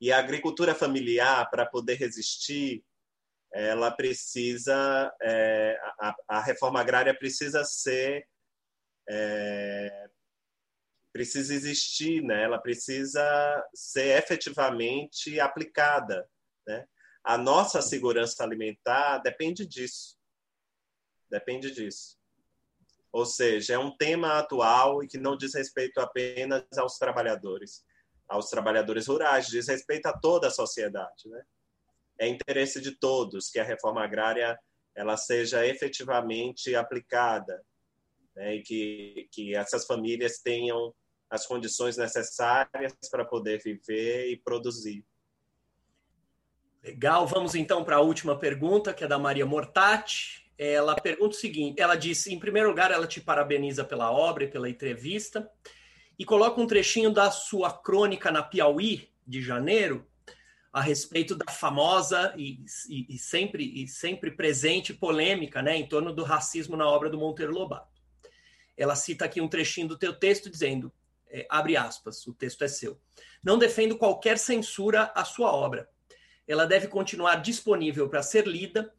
[0.00, 2.82] E a agricultura familiar, para poder resistir,
[3.52, 8.26] ela precisa, é, a, a, reforma agrária precisa ser
[9.08, 10.08] é,
[11.12, 12.42] precisa existir, né?
[12.42, 13.22] ela precisa
[13.72, 16.28] ser efetivamente aplicada.
[16.66, 16.86] Né?
[17.22, 20.18] A nossa segurança alimentar depende disso.
[21.30, 22.18] Depende disso.
[23.12, 27.84] Ou seja, é um tema atual e que não diz respeito apenas aos trabalhadores,
[28.26, 31.28] aos trabalhadores rurais, diz respeito a toda a sociedade.
[31.28, 31.44] Né?
[32.18, 34.58] É interesse de todos que a reforma agrária
[34.96, 37.64] ela seja efetivamente aplicada
[38.34, 40.94] né, e que, que essas famílias tenham
[41.30, 45.04] as condições necessárias para poder viver e produzir.
[46.82, 50.44] Legal, vamos então para a última pergunta, que é da Maria Mortati.
[50.56, 54.48] Ela pergunta o seguinte: ela disse, em primeiro lugar, ela te parabeniza pela obra e
[54.48, 55.50] pela entrevista,
[56.18, 60.06] e coloca um trechinho da sua crônica na Piauí, de janeiro,
[60.70, 66.12] a respeito da famosa e, e, e, sempre, e sempre presente polêmica né, em torno
[66.12, 67.93] do racismo na obra do Monteiro Lobato.
[68.76, 70.92] Ela cita aqui um trechinho do teu texto dizendo,
[71.28, 73.00] é, abre aspas, o texto é seu,
[73.42, 75.88] não defendo qualquer censura à sua obra.
[76.46, 78.92] Ela deve continuar disponível para ser lida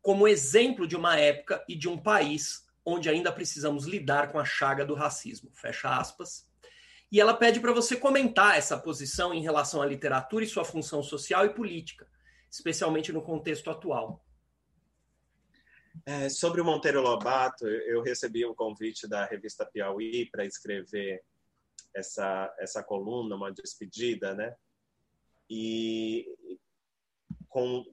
[0.00, 4.44] como exemplo de uma época e de um país onde ainda precisamos lidar com a
[4.44, 5.50] chaga do racismo.
[5.52, 6.48] Fecha aspas.
[7.10, 11.02] E ela pede para você comentar essa posição em relação à literatura e sua função
[11.02, 12.08] social e política,
[12.50, 14.24] especialmente no contexto atual.
[16.04, 21.22] É, sobre o Monteiro Lobato, eu recebi um convite da revista Piauí para escrever
[21.94, 24.56] essa, essa coluna, uma despedida, né?
[25.48, 26.26] E
[27.48, 27.84] com,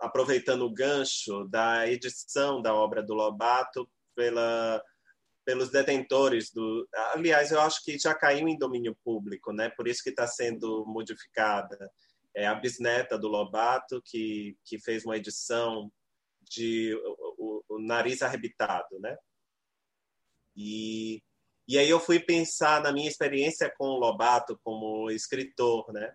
[0.00, 4.82] aproveitando o gancho da edição da obra do Lobato pela
[5.44, 6.88] pelos detentores do.
[7.12, 9.68] Aliás, eu acho que já caiu em domínio público, né?
[9.68, 11.92] Por isso que está sendo modificada.
[12.34, 15.92] É a bisneta do Lobato que que fez uma edição
[16.48, 16.98] de
[17.74, 19.16] o, nariz arrebitado, né?
[20.56, 21.22] E
[21.66, 26.14] e aí eu fui pensar na minha experiência com o Lobato como escritor, né?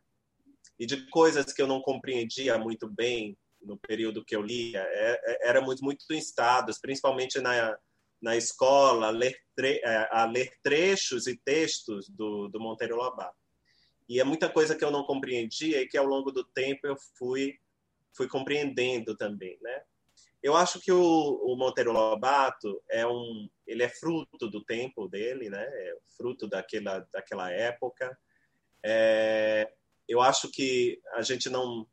[0.77, 5.49] E de coisas que eu não compreendia muito bem no período que eu lia, é,
[5.49, 7.77] é, muito muito instados, principalmente na
[8.21, 13.37] na escola a ler, tre é, a ler trechos e textos do, do Monteiro Lobato.
[14.07, 16.95] E é muita coisa que eu não compreendia e que ao longo do tempo eu
[17.17, 17.57] fui
[18.15, 19.83] fui compreendendo também, né?
[20.41, 25.49] Eu acho que o, o Monteiro Lobato é um ele é fruto do tempo dele,
[25.49, 25.63] né?
[25.63, 28.17] É fruto daquela daquela época.
[28.83, 29.71] É,
[30.07, 31.87] eu acho que a gente não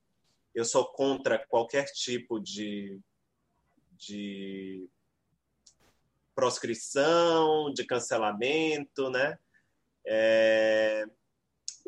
[0.55, 3.01] eu sou contra qualquer tipo de
[3.93, 4.89] de
[6.35, 9.39] proscrição, de cancelamento, né?
[10.07, 11.05] É,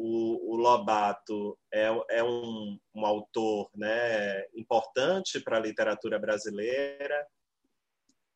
[0.01, 7.27] o, o, Lobato é, é um, um, autor né, importante para a literatura brasileira,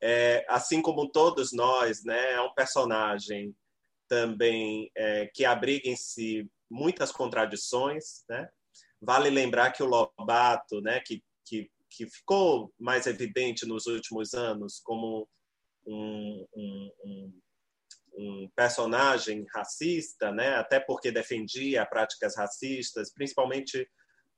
[0.00, 3.54] é, assim como todos nós, né, é um personagem
[4.08, 8.48] também é, que abriga em si muitas contradições, né?
[9.00, 14.80] Vale lembrar que o Lobato, né, que, que, que ficou mais evidente nos últimos anos
[14.80, 15.28] como
[15.86, 17.40] um, um, um,
[18.54, 20.54] personagem racista, né?
[20.56, 23.88] até porque defendia práticas racistas, principalmente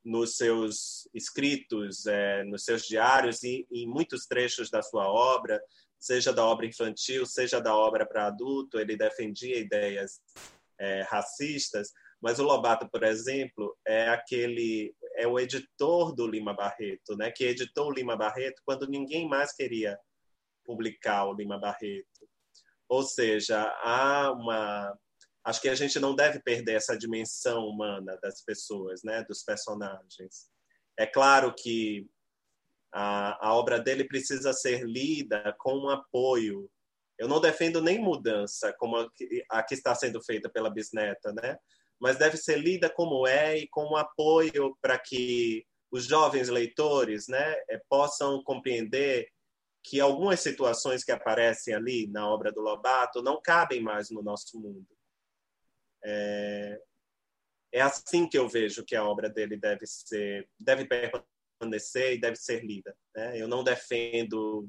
[0.05, 5.61] nos seus escritos, é, nos seus diários e em muitos trechos da sua obra,
[5.99, 10.21] seja da obra infantil, seja da obra para adulto, ele defendia ideias
[10.79, 11.91] é, racistas.
[12.21, 17.31] Mas o Lobato, por exemplo, é aquele é o editor do Lima Barreto, né?
[17.31, 19.99] Que editou o Lima Barreto quando ninguém mais queria
[20.65, 22.29] publicar o Lima Barreto.
[22.89, 24.97] Ou seja, há uma.
[25.45, 30.49] Acho que a gente não deve perder essa dimensão humana das pessoas, né, dos personagens.
[30.99, 32.09] É claro que
[32.93, 36.71] a, a obra dele precisa ser lida com um apoio.
[37.19, 41.33] Eu não defendo nem mudança, como a que, a que está sendo feita pela bisneta,
[41.33, 41.59] né?
[42.01, 47.29] mas deve ser lida como é e com um apoio para que os jovens leitores
[47.29, 49.29] né, eh, possam compreender
[49.85, 54.59] que algumas situações que aparecem ali na obra do Lobato não cabem mais no nosso
[54.59, 54.89] mundo.
[56.03, 56.81] É,
[57.71, 62.37] é assim que eu vejo que a obra dele deve ser, deve permanecer e deve
[62.37, 62.97] ser lida.
[63.15, 63.39] Né?
[63.39, 64.67] Eu não defendo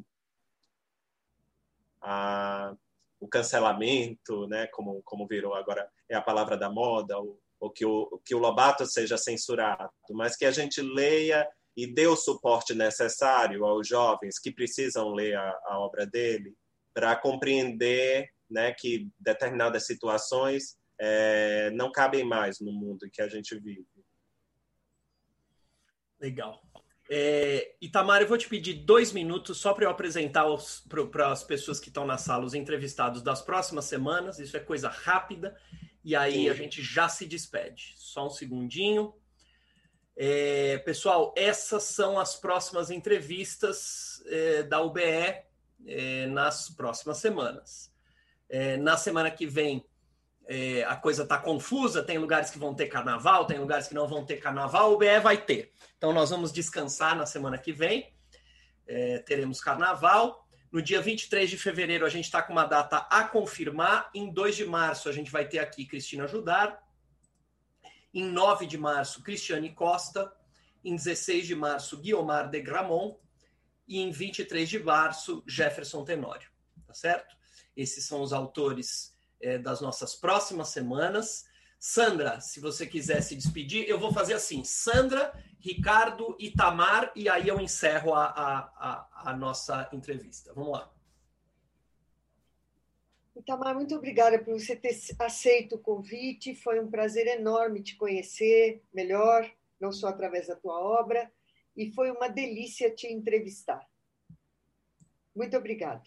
[2.02, 2.76] a,
[3.18, 4.68] o cancelamento, né?
[4.68, 8.40] como, como virou agora é a palavra da moda, ou, ou que, o, que o
[8.40, 14.39] Lobato seja censurado, mas que a gente leia e dê o suporte necessário aos jovens
[14.39, 16.56] que precisam ler a, a obra dele
[16.93, 23.27] para compreender né, que determinadas situações é, não cabem mais no mundo em que a
[23.27, 23.85] gente vive.
[26.19, 26.61] Legal.
[27.10, 30.45] É, Itamar, eu vou te pedir dois minutos só para eu apresentar
[31.11, 34.39] para as pessoas que estão na sala os entrevistados das próximas semanas.
[34.39, 35.56] Isso é coisa rápida.
[36.03, 36.49] E aí Sim.
[36.49, 37.93] a gente já se despede.
[37.97, 39.14] Só um segundinho.
[40.18, 45.02] É, pessoal, essas são as próximas entrevistas é, da UBE
[45.86, 47.94] é, nas próximas semanas.
[48.48, 49.86] É, na semana que vem,
[50.48, 54.08] é, a coisa está confusa, tem lugares que vão ter carnaval, tem lugares que não
[54.08, 55.74] vão ter carnaval, o UBE vai ter.
[55.98, 58.14] Então, nós vamos descansar na semana que vem.
[58.88, 60.48] é, teremos carnaval.
[60.72, 64.10] No dia 23 de fevereiro, a gente está com uma data a confirmar.
[64.14, 66.85] Em 2 de março, a gente vai ter aqui Cristina Judar.
[68.16, 70.34] Em 9 de março, Cristiane Costa.
[70.86, 73.18] Em 16 de março, Guiomar de Gramont.
[73.86, 76.50] E em 23 de março, Jefferson Tenório.
[76.88, 77.36] Tá certo?
[77.76, 81.46] Esses são os autores é, das nossas próximas semanas.
[81.78, 87.50] Sandra, se você quiser se despedir, eu vou fazer assim: Sandra, Ricardo, Itamar, e aí
[87.50, 90.54] eu encerro a, a, a, a nossa entrevista.
[90.54, 90.94] Vamos lá.
[93.36, 96.56] Itamar, muito obrigada por você ter aceito o convite.
[96.56, 99.49] Foi um prazer enorme te conhecer melhor,
[99.80, 101.32] não só através da tua obra,
[101.76, 103.86] e foi uma delícia te entrevistar.
[105.36, 106.03] Muito obrigada.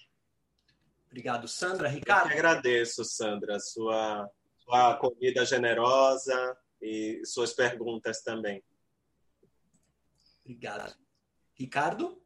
[1.07, 1.89] Obrigado, Sandra.
[1.89, 2.31] Ricardo?
[2.31, 4.31] Eu agradeço, Sandra, sua
[4.69, 8.63] sua acolhida generosa e suas perguntas também.
[10.45, 10.95] Obrigado.
[11.55, 12.23] Ricardo?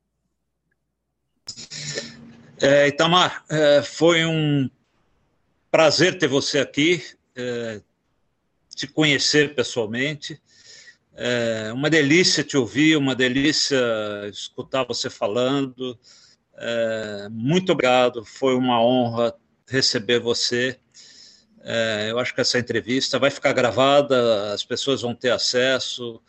[2.61, 4.69] É, Itamar, é, foi um
[5.73, 7.03] prazer ter você aqui,
[7.35, 7.81] é,
[8.77, 10.39] te conhecer pessoalmente.
[11.15, 13.81] É uma delícia te ouvir, uma delícia
[14.31, 15.99] escutar você falando.
[16.59, 19.35] É, muito obrigado, foi uma honra
[19.66, 20.78] receber você.
[21.62, 26.20] É, eu acho que essa entrevista vai ficar gravada, as pessoas vão ter acesso.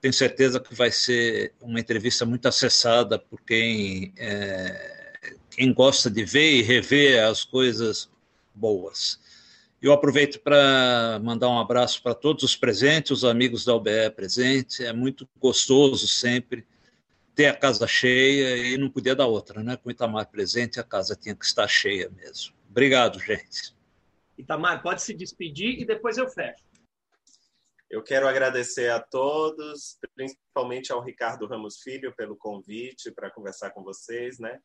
[0.00, 5.12] Tenho certeza que vai ser uma entrevista muito acessada por quem, é,
[5.50, 8.08] quem gosta de ver e rever as coisas
[8.58, 9.20] boas.
[9.80, 14.80] Eu aproveito para mandar um abraço para todos os presentes, os amigos da UBE presentes.
[14.80, 16.66] É muito gostoso sempre
[17.34, 19.76] ter a casa cheia e não podia dar outra, né?
[19.76, 22.52] Com o Itamar presente, a casa tinha que estar cheia mesmo.
[22.68, 23.72] Obrigado, gente.
[24.36, 26.64] Itamar, pode se despedir e depois eu fecho.
[27.88, 33.82] Eu quero agradecer a todos, principalmente ao Ricardo Ramos Filho pelo convite para conversar com
[33.82, 34.60] vocês, né?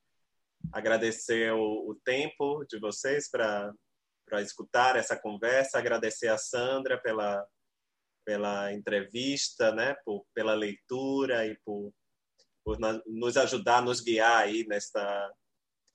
[0.71, 3.73] Agradecer o, o tempo de vocês para
[4.25, 7.45] para escutar essa conversa, agradecer a Sandra pela
[8.25, 9.95] pela entrevista, né?
[10.05, 11.93] Por, pela leitura e por,
[12.63, 15.31] por nos ajudar, nos guiar aí nesta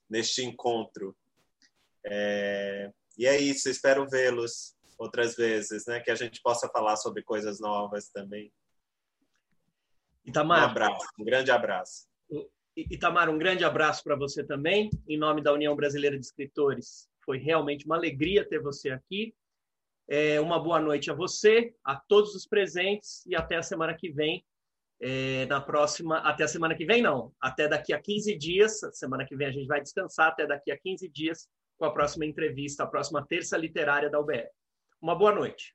[0.08, 1.16] neste encontro.
[2.04, 6.00] É, e é isso, espero vê-los outras vezes, né?
[6.00, 8.52] Que a gente possa falar sobre coisas novas também.
[10.24, 12.06] Itamar, um abraço, um grande abraço.
[12.78, 17.08] Itamar, um grande abraço para você também, em nome da União Brasileira de Escritores.
[17.24, 19.34] Foi realmente uma alegria ter você aqui.
[20.08, 24.10] É, uma boa noite a você, a todos os presentes e até a semana que
[24.10, 24.44] vem.
[25.00, 28.80] É, na próxima, até a semana que vem, não, até daqui a 15 dias.
[28.92, 32.26] Semana que vem a gente vai descansar, até daqui a 15 dias com a próxima
[32.26, 34.48] entrevista, a próxima terça literária da UBE.
[35.02, 35.74] Uma boa noite.